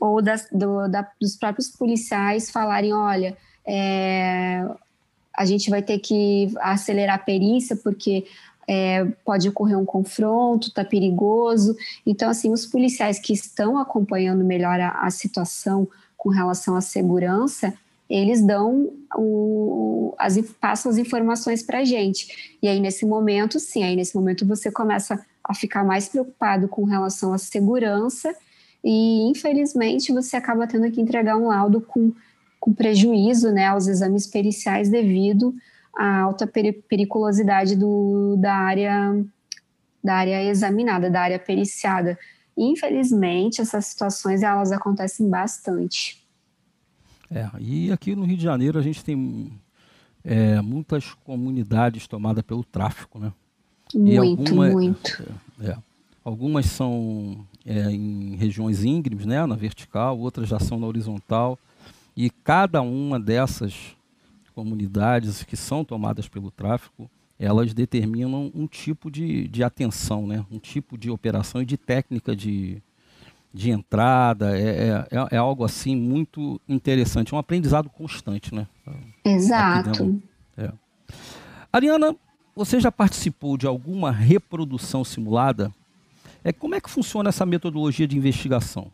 ou 0.00 0.22
das, 0.22 0.48
do, 0.50 0.88
da, 0.88 1.06
dos 1.20 1.36
próprios 1.36 1.68
policiais 1.68 2.50
falarem, 2.50 2.92
olha, 2.92 3.36
é, 3.66 4.64
a 5.36 5.44
gente 5.44 5.68
vai 5.68 5.82
ter 5.82 5.98
que 5.98 6.52
acelerar 6.60 7.16
a 7.16 7.18
perícia 7.22 7.76
porque 7.76 8.24
é, 8.66 9.04
pode 9.24 9.48
ocorrer 9.48 9.78
um 9.78 9.84
confronto, 9.84 10.68
está 10.68 10.84
perigoso. 10.84 11.76
Então, 12.06 12.30
assim, 12.30 12.52
os 12.52 12.64
policiais 12.64 13.18
que 13.18 13.32
estão 13.32 13.78
acompanhando 13.78 14.44
melhor 14.44 14.80
a, 14.80 15.02
a 15.02 15.10
situação 15.10 15.86
com 16.16 16.30
relação 16.30 16.76
à 16.76 16.80
segurança, 16.80 17.74
eles 18.08 18.42
dão 18.42 18.92
o, 19.16 20.14
as, 20.18 20.40
passam 20.60 20.90
as 20.90 20.98
informações 20.98 21.62
para 21.62 21.78
a 21.78 21.84
gente. 21.84 22.56
E 22.62 22.68
aí, 22.68 22.80
nesse 22.80 23.04
momento, 23.04 23.58
sim, 23.60 23.82
aí 23.82 23.94
nesse 23.94 24.14
momento 24.14 24.46
você 24.46 24.70
começa 24.70 25.24
a 25.44 25.54
ficar 25.54 25.84
mais 25.84 26.08
preocupado 26.08 26.68
com 26.68 26.84
relação 26.84 27.32
à 27.32 27.38
segurança 27.38 28.34
e 28.82 29.28
infelizmente 29.30 30.12
você 30.12 30.36
acaba 30.36 30.66
tendo 30.66 30.90
que 30.90 31.00
entregar 31.00 31.36
um 31.36 31.48
laudo 31.48 31.80
com, 31.80 32.12
com 32.58 32.72
prejuízo 32.72 33.52
né, 33.52 33.66
aos 33.66 33.86
exames 33.86 34.26
periciais 34.26 34.88
devido 34.88 35.54
à 35.94 36.20
alta 36.20 36.46
periculosidade 36.46 37.76
do, 37.76 38.36
da, 38.36 38.54
área, 38.54 39.24
da 40.02 40.14
área 40.14 40.44
examinada, 40.44 41.10
da 41.10 41.20
área 41.20 41.38
periciada. 41.38 42.18
Infelizmente, 42.56 43.60
essas 43.60 43.86
situações 43.86 44.42
elas 44.42 44.72
acontecem 44.72 45.28
bastante. 45.28 46.20
É, 47.30 47.48
e 47.58 47.92
aqui 47.92 48.16
no 48.16 48.24
Rio 48.24 48.36
de 48.36 48.42
Janeiro 48.42 48.78
a 48.78 48.82
gente 48.82 49.04
tem 49.04 49.52
é, 50.24 50.60
muitas 50.60 51.14
comunidades 51.24 52.06
tomadas 52.06 52.42
pelo 52.42 52.64
tráfico, 52.64 53.18
né? 53.18 53.32
Muito, 53.94 54.40
alguma, 54.42 54.70
muito. 54.70 55.22
É, 55.60 55.70
é, 55.70 55.76
algumas 56.24 56.66
são 56.66 57.46
é, 57.64 57.90
em 57.90 58.36
regiões 58.36 58.84
íngremes, 58.84 59.26
né, 59.26 59.44
na 59.46 59.54
vertical, 59.54 60.18
outras 60.18 60.48
já 60.48 60.58
são 60.58 60.78
na 60.78 60.86
horizontal. 60.86 61.58
E 62.16 62.30
cada 62.30 62.82
uma 62.82 63.18
dessas 63.18 63.96
comunidades 64.54 65.42
que 65.42 65.56
são 65.56 65.84
tomadas 65.84 66.28
pelo 66.28 66.50
tráfico, 66.50 67.10
elas 67.38 67.72
determinam 67.72 68.50
um 68.54 68.66
tipo 68.66 69.10
de, 69.10 69.48
de 69.48 69.64
atenção, 69.64 70.26
né, 70.26 70.44
um 70.50 70.58
tipo 70.58 70.98
de 70.98 71.10
operação 71.10 71.62
e 71.62 71.64
de 71.64 71.76
técnica 71.76 72.36
de, 72.36 72.82
de 73.52 73.70
entrada. 73.70 74.58
É, 74.58 74.62
é, 74.62 74.88
é, 75.10 75.28
é 75.32 75.36
algo 75.36 75.64
assim 75.64 75.96
muito 75.96 76.60
interessante, 76.68 77.32
é 77.32 77.36
um 77.36 77.40
aprendizado 77.40 77.88
constante. 77.88 78.54
Né, 78.54 78.66
Exato. 79.24 80.20
É. 80.56 80.70
Ariana, 81.72 82.14
você 82.54 82.80
já 82.80 82.92
participou 82.92 83.56
de 83.56 83.66
alguma 83.66 84.10
reprodução 84.10 85.04
simulada 85.04 85.72
é, 86.44 86.52
como 86.52 86.74
é 86.74 86.80
que 86.80 86.90
funciona 86.90 87.28
essa 87.28 87.44
metodologia 87.44 88.06
de 88.06 88.16
investigação? 88.16 88.90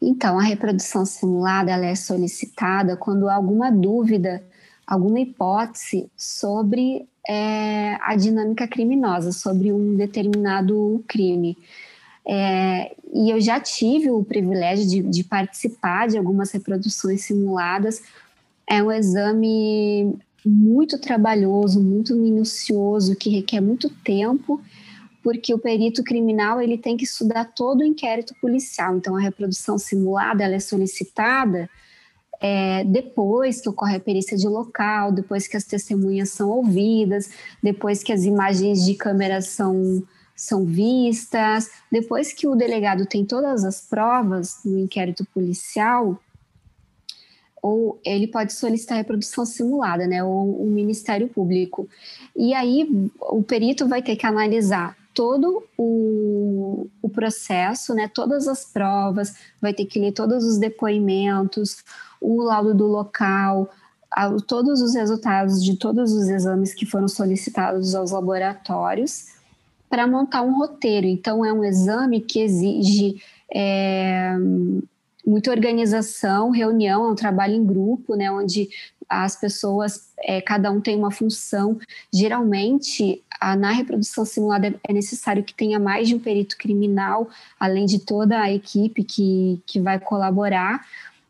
Então, 0.00 0.38
a 0.38 0.42
reprodução 0.42 1.06
simulada 1.06 1.70
ela 1.70 1.86
é 1.86 1.94
solicitada 1.94 2.96
quando 2.96 3.28
há 3.28 3.34
alguma 3.34 3.70
dúvida, 3.70 4.42
alguma 4.84 5.20
hipótese 5.20 6.10
sobre 6.16 7.06
é, 7.28 7.96
a 8.00 8.16
dinâmica 8.16 8.66
criminosa, 8.66 9.30
sobre 9.30 9.72
um 9.72 9.94
determinado 9.96 11.04
crime. 11.06 11.56
É, 12.26 12.94
e 13.12 13.30
eu 13.30 13.40
já 13.40 13.60
tive 13.60 14.10
o 14.10 14.24
privilégio 14.24 14.86
de, 14.86 15.02
de, 15.02 15.24
participar 15.24 16.08
de 16.08 16.18
algumas 16.18 16.50
reproduções 16.50 17.22
simuladas. 17.22 18.02
É 18.68 18.82
um 18.82 18.90
exame 18.90 20.16
muito 20.44 20.98
trabalhoso, 20.98 21.80
muito 21.80 22.16
minucioso, 22.16 23.14
que 23.14 23.30
requer 23.30 23.60
muito 23.60 23.88
tempo 23.88 24.60
porque 25.22 25.54
o 25.54 25.58
perito 25.58 26.02
criminal 26.02 26.60
ele 26.60 26.76
tem 26.76 26.96
que 26.96 27.04
estudar 27.04 27.44
todo 27.44 27.80
o 27.80 27.84
inquérito 27.84 28.34
policial. 28.40 28.96
Então, 28.96 29.16
a 29.16 29.20
reprodução 29.20 29.78
simulada 29.78 30.44
ela 30.44 30.54
é 30.54 30.60
solicitada 30.60 31.70
é, 32.42 32.82
depois 32.82 33.60
que 33.60 33.68
ocorre 33.68 33.96
a 33.96 34.00
perícia 34.00 34.36
de 34.36 34.48
local, 34.48 35.12
depois 35.12 35.46
que 35.46 35.56
as 35.56 35.62
testemunhas 35.62 36.30
são 36.30 36.50
ouvidas, 36.50 37.30
depois 37.62 38.02
que 38.02 38.12
as 38.12 38.24
imagens 38.24 38.84
de 38.84 38.94
câmera 38.94 39.40
são, 39.40 40.02
são 40.34 40.64
vistas, 40.64 41.70
depois 41.90 42.32
que 42.32 42.48
o 42.48 42.56
delegado 42.56 43.06
tem 43.06 43.24
todas 43.24 43.64
as 43.64 43.80
provas 43.82 44.58
no 44.64 44.76
inquérito 44.76 45.24
policial, 45.32 46.20
ou 47.62 48.00
ele 48.04 48.26
pode 48.26 48.52
solicitar 48.52 48.98
reprodução 48.98 49.46
simulada, 49.46 50.04
né, 50.08 50.24
ou 50.24 50.64
o 50.64 50.66
Ministério 50.66 51.28
Público. 51.28 51.88
E 52.34 52.52
aí 52.54 53.08
o 53.20 53.40
perito 53.40 53.86
vai 53.86 54.02
ter 54.02 54.16
que 54.16 54.26
analisar 54.26 54.96
todo 55.14 55.64
o, 55.76 56.86
o 57.00 57.08
processo, 57.08 57.94
né, 57.94 58.08
todas 58.08 58.48
as 58.48 58.64
provas, 58.64 59.34
vai 59.60 59.72
ter 59.72 59.84
que 59.86 59.98
ler 59.98 60.12
todos 60.12 60.44
os 60.44 60.58
depoimentos, 60.58 61.84
o 62.20 62.42
laudo 62.42 62.74
do 62.74 62.86
local, 62.86 63.70
todos 64.46 64.80
os 64.80 64.94
resultados 64.94 65.62
de 65.62 65.76
todos 65.76 66.12
os 66.12 66.28
exames 66.28 66.74
que 66.74 66.86
foram 66.86 67.08
solicitados 67.08 67.94
aos 67.94 68.10
laboratórios 68.10 69.26
para 69.88 70.06
montar 70.06 70.42
um 70.42 70.56
roteiro. 70.56 71.06
Então, 71.06 71.44
é 71.44 71.52
um 71.52 71.64
exame 71.64 72.20
que 72.20 72.40
exige 72.40 73.22
é, 73.54 74.34
muita 75.26 75.50
organização, 75.50 76.50
reunião, 76.50 77.04
é 77.04 77.12
um 77.12 77.14
trabalho 77.14 77.54
em 77.54 77.64
grupo, 77.64 78.16
né, 78.16 78.30
onde 78.30 78.68
as 79.08 79.36
pessoas, 79.36 80.08
é, 80.18 80.40
cada 80.40 80.70
um 80.70 80.80
tem 80.80 80.96
uma 80.96 81.10
função. 81.10 81.78
Geralmente, 82.12 83.22
na 83.58 83.72
reprodução 83.72 84.24
simulada 84.24 84.74
é 84.86 84.92
necessário 84.92 85.42
que 85.42 85.54
tenha 85.54 85.78
mais 85.78 86.08
de 86.08 86.14
um 86.14 86.18
perito 86.18 86.56
criminal, 86.56 87.28
além 87.58 87.86
de 87.86 87.98
toda 87.98 88.40
a 88.40 88.52
equipe 88.52 89.02
que, 89.02 89.60
que 89.66 89.80
vai 89.80 89.98
colaborar, 89.98 90.86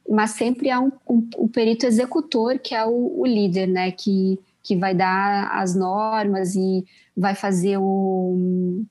mas 0.08 0.32
sempre 0.32 0.70
há 0.70 0.80
um, 0.80 0.92
um, 1.08 1.28
um 1.38 1.48
perito 1.48 1.86
executor, 1.86 2.58
que 2.58 2.74
é 2.74 2.84
o, 2.84 3.20
o, 3.20 3.26
líder, 3.26 3.66
né, 3.66 3.90
que, 3.90 4.38
que 4.62 4.76
vai 4.76 4.94
dar 4.94 5.50
as 5.52 5.74
normas 5.74 6.54
e 6.54 6.84
vai 7.16 7.34
fazer 7.34 7.78
o 7.78 8.84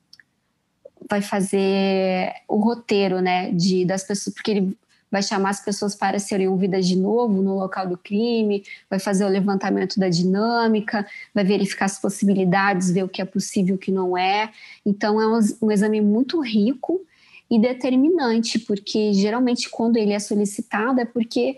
vai 1.09 1.21
fazer 1.21 2.31
o 2.47 2.55
roteiro, 2.57 3.19
né, 3.19 3.51
de 3.51 3.83
das 3.83 4.03
pessoas, 4.03 4.33
porque 4.33 4.51
ele 4.51 4.77
vai 5.11 5.21
chamar 5.21 5.49
as 5.49 5.63
pessoas 5.63 5.93
para 5.93 6.17
serem 6.17 6.47
ouvidas 6.47 6.87
de 6.87 6.95
novo 6.95 7.41
no 7.41 7.55
local 7.55 7.87
do 7.87 7.97
crime, 7.97 8.63
vai 8.89 8.97
fazer 8.97 9.25
o 9.25 9.27
levantamento 9.27 9.99
da 9.99 10.07
dinâmica, 10.07 11.05
vai 11.35 11.43
verificar 11.43 11.85
as 11.85 11.99
possibilidades, 11.99 12.89
ver 12.89 13.03
o 13.03 13.09
que 13.09 13.21
é 13.21 13.25
possível 13.25 13.75
e 13.75 13.77
o 13.77 13.79
que 13.79 13.91
não 13.91 14.17
é. 14.17 14.51
Então, 14.85 15.21
é 15.21 15.27
um, 15.27 15.39
um 15.63 15.71
exame 15.71 15.99
muito 15.99 16.39
rico 16.39 17.05
e 17.49 17.59
determinante, 17.59 18.57
porque 18.57 19.11
geralmente 19.11 19.69
quando 19.69 19.97
ele 19.97 20.13
é 20.13 20.19
solicitado 20.19 21.01
é 21.01 21.05
porque, 21.05 21.57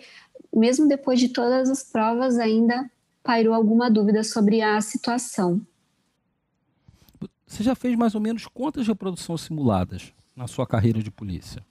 mesmo 0.51 0.87
depois 0.87 1.19
de 1.19 1.29
todas 1.29 1.69
as 1.69 1.83
provas, 1.83 2.39
ainda 2.39 2.89
pairou 3.21 3.53
alguma 3.53 3.91
dúvida 3.91 4.23
sobre 4.23 4.61
a 4.63 4.81
situação. 4.81 5.61
Você 7.45 7.61
já 7.61 7.75
fez 7.75 7.95
mais 7.95 8.15
ou 8.15 8.21
menos 8.21 8.47
quantas 8.47 8.87
reproduções 8.87 9.41
simuladas 9.41 10.11
na 10.35 10.47
sua 10.47 10.65
carreira 10.65 11.03
de 11.03 11.11
polícia? 11.11 11.63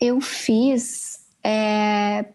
Eu 0.00 0.20
fiz 0.20 1.20
é, 1.44 2.26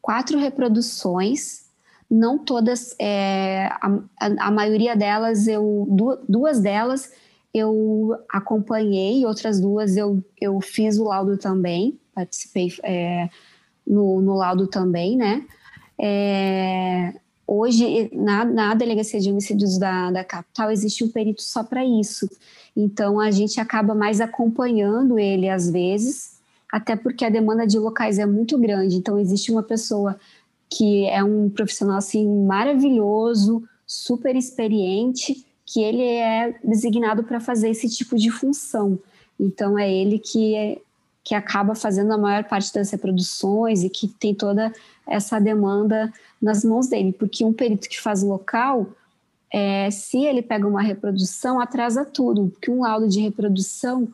quatro 0.00 0.38
reproduções, 0.38 1.66
não 2.10 2.38
todas, 2.38 2.94
é, 2.98 3.68
a, 3.80 4.00
a, 4.40 4.50
maioria 4.50 4.96
delas, 4.96 5.46
eu 5.46 5.86
duas 6.28 6.60
delas 6.60 7.10
eu 7.52 8.14
acompanhei, 8.30 9.24
outras 9.24 9.60
duas 9.60 9.96
eu, 9.96 10.22
eu 10.40 10.60
fiz 10.60 10.98
o 10.98 11.04
laudo 11.04 11.36
também, 11.36 11.98
participei 12.14 12.72
é, 12.82 13.28
no, 13.86 14.20
no 14.20 14.34
laudo 14.34 14.66
também, 14.66 15.16
né? 15.16 15.44
É, 15.98 17.14
hoje, 17.46 18.10
na, 18.12 18.44
na 18.44 18.74
Delegacia 18.74 19.18
de 19.18 19.30
Homicídios 19.30 19.78
da, 19.78 20.10
da 20.10 20.24
capital, 20.24 20.70
existe 20.70 21.02
um 21.02 21.10
perito 21.10 21.42
só 21.42 21.64
para 21.64 21.84
isso. 21.84 22.28
Então, 22.76 23.18
a 23.18 23.30
gente 23.30 23.58
acaba 23.60 23.94
mais 23.94 24.20
acompanhando 24.20 25.18
ele 25.18 25.48
às 25.48 25.68
vezes, 25.70 26.37
até 26.72 26.96
porque 26.96 27.24
a 27.24 27.30
demanda 27.30 27.66
de 27.66 27.78
locais 27.78 28.18
é 28.18 28.26
muito 28.26 28.58
grande. 28.58 28.96
Então, 28.96 29.18
existe 29.18 29.50
uma 29.50 29.62
pessoa 29.62 30.18
que 30.70 31.06
é 31.06 31.24
um 31.24 31.48
profissional 31.48 31.96
assim 31.96 32.26
maravilhoso, 32.44 33.62
super 33.86 34.36
experiente, 34.36 35.46
que 35.64 35.82
ele 35.82 36.02
é 36.02 36.54
designado 36.62 37.24
para 37.24 37.40
fazer 37.40 37.70
esse 37.70 37.88
tipo 37.88 38.16
de 38.16 38.30
função. 38.30 38.98
Então, 39.40 39.78
é 39.78 39.90
ele 39.90 40.18
que, 40.18 40.54
é, 40.54 40.78
que 41.24 41.34
acaba 41.34 41.74
fazendo 41.74 42.12
a 42.12 42.18
maior 42.18 42.44
parte 42.44 42.72
das 42.72 42.90
reproduções 42.90 43.82
e 43.82 43.88
que 43.88 44.08
tem 44.08 44.34
toda 44.34 44.72
essa 45.06 45.38
demanda 45.38 46.12
nas 46.40 46.64
mãos 46.64 46.86
dele, 46.88 47.12
porque 47.12 47.44
um 47.44 47.52
perito 47.52 47.88
que 47.88 48.00
faz 48.00 48.22
local, 48.22 48.86
é, 49.52 49.90
se 49.90 50.24
ele 50.24 50.42
pega 50.42 50.66
uma 50.66 50.82
reprodução, 50.82 51.58
atrasa 51.60 52.04
tudo, 52.04 52.48
porque 52.50 52.70
um 52.70 52.82
laudo 52.82 53.08
de 53.08 53.20
reprodução 53.20 54.08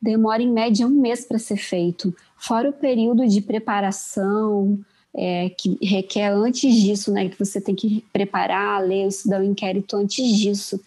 demora 0.00 0.42
em 0.42 0.50
média 0.50 0.86
um 0.86 0.90
mês 0.90 1.24
para 1.24 1.38
ser 1.38 1.56
feito, 1.56 2.14
fora 2.36 2.70
o 2.70 2.72
período 2.72 3.26
de 3.26 3.40
preparação, 3.40 4.78
é, 5.14 5.50
que 5.50 5.78
requer 5.82 6.28
antes 6.28 6.72
disso, 6.74 7.12
né? 7.12 7.28
Que 7.28 7.38
você 7.38 7.60
tem 7.60 7.74
que 7.74 8.04
preparar, 8.12 8.82
ler, 8.82 9.08
estudar 9.08 9.40
o 9.40 9.44
inquérito 9.44 9.96
antes 9.96 10.24
disso. 10.36 10.80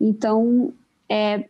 Então, 0.00 0.72
é, 1.08 1.44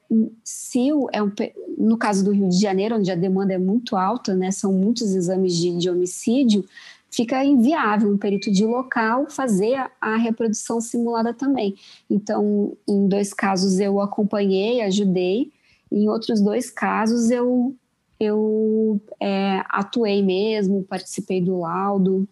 se 0.45 0.93
o, 0.93 1.09
é 1.13 1.23
um, 1.23 1.33
no 1.77 1.97
caso 1.97 2.25
do 2.25 2.31
Rio 2.31 2.49
de 2.49 2.61
Janeiro, 2.61 2.97
onde 2.97 3.11
a 3.11 3.17
demanda 3.17 3.53
é 3.53 3.59
muito 3.59 3.97
alta, 3.97 4.35
né? 4.35 4.51
São 4.51 4.73
muitos 4.73 5.15
exames 5.15 5.57
de, 5.57 5.77
de 5.77 5.91
homicídio, 5.91 6.65
fica 7.11 7.45
inviável 7.45 8.13
um 8.13 8.19
perito 8.19 8.53
de 8.53 8.65
local 8.65 9.29
fazer 9.29 9.75
a, 9.75 9.91
a, 10.01 10.17
reprodução 10.17 10.81
simulada 10.81 11.35
também. 11.35 11.75
Então, 12.09 12.77
em 12.87 13.09
dois 13.09 13.33
casos 13.33 13.81
eu 13.81 14.01
acompanhei, 14.01 14.81
ajudei, 14.83 15.51
em 15.91 16.09
outros 16.09 16.41
dois 16.41 16.71
casos 16.71 17.31
eu 17.31 17.75
eu 18.21 19.01
é, 19.21 19.63
atuei 19.69 20.23
mesmo, 20.23 20.83
participei 20.83 21.41
do 21.41 21.61
laudo. 21.61 22.29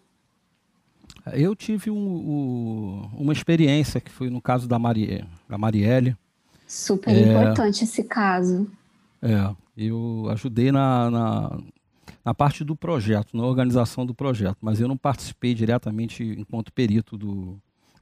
Eu 1.33 1.55
tive 1.55 1.89
um, 1.89 1.95
um, 1.97 3.09
uma 3.17 3.33
experiência 3.33 4.01
que 4.01 4.11
foi 4.11 4.29
no 4.29 4.41
caso 4.41 4.67
da, 4.67 4.77
Mari, 4.77 5.25
da 5.47 5.57
Marielle. 5.57 6.15
Super 6.65 7.15
é, 7.15 7.21
importante 7.21 7.83
esse 7.83 8.03
caso. 8.03 8.69
É, 9.21 9.55
eu 9.77 10.27
ajudei 10.29 10.71
na, 10.71 11.09
na, 11.09 11.59
na, 12.23 12.33
parte 12.33 12.63
do 12.63 12.75
projeto, 12.75 13.35
na 13.35 13.43
organização 13.43 14.05
do 14.05 14.13
projeto, 14.13 14.57
mas 14.61 14.79
eu 14.79 14.87
não 14.87 14.97
participei 14.97 15.53
diretamente 15.53 16.23
enquanto 16.23 16.73
perito 16.73 17.17
do, 17.17 17.57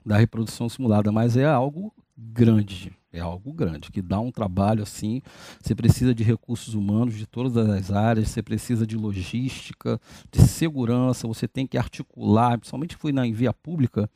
da 0.05 0.17
reprodução 0.17 0.67
simulada, 0.67 1.11
mas 1.11 1.37
é 1.37 1.45
algo 1.45 1.93
grande, 2.17 2.91
é 3.15 3.21
algo 3.21 3.53
grande, 3.53 3.91
que 3.91 4.01
dá 4.01 4.19
um 4.19 4.31
trabalho 4.31 4.83
assim. 4.83 5.21
Você 5.61 5.73
precisa 5.73 6.13
de 6.13 6.23
recursos 6.23 6.73
humanos 6.73 7.15
de 7.15 7.25
todas 7.25 7.55
as 7.57 7.91
áreas, 7.91 8.29
você 8.29 8.43
precisa 8.43 8.85
de 8.85 8.97
logística, 8.97 9.99
de 10.31 10.41
segurança, 10.41 11.27
você 11.27 11.47
tem 11.47 11.65
que 11.65 11.77
articular, 11.77 12.57
principalmente 12.57 12.95
foi 12.95 13.11
na 13.11 13.23
via 13.23 13.53
pública, 13.53 14.09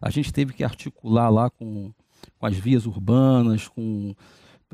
a 0.00 0.10
gente 0.10 0.32
teve 0.32 0.52
que 0.52 0.64
articular 0.64 1.28
lá 1.28 1.50
com, 1.50 1.92
com 2.38 2.46
as 2.46 2.56
vias 2.56 2.86
urbanas, 2.86 3.68
com 3.68 4.14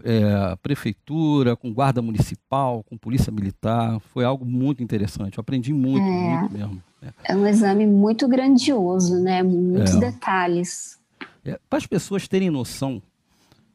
é, 0.02 0.56
prefeitura, 0.62 1.56
com 1.56 1.72
guarda 1.72 2.02
municipal, 2.02 2.82
com 2.84 2.96
polícia 2.96 3.32
militar. 3.32 3.98
Foi 4.12 4.24
algo 4.24 4.44
muito 4.44 4.82
interessante. 4.82 5.38
Eu 5.38 5.42
aprendi 5.42 5.72
muito, 5.72 6.06
é, 6.06 6.38
muito 6.38 6.52
mesmo. 6.52 6.82
É. 7.02 7.32
é. 7.32 7.36
um 7.36 7.46
exame 7.46 7.86
muito 7.86 8.28
grandioso, 8.28 9.20
né? 9.20 9.42
Muitos 9.42 9.94
é. 9.94 10.00
detalhes. 10.00 10.98
É, 11.44 11.58
Para 11.68 11.78
as 11.78 11.86
pessoas 11.86 12.28
terem 12.28 12.50
noção 12.50 13.02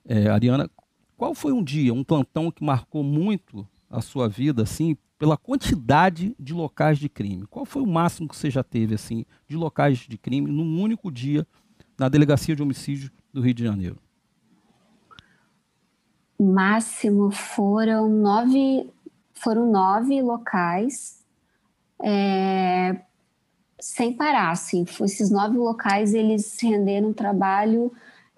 é, 0.05 0.27
Ariana, 0.27 0.69
qual 1.17 1.33
foi 1.33 1.51
um 1.51 1.63
dia, 1.63 1.93
um 1.93 2.03
plantão 2.03 2.49
que 2.51 2.63
marcou 2.63 3.03
muito 3.03 3.67
a 3.89 4.01
sua 4.01 4.29
vida, 4.29 4.63
assim, 4.63 4.95
pela 5.17 5.35
quantidade 5.35 6.33
de 6.39 6.53
locais 6.53 6.97
de 6.97 7.09
crime? 7.09 7.45
Qual 7.47 7.65
foi 7.65 7.81
o 7.81 7.87
máximo 7.87 8.27
que 8.27 8.35
você 8.35 8.49
já 8.49 8.63
teve, 8.63 8.95
assim, 8.95 9.25
de 9.47 9.57
locais 9.57 9.97
de 9.97 10.17
crime 10.17 10.49
num 10.49 10.81
único 10.81 11.11
dia 11.11 11.45
na 11.97 12.07
Delegacia 12.07 12.55
de 12.55 12.63
Homicídio 12.63 13.11
do 13.33 13.41
Rio 13.41 13.53
de 13.53 13.63
Janeiro? 13.63 13.97
O 16.37 16.45
máximo 16.45 17.31
foram 17.31 18.07
nove, 18.07 18.89
foram 19.33 19.69
nove 19.69 20.21
locais, 20.21 21.21
é, 22.01 23.01
sem 23.77 24.13
parar, 24.13 24.51
assim. 24.51 24.85
Esses 25.01 25.29
nove 25.29 25.57
locais, 25.57 26.13
eles 26.13 26.57
renderam 26.61 27.09
um 27.09 27.13
trabalho 27.13 27.91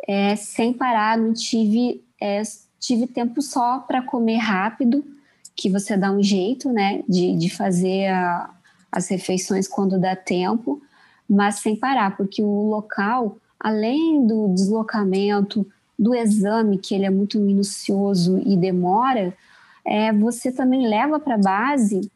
é, 0.07 0.35
sem 0.35 0.73
parar, 0.73 1.17
não 1.17 1.33
tive, 1.33 2.03
é, 2.19 2.41
tive 2.79 3.07
tempo 3.07 3.41
só 3.41 3.79
para 3.79 4.01
comer 4.01 4.37
rápido, 4.37 5.03
que 5.55 5.69
você 5.69 5.95
dá 5.95 6.11
um 6.11 6.23
jeito, 6.23 6.71
né, 6.71 7.03
de, 7.07 7.35
de 7.35 7.49
fazer 7.49 8.07
a, 8.07 8.49
as 8.91 9.07
refeições 9.09 9.67
quando 9.67 9.99
dá 9.99 10.15
tempo, 10.15 10.81
mas 11.29 11.55
sem 11.59 11.75
parar, 11.75 12.17
porque 12.17 12.41
o 12.41 12.69
local, 12.69 13.37
além 13.59 14.25
do 14.25 14.53
deslocamento, 14.53 15.65
do 15.97 16.15
exame, 16.15 16.77
que 16.77 16.95
ele 16.95 17.05
é 17.05 17.09
muito 17.09 17.39
minucioso 17.39 18.41
e 18.45 18.57
demora, 18.57 19.33
é, 19.85 20.11
você 20.11 20.51
também 20.51 20.87
leva 20.87 21.19
para 21.19 21.35
a 21.35 21.37
base 21.37 22.11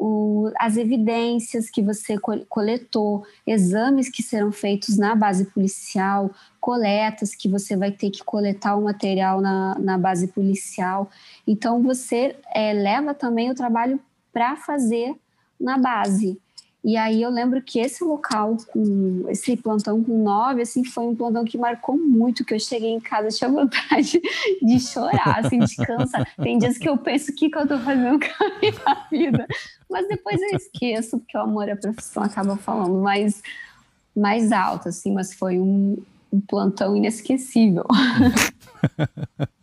o, 0.00 0.50
as 0.58 0.78
evidências 0.78 1.68
que 1.68 1.82
você 1.82 2.16
coletou, 2.48 3.26
exames 3.46 4.08
que 4.08 4.22
serão 4.22 4.50
feitos 4.50 4.96
na 4.96 5.14
base 5.14 5.44
policial, 5.44 6.30
coletas 6.58 7.34
que 7.34 7.46
você 7.46 7.76
vai 7.76 7.92
ter 7.92 8.10
que 8.10 8.24
coletar 8.24 8.76
o 8.76 8.84
material 8.84 9.42
na, 9.42 9.78
na 9.78 9.98
base 9.98 10.28
policial. 10.28 11.10
Então, 11.46 11.82
você 11.82 12.34
é, 12.54 12.72
leva 12.72 13.12
também 13.12 13.50
o 13.50 13.54
trabalho 13.54 14.00
para 14.32 14.56
fazer 14.56 15.14
na 15.60 15.76
base. 15.76 16.40
E 16.82 16.96
aí 16.96 17.20
eu 17.20 17.28
lembro 17.28 17.60
que 17.60 17.78
esse 17.78 18.02
local, 18.02 18.56
com 18.72 19.26
esse 19.28 19.54
plantão 19.54 20.02
com 20.02 20.22
nove, 20.22 20.62
assim, 20.62 20.82
foi 20.82 21.04
um 21.04 21.14
plantão 21.14 21.44
que 21.44 21.58
marcou 21.58 21.94
muito, 21.94 22.42
que 22.42 22.54
eu 22.54 22.58
cheguei 22.58 22.88
em 22.88 23.00
casa, 23.00 23.28
tinha 23.36 23.50
vontade 23.50 24.18
de 24.62 24.80
chorar, 24.80 25.40
assim, 25.44 25.58
de 25.58 25.76
cansar. 25.76 26.26
Tem 26.42 26.56
dias 26.56 26.78
que 26.78 26.88
eu 26.88 26.96
penso, 26.96 27.32
o 27.32 27.34
que, 27.34 27.50
que 27.50 27.58
eu 27.58 27.68
tô 27.68 27.78
fazendo 27.80 28.18
com 28.18 28.44
a 28.44 28.58
minha 28.60 29.06
vida? 29.10 29.46
Mas 29.90 30.06
depois 30.08 30.40
eu 30.40 30.56
esqueço, 30.56 31.18
porque 31.18 31.36
o 31.36 31.40
amor 31.40 31.68
à 31.68 31.76
profissão 31.76 32.22
acaba 32.22 32.56
falando 32.56 33.02
mais, 33.02 33.42
mais 34.16 34.52
alto, 34.52 34.88
assim, 34.88 35.12
mas 35.12 35.34
foi 35.34 35.58
um, 35.58 36.00
um 36.32 36.40
plantão 36.40 36.96
inesquecível. 36.96 37.84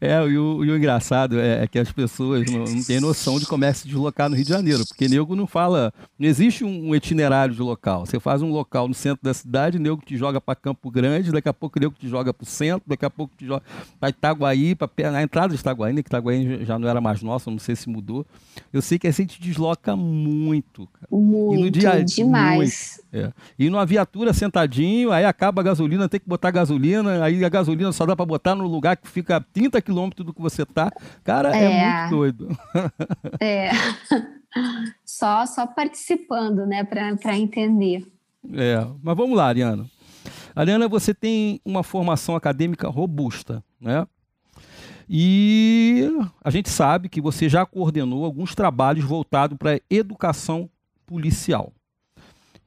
É, 0.00 0.16
e 0.26 0.38
o, 0.38 0.64
e 0.64 0.70
o 0.70 0.76
engraçado 0.76 1.38
é, 1.38 1.64
é, 1.64 1.66
que 1.66 1.78
as 1.78 1.90
pessoas 1.90 2.50
não, 2.50 2.64
não 2.64 2.82
têm 2.82 3.00
noção 3.00 3.38
de 3.38 3.46
como 3.46 3.64
é 3.64 3.72
se 3.72 3.86
deslocar 3.86 4.28
no 4.28 4.36
Rio 4.36 4.44
de 4.44 4.50
Janeiro, 4.50 4.86
porque 4.86 5.08
nego 5.08 5.34
não 5.34 5.46
fala, 5.46 5.92
não 6.18 6.28
existe 6.28 6.64
um, 6.64 6.94
itinerário 6.94 7.54
de 7.54 7.60
local. 7.60 8.06
Você 8.06 8.20
faz 8.20 8.42
um 8.42 8.50
local 8.50 8.88
no 8.88 8.94
centro 8.94 9.20
da 9.22 9.34
cidade, 9.34 9.78
nego 9.78 10.00
te 10.04 10.16
joga 10.16 10.40
para 10.40 10.54
Campo 10.54 10.90
Grande, 10.90 11.32
daqui 11.32 11.48
a 11.48 11.54
pouco 11.54 11.78
nego 11.80 11.94
te 11.98 12.08
joga 12.08 12.32
para 12.32 12.44
o 12.44 12.46
centro, 12.46 12.82
daqui 12.86 13.04
a 13.04 13.10
pouco 13.10 13.34
te 13.36 13.46
joga 13.46 13.62
para 13.98 14.10
Itaguaí, 14.10 14.74
para 14.74 14.88
na 15.10 15.22
entrada 15.22 15.54
de 15.54 15.60
Itaguaí, 15.60 15.92
né, 15.92 16.02
que 16.02 16.08
Itaguaí 16.08 16.64
já 16.64 16.78
não 16.78 16.88
era 16.88 17.00
mais 17.00 17.22
nossa, 17.22 17.50
não 17.50 17.58
sei 17.58 17.76
se 17.76 17.88
mudou. 17.88 18.26
Eu 18.72 18.82
sei 18.82 18.98
que 18.98 19.06
a 19.06 19.10
gente 19.10 19.40
desloca 19.40 19.96
muito. 19.96 20.86
Cara. 20.86 21.06
Muito, 21.10 21.60
e 21.60 21.64
no 21.64 21.70
dia, 21.70 22.04
demais. 22.04 23.00
Muito, 23.12 23.26
é. 23.26 23.32
E 23.58 23.70
numa 23.70 23.86
viatura 23.86 24.32
sentadinho, 24.32 25.10
aí 25.10 25.24
acaba 25.24 25.60
a 25.60 25.64
gasolina, 25.64 26.08
tem 26.08 26.20
que 26.20 26.28
botar 26.28 26.50
gasolina, 26.50 27.24
aí 27.24 27.44
a 27.44 27.48
gasolina 27.48 27.92
só 27.92 28.04
dá 28.04 28.14
para 28.14 28.26
botar 28.26 28.54
no 28.54 28.66
lugar 28.66 28.96
que 28.96 29.08
fica 29.08 29.40
30 29.58 29.82
quilômetros 29.82 30.24
do 30.24 30.32
que 30.32 30.40
você 30.40 30.64
tá. 30.64 30.92
Cara, 31.24 31.56
é, 31.56 31.64
é 31.64 32.00
muito 32.00 32.10
doido. 32.10 32.48
É. 33.40 33.70
Só, 35.04 35.44
só 35.44 35.66
participando, 35.66 36.64
né, 36.64 36.82
para 36.82 37.36
entender. 37.36 38.10
É, 38.54 38.78
mas 39.02 39.16
vamos 39.16 39.36
lá, 39.36 39.46
Ariana. 39.46 39.84
Ariana, 40.56 40.88
você 40.88 41.12
tem 41.12 41.60
uma 41.64 41.82
formação 41.82 42.34
acadêmica 42.34 42.88
robusta, 42.88 43.62
né? 43.78 44.06
E 45.08 46.08
a 46.42 46.50
gente 46.50 46.70
sabe 46.70 47.10
que 47.10 47.20
você 47.20 47.46
já 47.48 47.66
coordenou 47.66 48.24
alguns 48.24 48.54
trabalhos 48.54 49.04
voltados 49.04 49.58
para 49.58 49.80
educação 49.90 50.68
policial. 51.06 51.72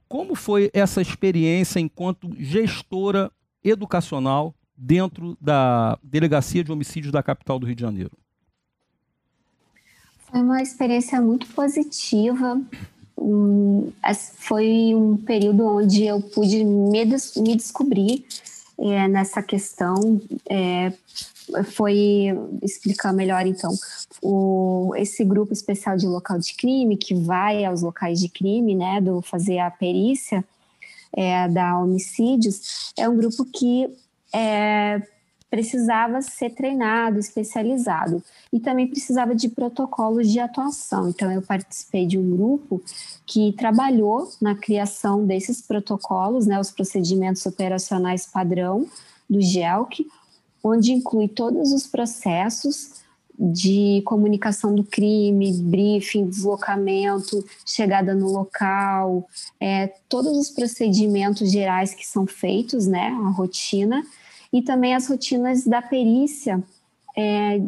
Como 0.08 0.36
foi 0.36 0.70
essa 0.72 1.02
experiência 1.02 1.80
enquanto 1.80 2.30
gestora 2.38 3.32
educacional 3.64 4.54
dentro 4.82 5.38
da 5.40 6.00
Delegacia 6.02 6.64
de 6.64 6.72
Homicídios 6.72 7.12
da 7.12 7.22
capital 7.22 7.60
do 7.60 7.68
Rio 7.68 7.76
de 7.76 7.82
Janeiro? 7.82 8.12
Foi 10.32 10.42
uma 10.42 10.62
experiência 10.62 11.22
muito 11.22 11.46
positiva. 11.48 12.60
foi 14.38 14.96
um 14.96 15.18
período 15.18 15.66
onde 15.68 16.06
eu 16.06 16.20
pude 16.20 16.64
me, 16.64 17.06
descobrir 17.56 18.26
é, 18.80 19.08
nessa 19.08 19.44
questão. 19.44 20.20
É, 20.50 20.92
foi 21.66 22.30
explicar 22.64 23.14
melhor 23.14 23.46
então 23.46 23.72
o, 24.22 24.94
esse 24.96 25.24
grupo 25.24 25.54
especial 25.54 25.98
de 25.98 26.08
local 26.08 26.40
de 26.40 26.56
crime 26.56 26.96
que 26.98 27.14
vai 27.14 27.66
aos 27.66 27.82
locais 27.82 28.20
de 28.20 28.30
crime, 28.30 28.74
né, 28.74 29.02
do 29.02 29.22
fazer 29.22 29.60
a 29.60 29.70
perícia 29.70 30.44
é, 31.14 31.48
da 31.50 31.78
homicídios, 31.78 32.94
é 32.98 33.08
um 33.08 33.18
grupo 33.18 33.46
que 33.46 33.90
é, 34.34 35.02
precisava 35.52 36.22
ser 36.22 36.52
treinado, 36.52 37.20
especializado 37.20 38.24
e 38.54 38.60
também 38.60 38.88
precisava 38.88 39.36
de 39.36 39.50
protocolos 39.50 40.32
de 40.32 40.40
atuação. 40.40 41.10
Então, 41.10 41.30
eu 41.30 41.42
participei 41.42 42.08
de 42.08 42.18
um 42.18 42.38
grupo 42.38 42.82
que 43.26 43.52
trabalhou 43.58 44.32
na 44.42 44.56
criação 44.56 45.26
desses 45.26 45.62
protocolos, 45.62 46.48
né, 46.48 46.58
os 46.58 46.72
procedimentos 46.72 47.46
operacionais 47.46 48.26
padrão 48.26 48.88
do 49.30 49.42
GELC, 49.42 50.08
onde 50.64 50.94
inclui 50.94 51.28
todos 51.28 51.74
os 51.74 51.86
processos 51.86 53.02
de 53.38 54.04
comunicação 54.06 54.74
do 54.76 54.84
crime, 54.84 55.52
briefing, 55.64 56.30
deslocamento, 56.30 57.44
chegada 57.66 58.14
no 58.14 58.32
local, 58.32 59.28
é, 59.60 59.88
todos 60.08 60.38
os 60.38 60.50
procedimentos 60.50 61.52
gerais 61.52 61.94
que 61.94 62.06
são 62.06 62.28
feitos, 62.28 62.88
né, 62.88 63.08
a 63.08 63.30
rotina, 63.30 64.04
e 64.52 64.62
também 64.62 64.94
as 64.96 65.08
rotinas 65.08 65.66
da 65.66 65.82
perícia, 65.82 66.62
é, 67.18 67.62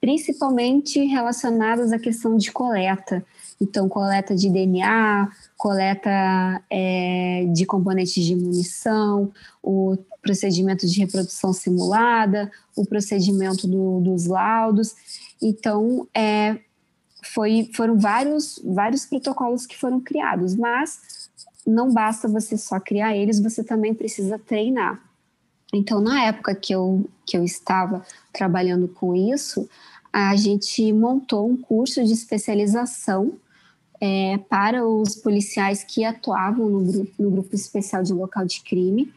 principalmente 0.00 1.04
relacionadas 1.04 1.92
à 1.92 1.98
questão 1.98 2.36
de 2.36 2.50
coleta. 2.52 3.24
Então, 3.60 3.88
coleta 3.88 4.34
de 4.34 4.48
DNA, 4.48 5.30
coleta 5.56 6.10
é, 6.68 7.46
de 7.52 7.64
componentes 7.64 8.24
de 8.24 8.34
munição, 8.34 9.32
o 9.62 9.96
procedimento 10.20 10.86
de 10.86 11.00
reprodução 11.00 11.52
simulada, 11.52 12.50
o 12.76 12.84
procedimento 12.84 13.66
do, 13.66 14.00
dos 14.00 14.26
laudos. 14.26 14.94
Então, 15.40 16.08
é, 16.14 16.58
foi, 17.22 17.70
foram 17.74 17.98
vários, 17.98 18.60
vários 18.64 19.06
protocolos 19.06 19.64
que 19.64 19.76
foram 19.76 20.00
criados, 20.00 20.54
mas 20.56 21.30
não 21.66 21.92
basta 21.92 22.26
você 22.26 22.56
só 22.56 22.80
criar 22.80 23.16
eles, 23.16 23.40
você 23.40 23.62
também 23.62 23.94
precisa 23.94 24.38
treinar. 24.38 25.11
Então, 25.72 26.00
na 26.00 26.24
época 26.24 26.54
que 26.54 26.74
eu, 26.74 27.08
que 27.24 27.36
eu 27.36 27.42
estava 27.44 28.04
trabalhando 28.32 28.86
com 28.88 29.14
isso, 29.14 29.66
a 30.12 30.36
gente 30.36 30.92
montou 30.92 31.48
um 31.48 31.56
curso 31.56 32.04
de 32.04 32.12
especialização 32.12 33.32
é, 33.98 34.36
para 34.50 34.86
os 34.86 35.16
policiais 35.16 35.82
que 35.82 36.04
atuavam 36.04 36.68
no 36.68 36.84
grupo, 36.84 37.22
no 37.22 37.30
grupo 37.30 37.54
especial 37.54 38.02
de 38.02 38.12
local 38.12 38.44
de 38.44 38.60
crime. 38.60 39.10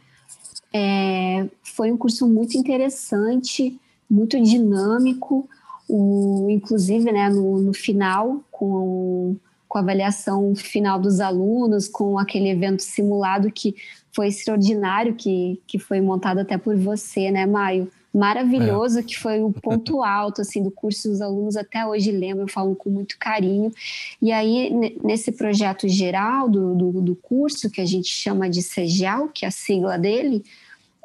É, 0.71 1.45
foi 1.61 1.91
um 1.91 1.97
curso 1.97 2.25
muito 2.27 2.57
interessante, 2.57 3.77
muito 4.09 4.41
dinâmico, 4.41 5.49
o, 5.89 6.47
inclusive 6.49 7.11
né, 7.11 7.29
no, 7.29 7.59
no 7.59 7.73
final, 7.73 8.41
com, 8.49 9.35
com 9.67 9.77
a 9.77 9.81
avaliação 9.81 10.55
final 10.55 10.99
dos 10.99 11.19
alunos, 11.19 11.89
com 11.89 12.17
aquele 12.17 12.49
evento 12.49 12.81
simulado 12.81 13.51
que 13.51 13.75
foi 14.15 14.27
extraordinário, 14.27 15.13
que, 15.15 15.61
que 15.67 15.77
foi 15.77 15.99
montado 15.99 16.39
até 16.39 16.57
por 16.57 16.75
você, 16.77 17.29
né, 17.29 17.45
Maio? 17.45 17.91
maravilhoso, 18.15 18.99
é. 18.99 19.03
que 19.03 19.19
foi 19.19 19.43
o 19.43 19.51
ponto 19.51 20.01
alto 20.05 20.41
assim 20.41 20.63
do 20.63 20.71
curso. 20.71 21.11
Os 21.11 21.19
alunos 21.19 21.57
até 21.57 21.85
hoje 21.85 22.11
lembram, 22.11 22.47
falam 22.47 22.73
com 22.73 22.89
muito 22.89 23.17
carinho. 23.19 23.73
E 24.21 24.31
aí, 24.31 24.71
nesse 25.03 25.33
projeto 25.33 25.85
geral 25.89 26.47
do, 26.47 26.73
do, 26.73 27.01
do 27.01 27.15
curso, 27.15 27.69
que 27.69 27.81
a 27.81 27.85
gente 27.85 28.07
chama 28.07 28.49
de 28.49 28.63
CEGEL, 28.63 29.27
que 29.33 29.43
é 29.43 29.49
a 29.49 29.51
sigla 29.51 29.97
dele, 29.97 30.45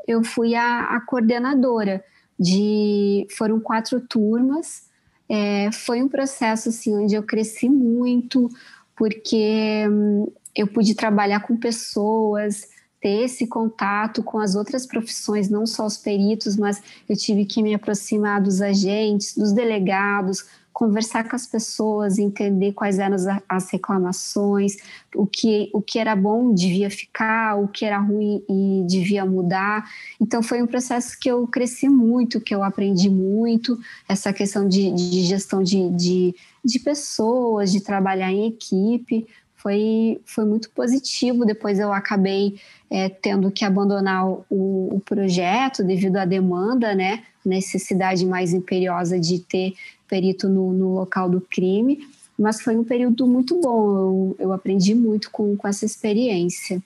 eu 0.06 0.22
fui 0.22 0.54
a, 0.54 0.82
a 0.82 1.00
coordenadora 1.00 2.04
de... 2.38 3.26
Foram 3.36 3.58
quatro 3.58 4.00
turmas. 4.00 4.88
É, 5.28 5.70
foi 5.72 6.00
um 6.02 6.08
processo 6.08 6.68
assim, 6.68 6.96
onde 6.96 7.16
eu 7.16 7.24
cresci 7.24 7.68
muito, 7.68 8.48
porque 8.96 9.84
hum, 9.88 10.28
eu 10.54 10.66
pude 10.66 10.94
trabalhar 10.94 11.40
com 11.40 11.56
pessoas, 11.56 12.68
ter 13.00 13.24
esse 13.24 13.46
contato 13.46 14.22
com 14.22 14.38
as 14.38 14.54
outras 14.54 14.86
profissões, 14.86 15.48
não 15.48 15.66
só 15.66 15.86
os 15.86 15.96
peritos, 15.96 16.56
mas 16.56 16.82
eu 17.08 17.16
tive 17.16 17.44
que 17.44 17.62
me 17.62 17.74
aproximar 17.74 18.40
dos 18.42 18.60
agentes, 18.60 19.34
dos 19.36 19.52
delegados, 19.52 20.44
conversar 20.72 21.28
com 21.28 21.36
as 21.36 21.46
pessoas, 21.46 22.18
entender 22.18 22.72
quais 22.72 22.98
eram 22.98 23.16
as 23.48 23.70
reclamações, 23.70 24.76
o 25.14 25.26
que, 25.26 25.68
o 25.74 25.82
que 25.82 25.98
era 25.98 26.16
bom 26.16 26.54
devia 26.54 26.90
ficar, 26.90 27.56
o 27.56 27.68
que 27.68 27.84
era 27.84 27.98
ruim 27.98 28.42
e 28.48 28.86
devia 28.86 29.26
mudar. 29.26 29.84
Então, 30.20 30.42
foi 30.42 30.62
um 30.62 30.66
processo 30.66 31.18
que 31.20 31.30
eu 31.30 31.46
cresci 31.46 31.88
muito, 31.88 32.40
que 32.40 32.54
eu 32.54 32.62
aprendi 32.62 33.10
muito, 33.10 33.78
essa 34.08 34.32
questão 34.32 34.66
de, 34.66 34.90
de 34.92 35.22
gestão 35.22 35.62
de, 35.62 35.90
de, 35.90 36.34
de 36.64 36.78
pessoas, 36.78 37.72
de 37.72 37.80
trabalhar 37.80 38.32
em 38.32 38.46
equipe 38.46 39.26
foi, 39.62 40.20
foi 40.24 40.44
muito 40.44 40.70
positivo. 40.70 41.44
Depois 41.44 41.78
eu 41.78 41.92
acabei 41.92 42.58
é, 42.90 43.08
tendo 43.08 43.50
que 43.50 43.64
abandonar 43.64 44.26
o, 44.26 44.40
o, 44.50 45.02
projeto 45.04 45.84
devido 45.84 46.16
à 46.16 46.24
demanda, 46.24 46.94
né? 46.94 47.22
Necessidade 47.44 48.24
mais 48.26 48.52
imperiosa 48.52 49.18
de 49.18 49.38
ter 49.38 49.74
perito 50.08 50.48
no, 50.48 50.72
no 50.72 50.94
local 50.94 51.28
do 51.28 51.40
crime. 51.40 52.00
Mas 52.38 52.62
foi 52.62 52.76
um 52.76 52.84
período 52.84 53.26
muito 53.26 53.60
bom, 53.60 53.96
eu, 53.98 54.36
eu 54.38 54.52
aprendi 54.52 54.94
muito 54.94 55.30
com, 55.30 55.54
com 55.56 55.68
essa 55.68 55.84
experiência. 55.84 56.82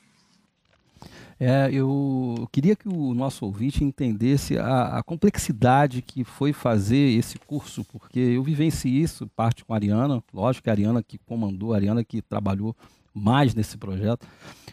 É, 1.38 1.68
eu 1.72 2.48
queria 2.52 2.76
que 2.76 2.88
o 2.88 3.12
nosso 3.12 3.44
ouvinte 3.44 3.82
entendesse 3.82 4.56
a, 4.56 4.98
a, 4.98 5.02
complexidade 5.02 6.00
que 6.00 6.22
foi 6.22 6.52
fazer 6.52 7.18
esse 7.18 7.38
curso, 7.38 7.84
porque 7.84 8.20
eu 8.20 8.42
vivenciei 8.42 8.94
isso, 8.94 9.28
parte 9.34 9.64
com 9.64 9.72
a 9.72 9.76
Ariana, 9.76 10.22
lógico 10.32 10.64
que 10.64 10.70
a 10.70 10.72
Ariana 10.72 11.02
que 11.02 11.18
comandou, 11.18 11.72
a 11.72 11.76
Ariana 11.76 12.04
que 12.04 12.22
trabalhou 12.22 12.76
mais 13.12 13.54
nesse 13.54 13.76
projeto, 13.76 14.26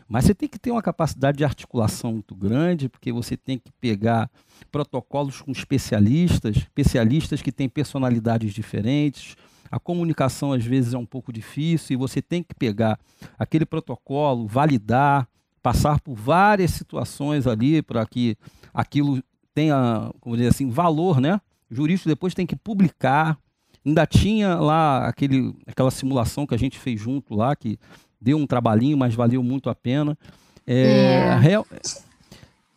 mas 0.08 0.26
você 0.26 0.36
tem 0.36 0.50
que 0.50 0.60
ter 0.60 0.72
uma 0.72 0.82
capacidade 0.82 1.38
de 1.38 1.44
articulação 1.44 2.14
muito 2.14 2.36
grande, 2.36 2.90
porque 2.90 3.12
você 3.12 3.38
tem 3.38 3.58
que 3.58 3.72
pegar 3.80 4.30
protocolos 4.72 5.42
com 5.42 5.52
especialistas, 5.52 6.58
especialistas 6.58 7.42
que 7.42 7.52
têm 7.52 7.70
personalidades 7.70 8.54
diferentes, 8.54 9.36
a 9.72 9.80
comunicação 9.80 10.52
às 10.52 10.66
vezes 10.66 10.94
é 10.94 10.98
um 10.98 11.06
pouco 11.06 11.32
difícil 11.32 11.94
e 11.94 11.98
você 11.98 12.22
tem 12.22 12.44
que 12.44 12.54
pegar 12.54 13.00
aquele 13.40 13.66
protocolo, 13.66 14.46
validar, 14.46 15.28
passar 15.62 16.00
por 16.00 16.16
várias 16.16 16.72
situações 16.72 17.46
ali 17.48 17.82
para 17.82 18.06
que 18.06 18.36
aquilo 18.74 19.22
tenha, 19.54 20.12
como 20.20 20.36
dizer 20.36 20.50
assim, 20.50 20.70
valor, 20.70 21.20
né? 21.20 21.40
O 21.70 21.76
jurídico 21.76 22.10
depois 22.10 22.34
tem 22.34 22.46
que 22.46 22.56
publicar. 22.56 23.38
Ainda 23.86 24.06
tinha 24.06 24.56
lá 24.56 25.08
aquele, 25.08 25.56
aquela 25.66 25.92
simulação 25.92 26.46
que 26.46 26.56
a 26.56 26.58
gente 26.58 26.78
fez 26.78 27.00
junto 27.00 27.36
lá, 27.36 27.56
que 27.56 27.80
deu 28.20 28.38
um 28.38 28.46
trabalhinho, 28.48 28.98
mas 28.98 29.16
valeu 29.16 29.42
muito 29.42 29.70
a 29.70 29.76
pena. 29.76 30.18
É, 30.66 30.84
é. 30.84 31.36
Real... 31.38 31.66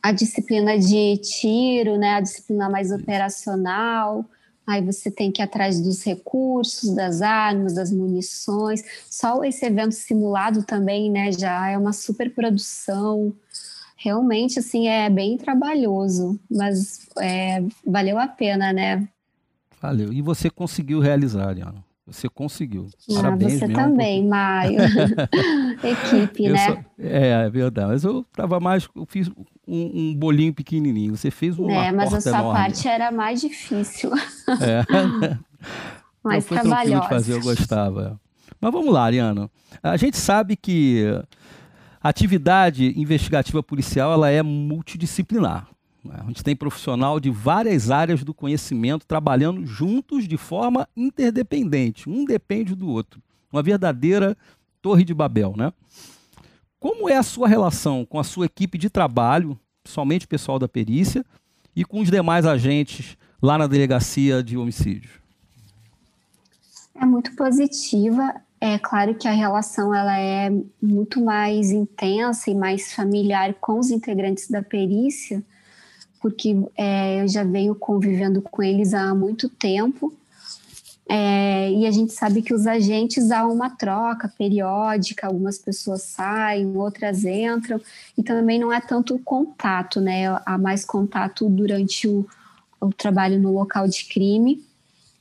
A 0.03 0.13
disciplina 0.13 0.79
de 0.79 1.17
tiro, 1.17 1.97
né? 1.97 2.17
A 2.17 2.21
disciplina 2.21 2.69
mais 2.69 2.93
operacional 2.93 4.25
aí 4.67 4.85
você 4.85 5.11
tem 5.11 5.31
que 5.31 5.43
ir 5.43 5.45
atrás 5.45 5.81
dos 5.81 6.03
recursos, 6.03 6.95
das 6.95 7.23
armas, 7.23 7.75
das 7.75 7.91
munições. 7.93 8.83
Só 9.11 9.45
esse 9.45 9.65
evento 9.67 9.93
simulado 9.93 10.63
também, 10.63 11.11
né, 11.11 11.33
já 11.33 11.69
é 11.69 11.79
uma 11.79 11.93
super 11.93 12.35
produção. 12.35 13.33
Realmente, 13.97 14.59
assim, 14.59 14.89
é 14.89 15.09
bem 15.09 15.37
trabalhoso, 15.39 16.39
mas 16.51 17.09
é, 17.19 17.63
valeu 17.87 18.19
a 18.19 18.29
pena, 18.29 18.73
né? 18.73 19.09
Valeu. 19.81 20.13
E 20.13 20.21
você 20.21 20.51
conseguiu 20.51 21.01
realizar, 21.01 21.49
Ariana. 21.49 21.85
Você 22.07 22.29
conseguiu. 22.29 22.89
Ah, 23.11 23.15
Parabéns 23.15 23.61
você 23.61 23.69
também, 23.69 24.23
por... 24.23 24.29
Maio. 24.29 24.77
Equipe, 25.83 26.45
eu 26.45 26.53
né? 26.53 26.67
Só... 26.67 26.85
É, 26.99 27.29
é 27.47 27.51
verdade. 27.51 27.89
Mas 27.89 28.05
eu 28.05 28.25
tava 28.33 28.61
mais. 28.61 28.87
Eu 28.95 29.07
fiz 29.07 29.31
um, 29.67 30.11
um 30.11 30.15
bolinho 30.15 30.53
pequenininho. 30.53 31.17
Você 31.17 31.31
fez 31.31 31.59
um. 31.59 31.71
É, 31.71 31.93
mas 31.93 32.13
a 32.13 32.21
sua 32.21 32.39
enorme. 32.39 32.53
parte 32.53 32.89
era 32.89 33.11
mais 33.11 33.41
difícil. 33.41 34.11
É. 34.61 35.37
mais 36.23 36.47
foi 36.47 36.59
trabalhosa. 36.59 37.01
de 37.01 37.09
fazer, 37.09 37.33
eu 37.35 37.41
gostava. 37.41 38.21
Mas 38.61 38.73
vamos 38.73 38.93
lá, 38.93 39.05
Ariana. 39.05 39.51
A 39.83 39.97
gente 39.97 40.17
sabe 40.17 40.57
que 40.57 41.05
a 42.03 42.09
atividade 42.09 42.99
investigativa 42.99 43.63
policial 43.63 44.13
ela 44.13 44.31
é 44.31 44.43
multidisciplinar. 44.43 45.69
Né? 46.05 46.15
A 46.19 46.27
gente 46.27 46.45
tem 46.45 46.55
profissional 46.55 47.19
de 47.19 47.31
várias 47.31 47.91
áreas 47.91 48.23
do 48.23 48.35
conhecimento 48.35 49.07
trabalhando 49.07 49.65
juntos 49.67 50.29
de 50.29 50.37
forma 50.37 50.87
interdependente. 50.97 52.09
Um 52.09 52.25
depende 52.25 52.75
do 52.75 52.89
outro. 52.89 53.23
Uma 53.51 53.63
verdadeira 53.63 54.37
torre 54.83 55.05
de 55.05 55.15
Babel, 55.15 55.55
né? 55.57 55.73
Como 56.85 57.09
é 57.09 57.17
a 57.17 57.23
sua 57.23 57.49
relação 57.49 58.05
com 58.05 58.19
a 58.19 58.23
sua 58.23 58.45
equipe 58.45 58.77
de 58.77 58.91
trabalho, 58.91 59.59
principalmente 59.83 60.27
o 60.27 60.29
pessoal 60.29 60.59
da 60.59 60.69
perícia, 60.69 61.25
e 61.75 61.83
com 61.83 62.01
os 62.01 62.11
demais 62.11 62.45
agentes 62.45 63.17
lá 63.43 63.57
na 63.57 63.67
delegacia 63.67 64.43
de 64.43 64.59
homicídios? 64.59 65.13
É 66.95 67.07
muito 67.07 67.35
positiva. 67.37 68.35
É 68.61 68.79
claro 68.79 69.15
que 69.15 69.27
a 69.27 69.33
relação 69.33 69.95
ela 69.95 70.19
é 70.19 70.53
muito 70.83 71.25
mais 71.25 71.71
intensa 71.71 72.51
e 72.51 72.55
mais 72.55 72.93
familiar 72.93 73.55
com 73.55 73.79
os 73.79 73.91
integrantes 73.91 74.51
da 74.51 74.63
perícia, 74.63 75.43
porque 76.21 76.55
é, 76.77 77.23
eu 77.23 77.29
já 77.29 77.45
venho 77.45 77.75
convivendo 77.75 78.43
com 78.43 78.63
eles 78.63 78.93
há 78.93 79.15
muito 79.15 79.49
tempo. 79.49 80.13
É, 81.09 81.71
e 81.71 81.87
a 81.87 81.91
gente 81.91 82.13
sabe 82.13 82.41
que 82.41 82.55
os 82.55 82.67
agentes 82.67 83.31
há 83.31 83.47
uma 83.47 83.69
troca 83.69 84.33
periódica, 84.39 85.27
algumas 85.27 85.59
pessoas 85.59 86.03
saem, 86.03 86.77
outras 86.77 87.25
entram, 87.25 87.81
e 88.17 88.23
também 88.23 88.59
não 88.59 88.73
é 88.73 88.81
tanto 88.81 89.19
contato, 89.19 90.01
né? 90.01 90.27
Há 90.47 90.57
mais 90.57 90.85
contato 90.85 91.49
durante 91.49 92.09
o, 92.09 92.27
o 92.81 92.91
trabalho 92.91 93.39
no 93.39 93.53
local 93.53 93.87
de 93.87 94.07
crime. 94.07 94.65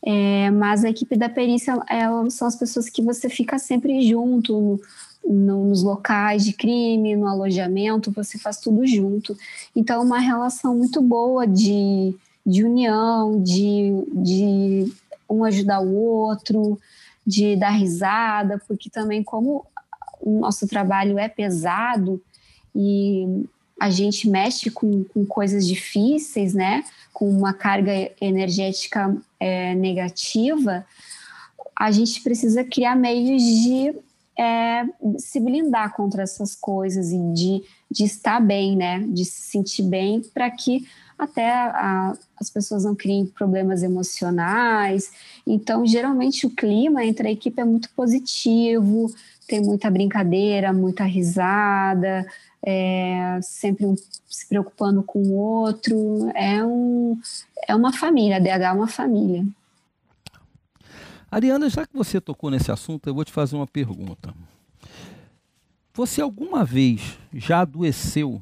É, 0.05 0.51
mas 0.51 0.83
a 0.83 0.89
equipe 0.89 1.15
da 1.15 1.29
perícia 1.29 1.75
são 2.29 2.47
as 2.47 2.55
pessoas 2.57 2.89
que 2.89 3.01
você 3.01 3.29
fica 3.29 3.57
sempre 3.57 4.01
junto 4.05 4.79
no, 5.25 5.65
nos 5.65 5.81
locais 5.81 6.43
de 6.43 6.53
crime, 6.53 7.15
no 7.15 7.27
alojamento, 7.27 8.11
você 8.11 8.37
faz 8.37 8.57
tudo 8.57 8.85
junto. 8.85 9.37
Então, 9.75 10.01
é 10.01 10.05
uma 10.05 10.19
relação 10.19 10.75
muito 10.75 11.01
boa 11.01 11.47
de, 11.47 12.13
de 12.45 12.63
união, 12.63 13.41
de, 13.41 14.03
de 14.11 14.93
um 15.35 15.43
ajudar 15.43 15.79
o 15.79 15.95
outro, 15.95 16.79
de 17.25 17.55
dar 17.55 17.71
risada, 17.71 18.61
porque 18.67 18.89
também, 18.89 19.23
como 19.23 19.65
o 20.21 20.39
nosso 20.39 20.67
trabalho 20.67 21.17
é 21.19 21.27
pesado 21.27 22.21
e 22.75 23.45
a 23.79 23.89
gente 23.89 24.29
mexe 24.29 24.69
com, 24.69 25.03
com 25.03 25.25
coisas 25.25 25.67
difíceis, 25.67 26.53
né? 26.53 26.83
Com 27.11 27.29
uma 27.29 27.53
carga 27.53 27.91
energética 28.21 29.15
é, 29.39 29.75
negativa, 29.75 30.85
a 31.77 31.91
gente 31.91 32.21
precisa 32.21 32.63
criar 32.63 32.95
meios 32.95 33.41
de 33.41 33.93
é, 34.39 34.85
se 35.17 35.39
blindar 35.39 35.93
contra 35.93 36.23
essas 36.23 36.55
coisas 36.55 37.11
e 37.11 37.17
de, 37.33 37.63
de 37.91 38.03
estar 38.05 38.39
bem, 38.39 38.75
né? 38.75 38.99
De 39.07 39.25
se 39.25 39.41
sentir 39.41 39.83
bem 39.83 40.21
para 40.33 40.49
que 40.49 40.87
até 41.17 41.51
a, 41.51 42.13
as 42.39 42.49
pessoas 42.49 42.83
não 42.83 42.95
criem 42.95 43.25
problemas 43.25 43.83
emocionais. 43.83 45.11
Então, 45.45 45.85
geralmente, 45.85 46.45
o 46.45 46.49
clima 46.49 47.03
entre 47.05 47.27
a 47.27 47.31
equipe 47.31 47.59
é 47.61 47.65
muito 47.65 47.89
positivo, 47.91 49.13
tem 49.47 49.61
muita 49.61 49.89
brincadeira, 49.89 50.73
muita 50.73 51.03
risada, 51.03 52.25
é, 52.65 53.39
sempre 53.41 53.85
um, 53.85 53.95
se 54.27 54.47
preocupando 54.47 55.03
com 55.03 55.19
o 55.19 55.33
outro. 55.33 56.29
É, 56.33 56.63
um, 56.63 57.19
é 57.67 57.75
uma 57.75 57.93
família, 57.93 58.37
a 58.37 58.39
DH 58.39 58.63
é 58.63 58.71
uma 58.71 58.87
família. 58.87 59.45
Ariana, 61.29 61.67
já 61.69 61.85
que 61.85 61.95
você 61.95 62.21
tocou 62.21 62.51
nesse 62.51 62.71
assunto, 62.71 63.07
eu 63.07 63.13
vou 63.13 63.25
te 63.25 63.31
fazer 63.31 63.55
uma 63.55 63.65
pergunta. 63.65 64.33
Você 65.93 66.21
alguma 66.21 66.63
vez 66.63 67.17
já 67.33 67.61
adoeceu 67.61 68.41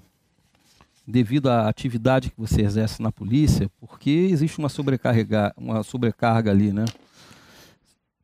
devido 1.12 1.50
à 1.50 1.68
atividade 1.68 2.32
que 2.32 2.40
você 2.40 2.62
exerce 2.62 3.02
na 3.02 3.12
polícia? 3.12 3.70
Porque 3.80 4.10
existe 4.10 4.58
uma 4.58 4.70
sobrecarga, 4.70 5.54
uma 5.58 5.84
sobrecarga 5.84 6.50
ali, 6.50 6.72
né? 6.72 6.86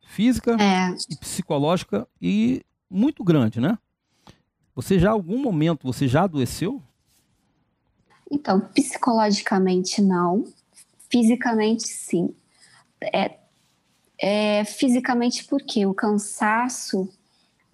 Física 0.02 0.56
é. 0.60 0.96
e 1.10 1.16
psicológica 1.18 2.08
e 2.22 2.64
muito 2.90 3.24
grande, 3.24 3.60
né? 3.60 3.78
Você 4.74 4.98
já, 4.98 5.12
algum 5.12 5.42
momento, 5.42 5.84
você 5.84 6.08
já 6.08 6.24
adoeceu? 6.24 6.82
Então, 8.32 8.60
psicologicamente 8.60 10.02
não, 10.02 10.46
fisicamente 11.10 11.88
sim. 11.88 12.34
É, 13.02 13.38
é, 14.20 14.64
fisicamente 14.66 15.46
porque 15.46 15.86
o 15.86 15.94
cansaço 15.94 17.10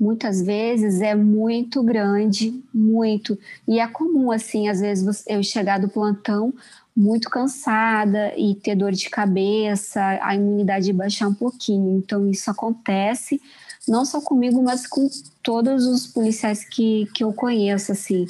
muitas 0.03 0.41
vezes 0.41 1.01
é 1.01 1.15
muito 1.15 1.81
grande, 1.81 2.61
muito. 2.73 3.39
E 3.65 3.79
é 3.79 3.87
comum, 3.87 4.31
assim, 4.31 4.67
às 4.67 4.81
vezes 4.81 5.23
eu 5.27 5.41
chegar 5.41 5.79
do 5.79 5.87
plantão 5.87 6.53
muito 6.95 7.29
cansada 7.29 8.33
e 8.37 8.53
ter 8.53 8.75
dor 8.75 8.91
de 8.91 9.09
cabeça, 9.09 10.01
a 10.21 10.35
imunidade 10.35 10.91
baixar 10.91 11.29
um 11.29 11.33
pouquinho. 11.33 11.97
Então, 11.97 12.29
isso 12.29 12.51
acontece 12.51 13.41
não 13.87 14.05
só 14.05 14.21
comigo, 14.21 14.61
mas 14.61 14.85
com 14.85 15.09
todos 15.41 15.85
os 15.85 16.07
policiais 16.07 16.63
que, 16.63 17.07
que 17.13 17.23
eu 17.23 17.33
conheço, 17.33 17.91
assim, 17.91 18.25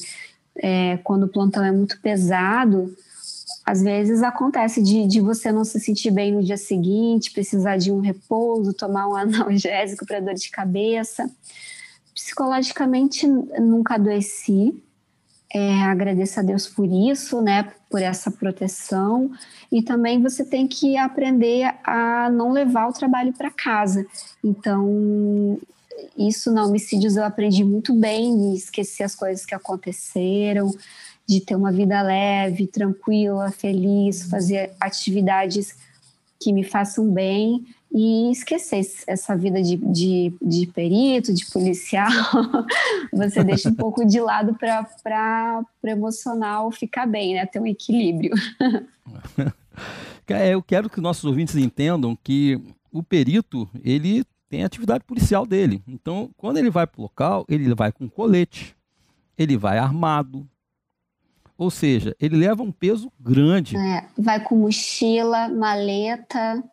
é, 0.55 0.97
quando 1.03 1.23
o 1.23 1.27
plantão 1.27 1.63
é 1.63 1.71
muito 1.71 1.99
pesado, 1.99 2.95
às 3.65 3.81
vezes 3.81 4.21
acontece 4.21 4.81
de, 4.81 5.07
de 5.07 5.21
você 5.21 5.51
não 5.51 5.63
se 5.63 5.79
sentir 5.79 6.11
bem 6.11 6.33
no 6.33 6.43
dia 6.43 6.57
seguinte, 6.57 7.31
precisar 7.31 7.77
de 7.77 7.91
um 7.91 7.99
repouso, 7.99 8.73
tomar 8.73 9.07
um 9.07 9.15
analgésico 9.17 10.05
para 10.05 10.19
dor 10.19 10.33
de 10.33 10.49
cabeça. 10.49 11.29
Psicologicamente, 12.13 13.25
nunca 13.25 13.95
adoeci, 13.95 14.73
é, 15.53 15.83
agradeço 15.83 16.39
a 16.39 16.43
Deus 16.43 16.67
por 16.67 16.85
isso, 16.85 17.41
né, 17.41 17.71
por 17.89 18.01
essa 18.01 18.29
proteção. 18.29 19.31
E 19.71 19.81
também 19.81 20.21
você 20.21 20.43
tem 20.43 20.67
que 20.67 20.97
aprender 20.97 21.73
a 21.83 22.29
não 22.29 22.51
levar 22.51 22.87
o 22.87 22.93
trabalho 22.93 23.31
para 23.33 23.49
casa. 23.49 24.05
Então, 24.43 25.59
isso 26.17 26.51
na 26.51 26.65
homicídios 26.65 27.15
eu 27.15 27.23
aprendi 27.23 27.63
muito 27.63 27.93
bem, 27.93 28.35
de 28.51 28.57
esquecer 28.57 29.03
as 29.03 29.15
coisas 29.15 29.45
que 29.45 29.55
aconteceram, 29.55 30.71
de 31.27 31.41
ter 31.41 31.55
uma 31.55 31.71
vida 31.71 32.01
leve, 32.01 32.67
tranquila, 32.67 33.51
feliz, 33.51 34.23
fazer 34.29 34.71
atividades 34.79 35.75
que 36.39 36.51
me 36.51 36.63
façam 36.63 37.09
bem 37.09 37.65
e 37.91 38.31
esquecer 38.31 38.81
essa 39.07 39.35
vida 39.37 39.61
de, 39.61 39.77
de, 39.77 40.33
de 40.41 40.67
perito, 40.67 41.33
de 41.33 41.45
policial, 41.45 42.09
você 43.13 43.43
deixa 43.43 43.69
um 43.69 43.75
pouco 43.75 44.03
de 44.03 44.19
lado 44.19 44.55
para 44.55 45.63
o 45.81 45.87
emocional 45.87 46.71
ficar 46.71 47.05
bem, 47.05 47.35
né? 47.35 47.45
Ter 47.45 47.59
um 47.59 47.67
equilíbrio. 47.67 48.33
É, 50.27 50.53
eu 50.53 50.63
quero 50.63 50.89
que 50.89 51.01
nossos 51.01 51.25
ouvintes 51.25 51.55
entendam 51.55 52.15
que 52.15 52.59
o 52.91 53.03
perito, 53.03 53.69
ele 53.83 54.23
tem 54.49 54.63
a 54.63 54.67
atividade 54.67 55.03
policial 55.03 55.45
dele. 55.45 55.83
Então, 55.87 56.29
quando 56.37 56.57
ele 56.57 56.69
vai 56.69 56.87
para 56.87 56.99
o 56.99 57.03
local, 57.03 57.45
ele 57.49 57.73
vai 57.75 57.91
com 57.91 58.09
colete, 58.09 58.75
ele 59.37 59.57
vai 59.57 59.77
armado, 59.77 60.47
ou 61.57 61.69
seja, 61.69 62.15
ele 62.19 62.37
leva 62.37 62.63
um 62.63 62.71
peso 62.71 63.11
grande. 63.19 63.77
É, 63.77 64.05
vai 64.17 64.39
com 64.39 64.55
mochila, 64.55 65.47
maleta. 65.49 66.63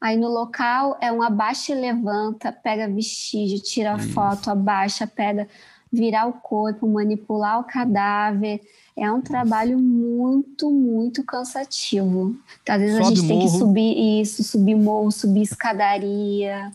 Aí 0.00 0.16
no 0.16 0.28
local 0.28 0.98
é 1.00 1.12
um 1.12 1.22
abaixa 1.22 1.72
e 1.72 1.80
levanta, 1.80 2.50
pega 2.50 2.88
vestígio, 2.88 3.62
tira 3.62 3.94
Isso. 3.96 4.08
foto, 4.08 4.50
abaixa, 4.50 5.06
pega, 5.06 5.46
virar 5.92 6.26
o 6.26 6.32
corpo, 6.32 6.88
manipular 6.88 7.60
o 7.60 7.64
cadáver. 7.64 8.60
É 8.96 9.10
um 9.10 9.20
trabalho 9.20 9.78
muito, 9.78 10.70
muito 10.70 11.24
cansativo. 11.24 12.36
Às 12.68 12.80
vezes 12.80 12.96
Sobe 12.96 13.06
a 13.06 13.08
gente 13.10 13.22
morro. 13.22 13.28
tem 13.28 13.48
que 13.48 13.58
subir 13.58 14.20
isso, 14.20 14.42
subir 14.42 14.74
morro, 14.74 15.12
subir 15.12 15.42
escadaria. 15.42 16.72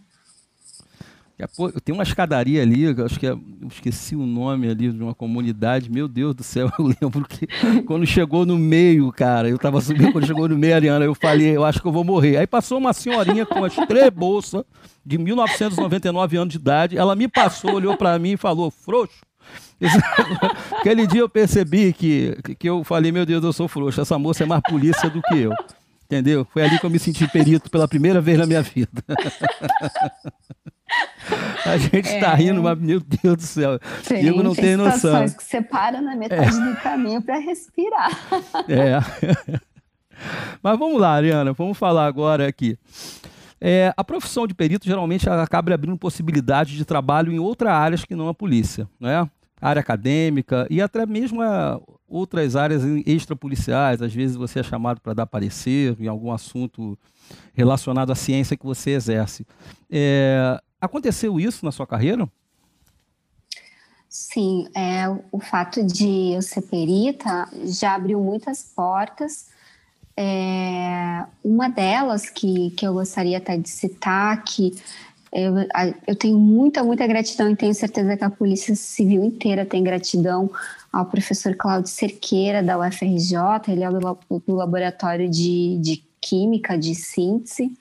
Tem 1.83 1.93
uma 1.93 2.03
escadaria 2.03 2.63
ali, 2.63 2.87
acho 3.03 3.19
que 3.19 3.27
é, 3.27 3.37
esqueci 3.67 4.15
o 4.15 4.25
nome 4.25 4.67
ali 4.67 4.91
de 4.91 5.03
uma 5.03 5.13
comunidade. 5.13 5.91
Meu 5.91 6.07
Deus 6.07 6.33
do 6.33 6.43
céu, 6.43 6.67
eu 6.79 6.85
lembro 6.85 7.25
que 7.27 7.47
quando 7.83 8.07
chegou 8.07 8.43
no 8.43 8.57
meio, 8.57 9.11
cara, 9.11 9.47
eu 9.47 9.57
tava 9.59 9.79
subindo, 9.79 10.11
quando 10.11 10.25
chegou 10.25 10.49
no 10.49 10.57
meio, 10.57 10.73
Ariana, 10.73 11.05
eu 11.05 11.13
falei, 11.13 11.55
eu 11.55 11.63
acho 11.63 11.79
que 11.79 11.87
eu 11.87 11.91
vou 11.91 12.03
morrer. 12.03 12.37
Aí 12.37 12.47
passou 12.47 12.79
uma 12.79 12.91
senhorinha 12.91 13.45
com 13.45 13.63
as 13.63 13.75
três 13.75 14.09
bolsas, 14.09 14.63
de 15.05 15.17
1999 15.17 16.37
anos 16.37 16.51
de 16.51 16.57
idade. 16.57 16.97
Ela 16.97 17.15
me 17.15 17.27
passou, 17.27 17.75
olhou 17.75 17.95
para 17.95 18.17
mim 18.19 18.31
e 18.31 18.37
falou: 18.37 18.69
frouxo. 18.69 19.21
Aquele 20.79 21.05
dia 21.05 21.21
eu 21.21 21.29
percebi 21.29 21.93
que, 21.93 22.37
que 22.57 22.67
eu 22.67 22.83
falei: 22.83 23.11
meu 23.11 23.25
Deus, 23.25 23.43
eu 23.43 23.53
sou 23.53 23.67
frouxo. 23.67 24.01
Essa 24.01 24.19
moça 24.19 24.43
é 24.43 24.45
mais 24.45 24.61
polícia 24.67 25.09
do 25.09 25.21
que 25.21 25.37
eu. 25.37 25.53
Entendeu? 26.07 26.47
Foi 26.53 26.63
ali 26.63 26.79
que 26.79 26.85
eu 26.85 26.89
me 26.89 26.97
senti 26.97 27.27
perito 27.27 27.69
pela 27.69 27.85
primeira 27.85 28.21
vez 28.21 28.37
na 28.37 28.45
minha 28.45 28.61
vida. 28.61 29.03
A 31.65 31.77
gente 31.77 32.07
está 32.07 32.31
é... 32.31 32.35
rindo, 32.35 32.63
mas 32.63 32.79
meu 32.79 33.01
Deus 33.01 33.35
do 33.35 33.41
céu. 33.41 33.77
Diego 34.07 34.41
não 34.41 34.55
tem 34.55 34.77
noção. 34.77 35.25
que 35.25 35.43
você 35.43 35.61
para 35.61 36.01
na 36.01 36.15
metade 36.15 36.55
é. 36.55 36.61
do 36.61 36.77
caminho 36.77 37.21
para 37.21 37.37
respirar. 37.37 38.09
É. 38.69 38.99
Mas 40.63 40.79
vamos 40.79 40.99
lá, 40.99 41.11
Ariana, 41.11 41.53
vamos 41.53 41.77
falar 41.77 42.07
agora 42.07 42.47
aqui. 42.47 42.77
É, 43.59 43.93
a 43.95 44.03
profissão 44.03 44.47
de 44.47 44.53
perito 44.53 44.85
geralmente 44.85 45.29
acaba 45.29 45.73
abrindo 45.73 45.97
possibilidades 45.97 46.75
de 46.75 46.85
trabalho 46.85 47.31
em 47.31 47.39
outras 47.39 47.73
áreas 47.73 48.05
que 48.05 48.15
não 48.15 48.29
a 48.29 48.33
polícia. 48.33 48.87
Né? 48.99 49.29
Área 49.59 49.79
acadêmica 49.79 50.67
e 50.69 50.81
até 50.81 51.05
mesmo 51.05 51.41
a 51.41 51.79
outras 52.07 52.55
áreas 52.55 52.83
extrapoliciais. 53.05 54.01
Às 54.01 54.13
vezes 54.13 54.35
você 54.35 54.59
é 54.59 54.63
chamado 54.63 55.01
para 55.01 55.13
dar 55.13 55.25
parecer 55.25 55.95
em 55.99 56.07
algum 56.07 56.31
assunto 56.31 56.97
relacionado 57.53 58.11
à 58.11 58.15
ciência 58.15 58.57
que 58.57 58.65
você 58.65 58.91
exerce. 58.91 59.45
É, 59.89 60.59
aconteceu 60.79 61.39
isso 61.39 61.65
na 61.65 61.71
sua 61.71 61.85
carreira? 61.85 62.29
Sim, 64.09 64.67
é, 64.75 65.07
o 65.31 65.39
fato 65.39 65.85
de 65.85 66.33
eu 66.33 66.41
ser 66.41 66.61
perita 66.61 67.49
já 67.65 67.95
abriu 67.95 68.19
muitas 68.19 68.63
portas. 68.63 69.47
É, 70.15 71.25
uma 71.43 71.69
delas 71.69 72.29
que, 72.29 72.71
que 72.71 72.87
eu 72.87 72.93
gostaria 72.93 73.37
até 73.37 73.55
de 73.57 73.69
citar, 73.69 74.43
que 74.43 74.73
eu, 75.31 75.53
eu 76.07 76.15
tenho 76.15 76.37
muita, 76.37 76.83
muita 76.83 77.05
gratidão 77.05 77.49
e 77.49 77.55
tenho 77.55 77.73
certeza 77.73 78.15
que 78.15 78.23
a 78.23 78.29
Polícia 78.29 78.75
Civil 78.75 79.23
inteira 79.23 79.65
tem 79.65 79.83
gratidão 79.83 80.49
ao 80.91 81.05
professor 81.05 81.55
Cláudio 81.55 81.89
Cerqueira, 81.89 82.63
da 82.63 82.79
UFRJ, 82.79 83.37
ele 83.67 83.83
é 83.83 83.89
do, 83.89 84.17
do 84.45 84.55
Laboratório 84.55 85.29
de, 85.29 85.77
de 85.79 86.03
Química, 86.21 86.77
de 86.77 86.95
Síntese. 86.95 87.71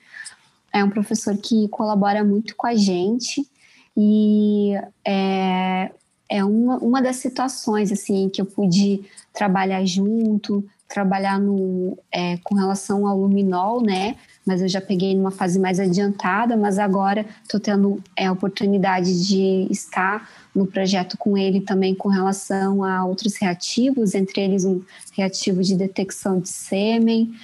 É 0.73 0.83
um 0.83 0.89
professor 0.89 1.35
que 1.37 1.67
colabora 1.69 2.23
muito 2.23 2.55
com 2.55 2.67
a 2.67 2.75
gente 2.75 3.47
e 3.95 4.73
é, 5.03 5.89
é 6.29 6.43
uma, 6.43 6.77
uma 6.77 7.01
das 7.01 7.15
situações 7.15 7.91
assim 7.91 8.29
que 8.29 8.41
eu 8.41 8.45
pude 8.45 9.03
trabalhar 9.33 9.83
junto, 9.85 10.63
trabalhar 10.87 11.39
no, 11.39 11.97
é, 12.11 12.37
com 12.43 12.55
relação 12.55 13.07
ao 13.07 13.17
luminol, 13.17 13.81
né? 13.81 14.15
Mas 14.47 14.61
eu 14.61 14.67
já 14.69 14.79
peguei 14.79 15.13
numa 15.13 15.29
fase 15.29 15.59
mais 15.59 15.77
adiantada, 15.77 16.55
mas 16.55 16.79
agora 16.79 17.25
estou 17.43 17.59
tendo 17.59 18.01
é, 18.15 18.27
a 18.27 18.31
oportunidade 18.31 19.27
de 19.27 19.67
estar 19.69 20.29
no 20.55 20.65
projeto 20.65 21.17
com 21.17 21.37
ele 21.37 21.59
também 21.59 21.93
com 21.93 22.07
relação 22.07 22.81
a 22.81 23.03
outros 23.03 23.35
reativos, 23.35 24.15
entre 24.15 24.39
eles 24.39 24.63
um 24.63 24.81
reativo 25.11 25.61
de 25.61 25.75
detecção 25.75 26.39
de 26.39 26.47
sêmen. 26.47 27.35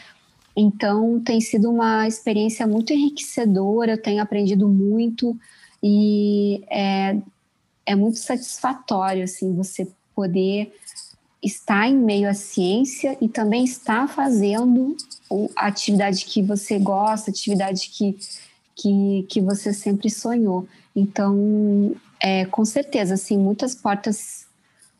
Então 0.55 1.19
tem 1.19 1.41
sido 1.41 1.69
uma 1.69 2.07
experiência 2.07 2.65
muito 2.65 2.93
enriquecedora, 2.93 3.91
eu 3.91 4.01
tenho 4.01 4.21
aprendido 4.23 4.69
muito 4.69 5.37
e 5.83 6.63
é, 6.69 7.17
é 7.85 7.95
muito 7.95 8.17
satisfatório 8.17 9.25
assim 9.25 9.53
você 9.53 9.85
poder 10.15 10.73
estar 11.43 11.89
em 11.89 11.97
meio 11.97 12.29
à 12.29 12.33
ciência 12.33 13.17
e 13.19 13.27
também 13.27 13.65
estar 13.65 14.07
fazendo 14.07 14.95
a 15.55 15.67
atividade 15.67 16.25
que 16.25 16.41
você 16.41 16.77
gosta, 16.77 17.31
atividade 17.31 17.89
que, 17.89 18.17
que, 18.75 19.25
que 19.29 19.41
você 19.41 19.73
sempre 19.73 20.09
sonhou. 20.09 20.67
Então, 20.95 21.95
é, 22.21 22.45
com 22.45 22.63
certeza, 22.63 23.15
assim, 23.15 23.37
muitas 23.37 23.75
portas 23.75 24.45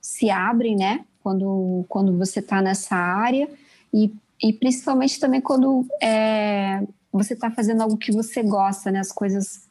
se 0.02 0.30
abrem, 0.30 0.76
né? 0.76 1.06
Quando, 1.22 1.86
quando 1.88 2.18
você 2.18 2.40
está 2.40 2.62
nessa 2.62 2.96
área 2.96 3.50
e, 3.94 4.14
e 4.42 4.52
principalmente 4.52 5.20
também 5.20 5.40
quando 5.40 5.86
é, 6.02 6.84
você 7.12 7.34
está 7.34 7.50
fazendo 7.50 7.82
algo 7.82 7.96
que 7.98 8.12
você 8.12 8.44
gosta, 8.44 8.92
né? 8.92 9.00
As 9.00 9.12
coisas 9.12 9.68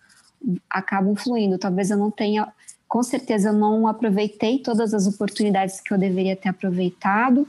acabam 0.71 1.15
fluindo. 1.15 1.59
Talvez 1.59 1.91
eu 1.91 1.97
não 1.99 2.11
tenha 2.11 2.53
com 2.93 3.03
certeza 3.03 3.49
eu 3.49 3.55
não 3.55 3.89
aproveitei 3.89 4.59
todas 4.59 4.93
as 4.93 5.07
oportunidades 5.07 5.81
que 5.81 5.95
eu 5.95 5.97
deveria 5.97 6.37
ter 6.37 6.51
aproveitado, 6.51 7.49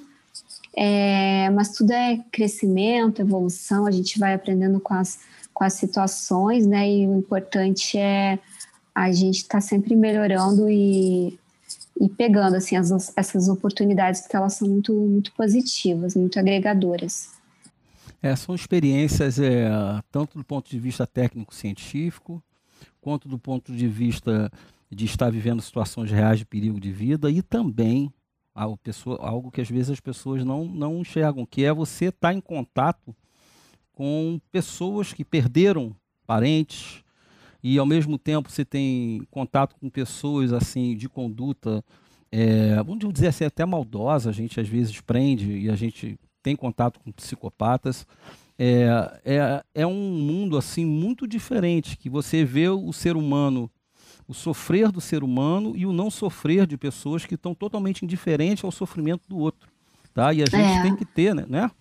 é, 0.76 1.50
mas 1.52 1.72
tudo 1.72 1.92
é 1.92 2.20
crescimento, 2.32 3.22
evolução, 3.22 3.86
a 3.86 3.92
gente 3.92 4.18
vai 4.18 4.34
aprendendo 4.34 4.80
com 4.80 4.94
as, 4.94 5.20
com 5.54 5.64
as 5.64 5.74
situações, 5.74 6.66
né? 6.66 6.90
E 6.90 7.08
o 7.08 7.18
importante 7.18 7.98
é 7.98 8.40
a 8.94 9.12
gente 9.12 9.38
estar 9.38 9.58
tá 9.58 9.62
sempre 9.62 9.96
melhorando 9.96 10.70
e, 10.70 11.38
e 12.00 12.10
pegando 12.10 12.56
assim 12.56 12.76
as, 12.76 13.14
essas 13.16 13.48
oportunidades 13.48 14.22
porque 14.22 14.36
elas 14.36 14.54
são 14.54 14.68
muito 14.68 14.94
muito 14.94 15.32
positivas, 15.34 16.16
muito 16.16 16.40
agregadoras. 16.40 17.30
É, 18.22 18.36
são 18.36 18.56
experiências 18.56 19.38
é, 19.40 19.70
tanto 20.12 20.38
do 20.38 20.44
ponto 20.44 20.70
de 20.70 20.80
vista 20.80 21.06
técnico 21.06 21.54
científico 21.54 22.42
quanto 23.00 23.28
do 23.28 23.38
ponto 23.38 23.74
de 23.74 23.88
vista 23.88 24.52
de 24.90 25.06
estar 25.06 25.30
vivendo 25.30 25.62
situações 25.62 26.10
reais 26.10 26.40
de 26.40 26.46
perigo 26.46 26.80
de 26.80 26.92
vida 26.92 27.30
e 27.30 27.42
também 27.42 28.12
algo, 28.54 28.78
pessoa, 28.78 29.18
algo 29.22 29.52
que 29.52 29.62
às 29.62 29.70
vezes 29.70 29.92
as 29.92 30.00
pessoas 30.00 30.44
não, 30.44 30.66
não 30.66 31.00
enxergam, 31.00 31.46
que 31.46 31.64
é 31.64 31.74
você 31.74 32.06
estar 32.06 32.34
em 32.34 32.42
contato 32.42 33.16
com 33.92 34.40
pessoas 34.52 35.14
que 35.14 35.24
perderam 35.24 35.96
parentes 36.26 37.04
e 37.64 37.78
ao 37.78 37.86
mesmo 37.86 38.18
tempo 38.18 38.52
você 38.52 38.66
tem 38.66 39.26
contato 39.32 39.76
com 39.80 39.90
pessoas 39.90 40.52
assim 40.52 40.96
de 40.96 41.08
conduta, 41.08 41.84
é, 42.32 42.76
vamos 42.84 43.14
dizer 43.14 43.28
assim, 43.28 43.46
até 43.46 43.66
maldosa, 43.66 44.30
a 44.30 44.34
gente 44.34 44.60
às 44.60 44.68
vezes 44.68 45.00
prende 45.00 45.52
e 45.52 45.70
a 45.70 45.76
gente 45.76 46.20
tem 46.42 46.56
contato 46.56 47.00
com 47.00 47.12
psicopatas. 47.12 48.06
É, 48.60 49.22
é, 49.24 49.64
é 49.74 49.88
um 49.88 50.12
mundo 50.12 50.58
assim 50.58 50.86
muito 50.86 51.28
diferente 51.28 51.98
que 51.98 52.10
você 52.10 52.44
vê 52.44 52.70
o 52.70 52.92
ser 52.92 53.16
humano 53.16 53.72
o 54.28 54.34
sofrer 54.34 54.92
do 54.92 55.02
ser 55.02 55.24
humano 55.24 55.74
e 55.76 55.86
o 55.86 55.94
não 55.94 56.10
sofrer 56.10 56.66
de 56.66 56.78
pessoas 56.78 57.26
que 57.26 57.36
estão 57.36 57.54
totalmente 57.54 58.04
indiferentes 58.04 58.64
ao 58.64 58.72
sofrimento 58.72 59.24
do 59.28 59.38
outro. 59.38 59.70
Tá? 60.14 60.34
E 60.34 60.42
a 60.42 60.46
gente 60.46 60.56
é. 60.56 60.82
tem 60.82 60.96
que 60.96 61.06
ter, 61.06 61.34
né, 61.34 61.46
né? 61.48 61.72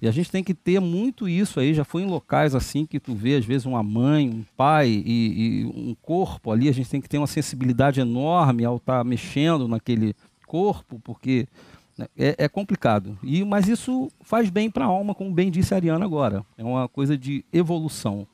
E 0.00 0.06
a 0.06 0.12
gente 0.12 0.30
tem 0.30 0.44
que 0.44 0.54
ter 0.54 0.80
muito 0.80 1.28
isso 1.28 1.58
aí. 1.58 1.74
Já 1.74 1.84
foi 1.84 2.02
em 2.02 2.06
locais 2.06 2.54
assim 2.54 2.86
que 2.86 3.00
tu 3.00 3.14
vê, 3.14 3.34
às 3.34 3.44
vezes, 3.44 3.66
uma 3.66 3.82
mãe, 3.82 4.28
um 4.28 4.44
pai 4.56 4.88
e, 4.88 5.64
e 5.64 5.64
um 5.64 5.94
corpo 6.00 6.52
ali. 6.52 6.68
A 6.68 6.72
gente 6.72 6.88
tem 6.88 7.00
que 7.00 7.08
ter 7.08 7.18
uma 7.18 7.26
sensibilidade 7.26 8.00
enorme 8.00 8.64
ao 8.64 8.76
estar 8.76 8.98
tá 8.98 9.04
mexendo 9.04 9.66
naquele 9.66 10.14
corpo, 10.46 11.00
porque 11.02 11.48
né, 11.96 12.06
é, 12.16 12.36
é, 12.38 12.48
complicado. 12.48 13.18
E, 13.24 13.44
mas 13.44 13.66
isso 13.66 14.08
faz 14.20 14.48
bem 14.48 14.70
para 14.70 14.84
a 14.84 14.88
alma, 14.88 15.16
como 15.16 15.32
bem 15.32 15.50
disse 15.50 15.74
a 15.74 15.76
Ariana 15.76 16.04
agora. 16.04 16.44
É 16.56 16.62
uma 16.62 16.88
coisa 16.88 17.18
de 17.18 17.44
evolução. 17.52 18.24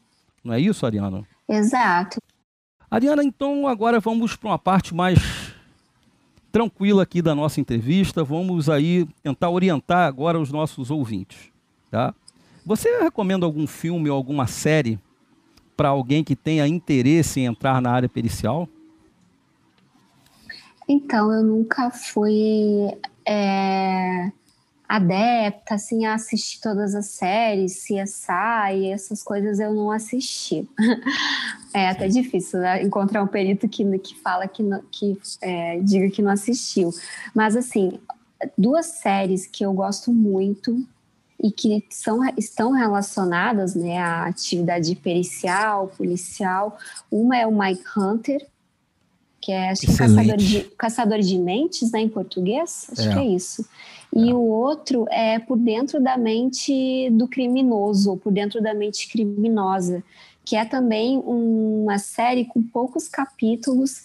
Não 0.45 0.53
é 0.53 0.61
isso, 0.61 0.85
Ariana? 0.85 1.26
Exato. 1.49 2.20
Ariana, 2.95 3.24
então 3.24 3.66
agora 3.66 3.99
vamos 3.99 4.36
para 4.36 4.51
uma 4.51 4.59
parte 4.59 4.95
mais 4.95 5.18
tranquila 6.53 7.03
aqui 7.03 7.20
da 7.20 7.34
nossa 7.34 7.61
entrevista. 7.61 8.22
Vamos 8.22 8.70
aí 8.70 9.05
tentar 9.20 9.51
orientar 9.51 10.07
agora 10.07 10.38
os 10.38 10.53
nossos 10.53 10.92
ouvintes, 10.92 11.51
tá? 11.90 12.14
Você 12.64 13.01
recomenda 13.01 13.45
algum 13.45 13.66
filme 13.66 14.09
ou 14.09 14.16
alguma 14.16 14.47
série 14.47 14.97
para 15.76 15.88
alguém 15.88 16.22
que 16.22 16.36
tenha 16.36 16.68
interesse 16.68 17.40
em 17.40 17.47
entrar 17.47 17.82
na 17.82 17.90
área 17.90 18.09
pericial? 18.09 18.68
Então, 20.88 21.32
eu 21.32 21.42
nunca 21.42 21.90
fui 21.90 22.97
é, 23.26 24.30
adepta 24.89 25.74
assim 25.74 26.05
a 26.05 26.14
assistir 26.14 26.61
todas 26.61 26.95
as 26.95 27.07
séries, 27.07 27.85
CSI, 27.85 28.91
essas 28.93 29.22
coisas 29.22 29.59
eu 29.59 29.72
não 29.72 29.91
assisti. 29.91 30.68
é 31.72 31.89
até 31.89 32.09
difícil 32.09 32.61
né? 32.61 32.82
encontrar 32.82 33.22
um 33.22 33.26
perito 33.26 33.68
que, 33.68 33.99
que 33.99 34.14
fala 34.20 34.47
que, 34.47 34.62
não, 34.62 34.82
que 34.91 35.18
é, 35.41 35.80
diga 35.80 36.11
que 36.11 36.22
não 36.22 36.30
assistiu. 36.30 36.91
Mas 37.35 37.57
assim, 37.57 37.99
duas 38.57 38.87
séries 38.87 39.47
que 39.47 39.64
eu 39.64 39.72
gosto 39.72 40.12
muito 40.12 40.87
e 41.43 41.51
que 41.51 41.85
são, 41.91 42.20
estão 42.39 42.72
relacionadas 42.72 43.74
né, 43.74 43.99
à 43.99 44.26
atividade 44.26 44.95
pericial, 44.97 45.89
policial. 45.89 46.78
Uma 47.11 47.37
é 47.37 47.47
o 47.47 47.53
Mike 47.53 47.85
Hunter, 47.97 48.47
que 49.41 49.53
é 49.53 49.70
acho 49.70 49.82
que 49.82 49.97
caçador 49.97 50.37
de, 50.37 50.61
caçador 50.78 51.20
de 51.20 51.39
mentes, 51.39 51.91
né, 51.91 52.01
em 52.01 52.09
português, 52.09 52.87
acho 52.93 53.09
é. 53.09 53.12
que 53.12 53.18
é 53.18 53.26
isso. 53.26 53.66
E 54.14 54.30
é. 54.30 54.34
o 54.34 54.38
outro 54.38 55.06
é 55.10 55.40
por 55.40 55.58
dentro 55.58 56.00
da 56.00 56.16
mente 56.16 57.10
do 57.10 57.26
criminoso, 57.26 58.16
por 58.18 58.32
dentro 58.32 58.62
da 58.62 58.72
mente 58.72 59.08
criminosa, 59.08 60.04
que 60.44 60.54
é 60.54 60.64
também 60.64 61.18
uma 61.18 61.98
série 61.98 62.44
com 62.44 62.62
poucos 62.62 63.08
capítulos, 63.08 64.04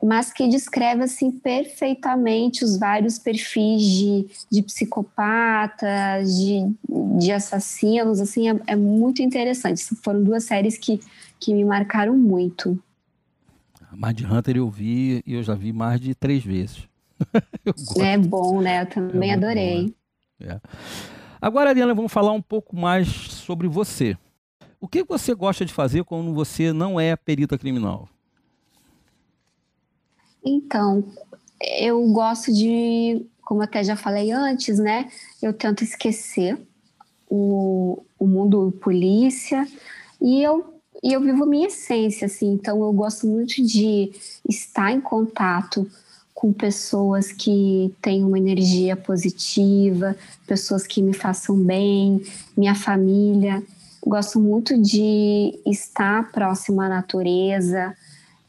mas 0.00 0.32
que 0.32 0.48
descreve 0.48 1.02
assim 1.02 1.30
perfeitamente 1.32 2.64
os 2.64 2.78
vários 2.78 3.18
perfis 3.18 3.82
de, 3.82 4.26
de 4.50 4.62
psicopatas, 4.62 6.36
de, 6.36 6.72
de 7.18 7.32
assassinos, 7.32 8.20
assim, 8.20 8.48
é, 8.48 8.60
é 8.68 8.76
muito 8.76 9.22
interessante. 9.22 9.82
Foram 10.04 10.22
duas 10.22 10.44
séries 10.44 10.78
que, 10.78 11.00
que 11.40 11.52
me 11.52 11.64
marcaram 11.64 12.16
muito. 12.16 12.78
Mad 13.92 14.20
Hunter 14.20 14.56
eu 14.56 14.70
vi 14.70 15.22
e 15.26 15.34
eu 15.34 15.42
já 15.42 15.54
vi 15.54 15.72
mais 15.72 16.00
de 16.00 16.14
três 16.14 16.44
vezes. 16.44 16.91
é 18.00 18.18
bom, 18.18 18.60
né? 18.60 18.82
Eu 18.82 18.86
também 18.86 19.30
é 19.30 19.34
adorei. 19.34 19.82
Bom, 19.82 20.46
né? 20.46 20.54
é. 20.54 20.60
Agora, 21.40 21.70
Ariana, 21.70 21.94
vamos 21.94 22.12
falar 22.12 22.32
um 22.32 22.42
pouco 22.42 22.76
mais 22.76 23.08
sobre 23.08 23.66
você. 23.66 24.16
O 24.80 24.88
que 24.88 25.02
você 25.04 25.34
gosta 25.34 25.64
de 25.64 25.72
fazer 25.72 26.04
quando 26.04 26.32
você 26.32 26.72
não 26.72 27.00
é 27.00 27.16
perita 27.16 27.58
criminal? 27.58 28.08
Então, 30.44 31.04
eu 31.60 32.04
gosto 32.12 32.52
de, 32.52 33.24
como 33.42 33.62
até 33.62 33.84
já 33.84 33.96
falei 33.96 34.32
antes, 34.32 34.78
né? 34.78 35.10
Eu 35.40 35.52
tento 35.52 35.84
esquecer 35.84 36.60
o, 37.28 38.04
o 38.18 38.26
mundo 38.26 38.72
polícia 38.80 39.66
e 40.20 40.42
eu 40.42 40.72
e 41.02 41.12
eu 41.12 41.20
vivo 41.20 41.44
minha 41.44 41.66
essência, 41.66 42.26
assim, 42.26 42.52
então 42.52 42.80
eu 42.80 42.92
gosto 42.92 43.26
muito 43.26 43.60
de 43.60 44.12
estar 44.48 44.92
em 44.92 45.00
contato 45.00 45.90
com 46.34 46.52
pessoas 46.52 47.30
que 47.30 47.94
têm 48.00 48.24
uma 48.24 48.38
energia 48.38 48.96
positiva, 48.96 50.16
pessoas 50.46 50.86
que 50.86 51.02
me 51.02 51.12
façam 51.12 51.56
bem, 51.56 52.22
minha 52.56 52.74
família. 52.74 53.62
Gosto 54.04 54.40
muito 54.40 54.80
de 54.80 55.58
estar 55.64 56.32
próximo 56.32 56.80
à 56.80 56.88
natureza 56.88 57.94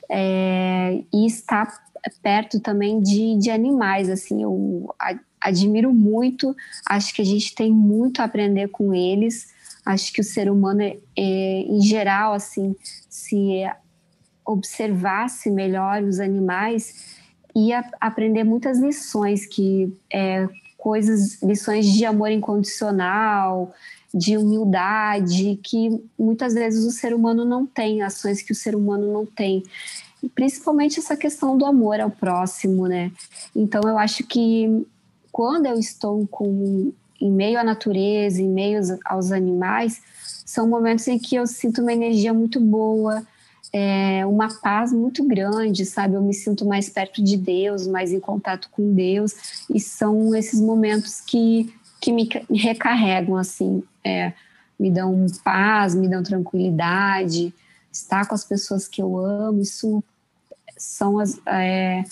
é, 0.09 1.03
e 1.13 1.25
estar 1.27 1.83
perto 2.21 2.59
também 2.59 3.01
de, 3.01 3.37
de 3.37 3.51
animais. 3.51 4.09
Assim, 4.09 4.41
eu 4.41 4.93
admiro 5.39 5.93
muito, 5.93 6.55
acho 6.87 7.13
que 7.13 7.21
a 7.21 7.25
gente 7.25 7.53
tem 7.53 7.71
muito 7.71 8.21
a 8.21 8.25
aprender 8.25 8.69
com 8.69 8.93
eles. 8.93 9.53
Acho 9.85 10.13
que 10.13 10.21
o 10.21 10.23
ser 10.23 10.49
humano, 10.49 10.81
é, 10.81 10.97
é, 11.15 11.61
em 11.61 11.81
geral, 11.81 12.33
assim, 12.33 12.75
se 13.09 13.63
observasse 14.45 15.49
melhor 15.49 16.01
os 16.03 16.19
animais, 16.19 17.21
ia 17.55 17.83
aprender 17.99 18.43
muitas 18.43 18.79
lições 18.79 19.45
que 19.45 19.95
é, 20.11 20.47
coisas, 20.77 21.41
lições 21.41 21.85
de 21.85 22.05
amor 22.05 22.31
incondicional, 22.31 23.73
de 24.13 24.37
humildade, 24.37 25.59
que 25.63 26.03
muitas 26.17 26.53
vezes 26.53 26.85
o 26.85 26.91
ser 26.91 27.13
humano 27.13 27.45
não 27.45 27.65
tem, 27.65 28.01
ações 28.01 28.41
que 28.41 28.51
o 28.51 28.55
ser 28.55 28.75
humano 28.75 29.11
não 29.11 29.25
tem. 29.25 29.63
E 30.21 30.29
principalmente 30.29 30.99
essa 30.99 31.17
questão 31.17 31.57
do 31.57 31.65
amor 31.65 31.99
ao 31.99 32.09
próximo, 32.09 32.87
né? 32.87 33.11
Então 33.55 33.81
eu 33.85 33.97
acho 33.97 34.23
que 34.25 34.85
quando 35.31 35.65
eu 35.65 35.77
estou 35.79 36.27
com 36.27 36.93
em 37.19 37.31
meio 37.31 37.57
à 37.57 37.63
natureza, 37.63 38.41
em 38.41 38.49
meio 38.49 38.81
aos 39.05 39.31
animais, 39.31 40.01
são 40.45 40.67
momentos 40.67 41.07
em 41.07 41.17
que 41.17 41.35
eu 41.35 41.47
sinto 41.47 41.81
uma 41.81 41.93
energia 41.93 42.33
muito 42.33 42.59
boa, 42.59 43.25
é, 43.73 44.23
uma 44.27 44.47
paz 44.61 44.93
muito 44.93 45.27
grande, 45.27 45.83
sabe? 45.83 46.13
Eu 46.13 46.21
me 46.21 46.33
sinto 46.33 46.63
mais 46.63 46.89
perto 46.89 47.23
de 47.23 47.35
Deus, 47.35 47.87
mais 47.87 48.13
em 48.13 48.19
contato 48.19 48.69
com 48.71 48.93
Deus, 48.93 49.65
e 49.67 49.79
são 49.79 50.35
esses 50.35 50.61
momentos 50.61 51.19
que, 51.19 51.73
que 51.99 52.11
me 52.11 52.29
recarregam, 52.51 53.35
assim, 53.35 53.83
é, 54.03 54.33
me 54.79 54.91
dão 54.91 55.25
paz, 55.43 55.95
me 55.95 56.07
dão 56.07 56.21
tranquilidade, 56.21 57.51
estar 57.91 58.27
com 58.27 58.35
as 58.35 58.43
pessoas 58.43 58.87
que 58.87 59.01
eu 59.01 59.17
amo, 59.17 59.61
isso 59.61 60.03
são 60.77 61.17
as, 61.17 61.41
é, 61.47 62.03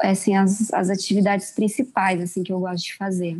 assim, 0.00 0.36
as, 0.36 0.72
as 0.72 0.90
atividades 0.90 1.52
principais, 1.52 2.20
assim, 2.20 2.42
que 2.42 2.52
eu 2.52 2.58
gosto 2.58 2.84
de 2.84 2.96
fazer. 2.96 3.38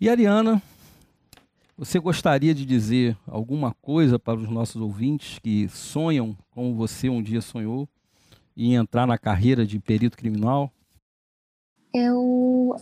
E 0.00 0.08
Ariana, 0.08 0.62
você 1.80 1.98
gostaria 1.98 2.54
de 2.54 2.66
dizer 2.66 3.16
alguma 3.26 3.72
coisa 3.80 4.18
para 4.18 4.38
os 4.38 4.50
nossos 4.50 4.82
ouvintes 4.82 5.38
que 5.38 5.66
sonham, 5.70 6.36
como 6.50 6.74
você 6.74 7.08
um 7.08 7.22
dia 7.22 7.40
sonhou, 7.40 7.88
em 8.54 8.74
entrar 8.74 9.06
na 9.06 9.16
carreira 9.16 9.64
de 9.64 9.78
perito 9.80 10.14
criminal? 10.14 10.70
Eu. 11.94 12.76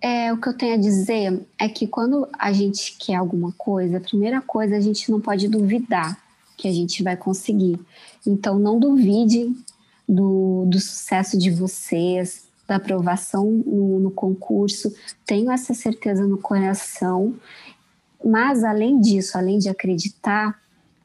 É, 0.00 0.32
o 0.32 0.40
que 0.40 0.48
eu 0.48 0.56
tenho 0.56 0.72
a 0.72 0.78
dizer 0.78 1.46
é 1.60 1.68
que 1.68 1.86
quando 1.86 2.26
a 2.38 2.50
gente 2.50 2.96
quer 2.98 3.16
alguma 3.16 3.52
coisa, 3.52 3.98
a 3.98 4.00
primeira 4.00 4.40
coisa 4.40 4.74
a 4.74 4.80
gente 4.80 5.10
não 5.10 5.20
pode 5.20 5.46
duvidar 5.46 6.18
que 6.56 6.66
a 6.66 6.72
gente 6.72 7.02
vai 7.02 7.18
conseguir. 7.18 7.78
Então, 8.26 8.58
não 8.58 8.78
duvide 8.78 9.54
do, 10.08 10.64
do 10.66 10.80
sucesso 10.80 11.38
de 11.38 11.50
vocês, 11.50 12.48
da 12.66 12.76
aprovação 12.76 13.50
no, 13.50 14.00
no 14.00 14.10
concurso. 14.10 14.94
Tenho 15.26 15.50
essa 15.50 15.74
certeza 15.74 16.26
no 16.26 16.38
coração 16.38 17.34
mas, 18.24 18.64
além 18.64 19.00
disso, 19.00 19.36
além 19.36 19.58
de 19.58 19.68
acreditar, 19.68 20.58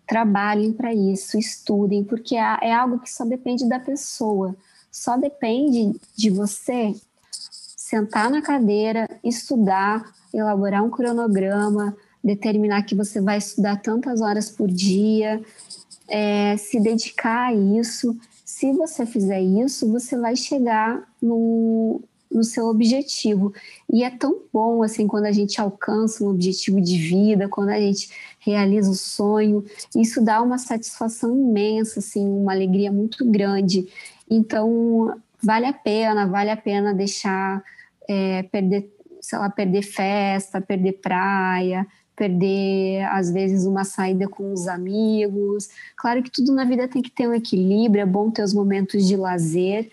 trabalhem 0.08 0.72
para 0.72 0.94
isso, 0.94 1.38
estudem, 1.38 2.04
porque 2.04 2.36
é, 2.36 2.58
é 2.62 2.74
algo 2.74 3.00
que 3.00 3.12
só 3.12 3.26
depende 3.26 3.68
da 3.68 3.80
pessoa. 3.80 4.56
Só 4.92 5.18
depende 5.18 6.00
de 6.16 6.30
você 6.30 6.96
sentar 7.42 8.30
na 8.30 8.42
cadeira, 8.42 9.08
estudar, 9.24 10.04
elaborar 10.34 10.84
um 10.84 10.90
cronograma, 10.90 11.96
determinar 12.24 12.84
que 12.84 12.96
você 12.96 13.22
vai 13.22 13.38
estudar 13.38 13.82
tantas 13.82 14.22
horas 14.22 14.50
por 14.50 14.68
dia, 14.68 15.42
é, 16.08 16.58
se 16.58 16.80
dedicar 16.80 17.50
a 17.50 17.54
isso. 17.54 18.18
Se 18.46 18.72
você 18.74 19.06
fizer 19.06 19.42
isso, 19.42 19.92
você 19.92 20.18
vai 20.18 20.36
chegar 20.36 21.08
no, 21.22 22.02
no 22.32 22.44
seu 22.44 22.68
objetivo. 22.68 23.54
E 23.92 24.04
é 24.04 24.10
tão 24.10 24.42
bom 24.54 24.84
assim 24.84 25.08
quando 25.08 25.26
a 25.26 25.32
gente 25.32 25.60
alcança 25.60 26.24
um 26.24 26.30
objetivo 26.30 26.80
de 26.80 26.98
vida, 26.98 27.48
quando 27.48 27.70
a 27.70 27.80
gente 27.80 28.10
realiza 28.40 28.92
o 28.92 28.96
sonho, 28.96 29.64
isso 29.96 30.24
dá 30.24 30.42
uma 30.42 30.58
satisfação 30.58 31.36
imensa, 31.36 32.00
assim, 32.00 32.28
uma 32.28 32.54
alegria 32.54 32.92
muito 32.92 33.30
grande. 33.30 33.88
Então, 34.30 35.16
vale 35.42 35.66
a 35.66 35.74
pena, 35.74 36.28
vale 36.28 36.52
a 36.52 36.58
pena 36.58 36.94
deixar 36.94 37.64
é, 38.08 38.44
perder, 38.44 38.92
sei 39.22 39.40
lá, 39.40 39.50
perder 39.50 39.82
festa, 39.82 40.62
perder 40.62 40.94
praia, 40.94 41.88
perder 42.16 43.04
às 43.12 43.32
vezes 43.32 43.66
uma 43.66 43.86
saída 43.86 44.28
com 44.28 44.52
os 44.52 44.68
amigos. 44.68 45.70
Claro 45.96 46.22
que 46.22 46.30
tudo 46.30 46.54
na 46.54 46.66
vida 46.66 46.88
tem 46.88 47.02
que 47.02 47.10
ter 47.10 47.28
um 47.28 47.34
equilíbrio, 47.34 48.02
é 48.02 48.06
bom 48.06 48.30
ter 48.30 48.44
os 48.44 48.54
momentos 48.54 49.08
de 49.08 49.16
lazer, 49.16 49.90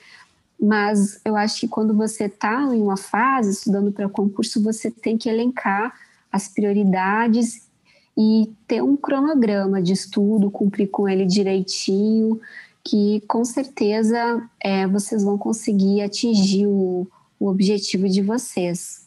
mas 0.61 1.21
eu 1.25 1.37
acho 1.37 1.61
que 1.61 1.69
quando 1.69 1.95
você 1.95 2.25
está 2.25 2.63
em 2.75 2.81
uma 2.81 2.97
fase 2.97 3.51
estudando 3.51 3.93
para 3.93 4.09
concurso, 4.09 4.63
você 4.63 4.91
tem 4.91 5.19
que 5.19 5.29
elencar 5.29 5.95
as 6.33 6.49
prioridades 6.49 7.69
e 8.17 8.51
ter 8.67 8.83
um 8.83 8.97
cronograma 8.97 9.83
de 9.83 9.93
estudo, 9.93 10.51
cumprir 10.51 10.89
com 10.89 11.09
ele 11.09 11.27
direitinho, 11.27 12.41
que 12.83 13.21
com 13.29 13.45
certeza 13.45 14.49
é, 14.63 14.87
vocês 14.87 15.23
vão 15.23 15.37
conseguir 15.37 16.01
atingir 16.01 16.67
o, 16.67 17.07
o 17.39 17.49
objetivo 17.49 18.09
de 18.09 18.23
vocês. 18.23 19.07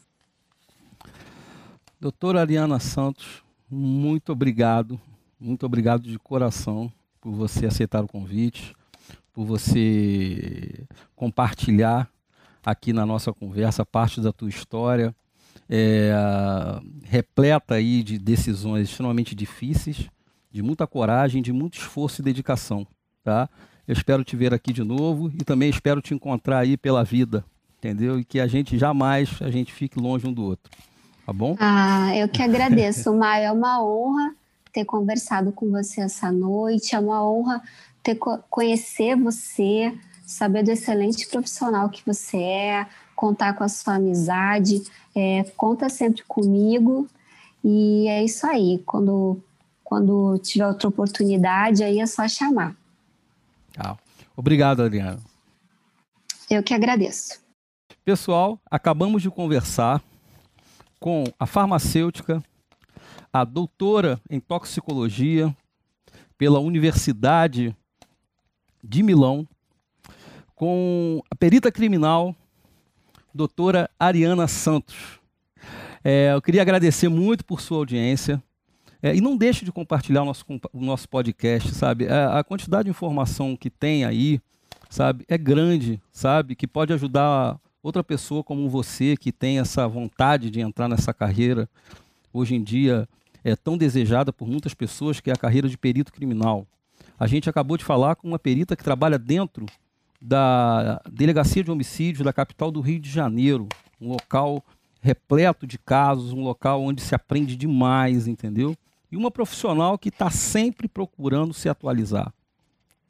Doutora 2.00 2.42
Ariana 2.42 2.80
Santos, 2.80 3.44
muito 3.70 4.32
obrigado, 4.32 5.00
muito 5.40 5.66
obrigado 5.66 6.04
de 6.04 6.20
coração 6.20 6.92
por 7.20 7.32
você 7.32 7.66
aceitar 7.66 8.04
o 8.04 8.08
convite 8.08 8.74
por 9.40 9.46
você 9.46 10.86
compartilhar 11.16 12.10
aqui 12.62 12.92
na 12.92 13.06
nossa 13.06 13.32
conversa 13.32 13.86
parte 13.86 14.20
da 14.20 14.34
tua 14.34 14.50
história, 14.50 15.16
é, 15.70 16.12
repleta 17.06 17.76
aí 17.76 18.04
de 18.04 18.20
decisões 18.20 18.90
extremamente 18.90 19.34
difíceis, 19.34 20.10
de 20.52 20.62
muita 20.62 20.86
coragem, 20.86 21.42
de 21.42 21.54
muito 21.54 21.78
esforço 21.78 22.20
e 22.20 22.24
dedicação, 22.26 22.86
tá? 23.24 23.48
Eu 23.88 23.94
espero 23.94 24.26
te 24.26 24.36
ver 24.36 24.54
aqui 24.54 24.74
de 24.74 24.84
novo 24.84 25.32
e 25.34 25.46
também 25.46 25.70
espero 25.70 26.02
te 26.02 26.14
encontrar 26.14 26.60
aí 26.60 26.76
pela 26.76 27.06
vida, 27.06 27.46
entendeu? 27.78 28.20
E 28.20 28.26
que 28.26 28.42
a 28.42 28.48
gente 28.48 28.78
jamais 28.78 29.38
a 29.40 29.50
gente 29.50 29.72
fique 29.72 29.98
longe 29.98 30.28
um 30.28 30.34
do 30.34 30.44
outro, 30.44 30.70
tá 31.26 31.32
bom? 31.32 31.56
Ah, 31.62 32.14
eu 32.14 32.28
que 32.28 32.44
agradeço, 32.44 33.16
Maio, 33.16 33.46
é 33.46 33.52
uma 33.54 33.82
honra 33.82 34.36
ter 34.74 34.84
conversado 34.84 35.54
com 35.54 35.72
você 35.72 36.02
essa 36.02 36.30
noite, 36.30 36.94
é 36.94 37.00
uma 37.00 37.26
honra 37.26 37.62
ter, 38.04 38.16
conhecer 38.50 39.16
você, 39.16 39.98
saber 40.26 40.64
do 40.64 40.72
excelente 40.72 41.28
profissional 41.28 41.90
que 41.90 42.06
você 42.06 42.38
é, 42.38 42.88
contar 43.16 43.54
com 43.54 43.64
a 43.64 43.70
sua 43.70 43.96
amizade, 43.96 44.82
é, 45.16 45.44
conta 45.58 45.90
sempre 45.90 46.24
comigo 46.24 47.08
e 47.64 48.08
é 48.08 48.24
isso 48.24 48.46
aí. 48.48 48.82
Quando, 48.86 49.42
quando 49.84 50.38
tiver 50.40 50.68
outra 50.68 50.88
oportunidade, 50.88 51.84
aí 51.84 52.00
é 52.00 52.06
só 52.06 52.28
chamar. 52.28 52.76
Ah, 53.78 53.98
obrigado, 54.36 54.82
Adriano. 54.82 55.22
Eu 56.50 56.64
que 56.64 56.74
agradeço. 56.74 57.42
Pessoal, 58.04 58.60
acabamos 58.70 59.22
de 59.22 59.30
conversar 59.30 60.02
com 61.00 61.24
a 61.40 61.46
farmacêutica, 61.46 62.44
a 63.32 63.44
doutora 63.44 64.20
em 64.30 64.40
toxicologia 64.40 65.56
pela 66.38 66.60
Universidade 66.60 67.76
de 68.84 69.04
Milão, 69.04 69.48
com 70.56 71.22
a 71.30 71.36
perita 71.36 71.72
criminal, 71.72 72.36
doutora 73.34 73.90
Ariana 74.00 74.48
Santos. 74.48 75.20
É, 76.04 76.32
eu 76.34 76.42
queria 76.42 76.62
agradecer 76.62 77.10
muito 77.10 77.46
por 77.46 77.62
sua 77.62 77.78
audiência. 77.78 78.42
É, 79.02 79.16
e 79.16 79.22
não 79.22 79.38
deixe 79.38 79.64
de 79.64 79.72
compartilhar 79.72 80.24
o 80.24 80.26
nosso, 80.26 80.46
o 80.74 80.82
nosso 80.82 81.08
podcast, 81.08 81.74
sabe? 81.74 82.08
A, 82.08 82.14
é, 82.14 82.40
a, 82.40 82.44
quantidade 82.44 82.86
de 82.86 82.90
informação 82.90 83.56
que 83.56 83.70
tem 83.70 84.04
aí, 84.04 84.42
sabe, 84.90 85.24
é 85.30 85.38
grande, 85.38 86.02
sabe? 86.12 86.56
Que 86.56 86.68
pode 86.68 86.92
ajudar 86.92 87.58
outra 87.82 88.04
pessoa 88.04 88.44
como 88.44 88.70
você 88.70 89.16
que 89.16 89.32
tem 89.32 89.60
essa 89.60 89.88
vontade 89.88 90.50
de 90.50 90.60
entrar 90.60 90.90
nessa 90.90 91.14
carreira, 91.14 91.70
hoje 92.34 92.56
em 92.56 92.64
dia 92.64 93.08
é 93.44 93.56
tão 93.56 93.78
desejada 93.78 94.34
por 94.34 94.48
muitas 94.48 94.74
pessoas, 94.74 95.22
que 95.22 95.30
é 95.30 95.34
a 95.34 95.38
carreira 95.38 95.70
de 95.70 95.78
perito 95.78 96.12
criminal. 96.12 96.68
A 97.20 97.28
gente 97.28 97.50
acabou 97.50 97.76
de 97.76 97.84
falar 97.84 98.16
com 98.16 98.30
uma 98.30 98.40
perita 98.40 98.78
que 98.78 98.84
trabalha 98.84 99.20
dentro 99.20 99.66
da 100.22 101.02
Delegacia 101.12 101.62
de 101.62 101.70
Homicídios 101.70 102.24
da 102.24 102.32
capital 102.32 102.72
do 102.72 102.80
Rio 102.80 103.00
de 103.00 103.10
Janeiro, 103.10 103.68
um 104.00 104.08
local 104.08 104.64
repleto 105.02 105.68
de 105.68 105.78
casos, 105.78 106.32
um 106.32 106.42
local 106.42 106.82
onde 106.82 107.02
se 107.02 107.14
aprende 107.14 107.58
demais, 107.58 108.26
entendeu? 108.26 108.74
E 109.12 109.18
uma 109.18 109.30
profissional 109.30 109.98
que 109.98 110.08
está 110.08 110.30
sempre 110.30 110.88
procurando 110.88 111.54
se 111.54 111.68
atualizar, 111.68 112.32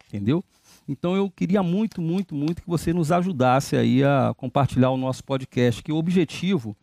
entendeu? 0.07 0.43
Então 0.87 1.15
eu 1.15 1.29
queria 1.29 1.61
muito, 1.61 2.01
muito, 2.01 2.33
muito 2.33 2.63
que 2.63 2.67
você 2.67 2.91
nos 2.91 3.11
ajudasse 3.11 3.75
aí 3.75 4.03
a 4.03 4.33
compartilhar 4.35 4.89
o 4.89 4.97
nosso 4.97 5.23
podcast, 5.23 5.83
que 5.83 5.91
o 5.91 5.97
objetivo 5.97 6.75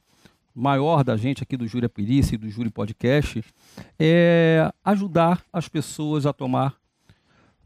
maior 0.55 1.03
da 1.03 1.17
gente 1.17 1.43
aqui 1.43 1.57
do 1.57 1.67
Júri 1.67 1.89
Perícia 1.89 2.37
e 2.37 2.39
do 2.39 2.49
Júri 2.49 2.71
Podcast 2.71 3.45
é 3.99 4.73
ajudar 4.85 5.45
as 5.53 5.69
pessoas 5.69 6.25
a 6.25 6.33
tomar 6.33 6.77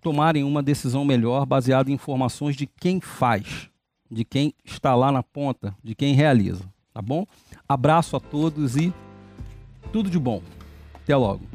tomarem 0.01 0.45
uma 0.45 0.63
decisão 0.63 1.05
melhor 1.05 1.45
baseada 1.45 1.91
em 1.91 1.95
informações 1.95 2.57
de 2.57 2.67
quem 2.67 3.01
faz, 3.01 3.71
de 4.11 4.25
quem 4.25 4.55
está 4.65 4.95
lá 4.95 5.13
na 5.13 5.23
ponta, 5.23 5.75
de 5.83 5.95
quem 5.95 6.15
realiza, 6.15 6.65
tá 6.93 7.03
bom? 7.03 7.27
Abraço 7.69 8.17
a 8.17 8.21
todos 8.21 8.77
e 8.77 8.93
tudo 9.93 10.11
de 10.11 10.19
bom. 10.19 10.43
Até 10.95 11.17
logo. 11.17 11.50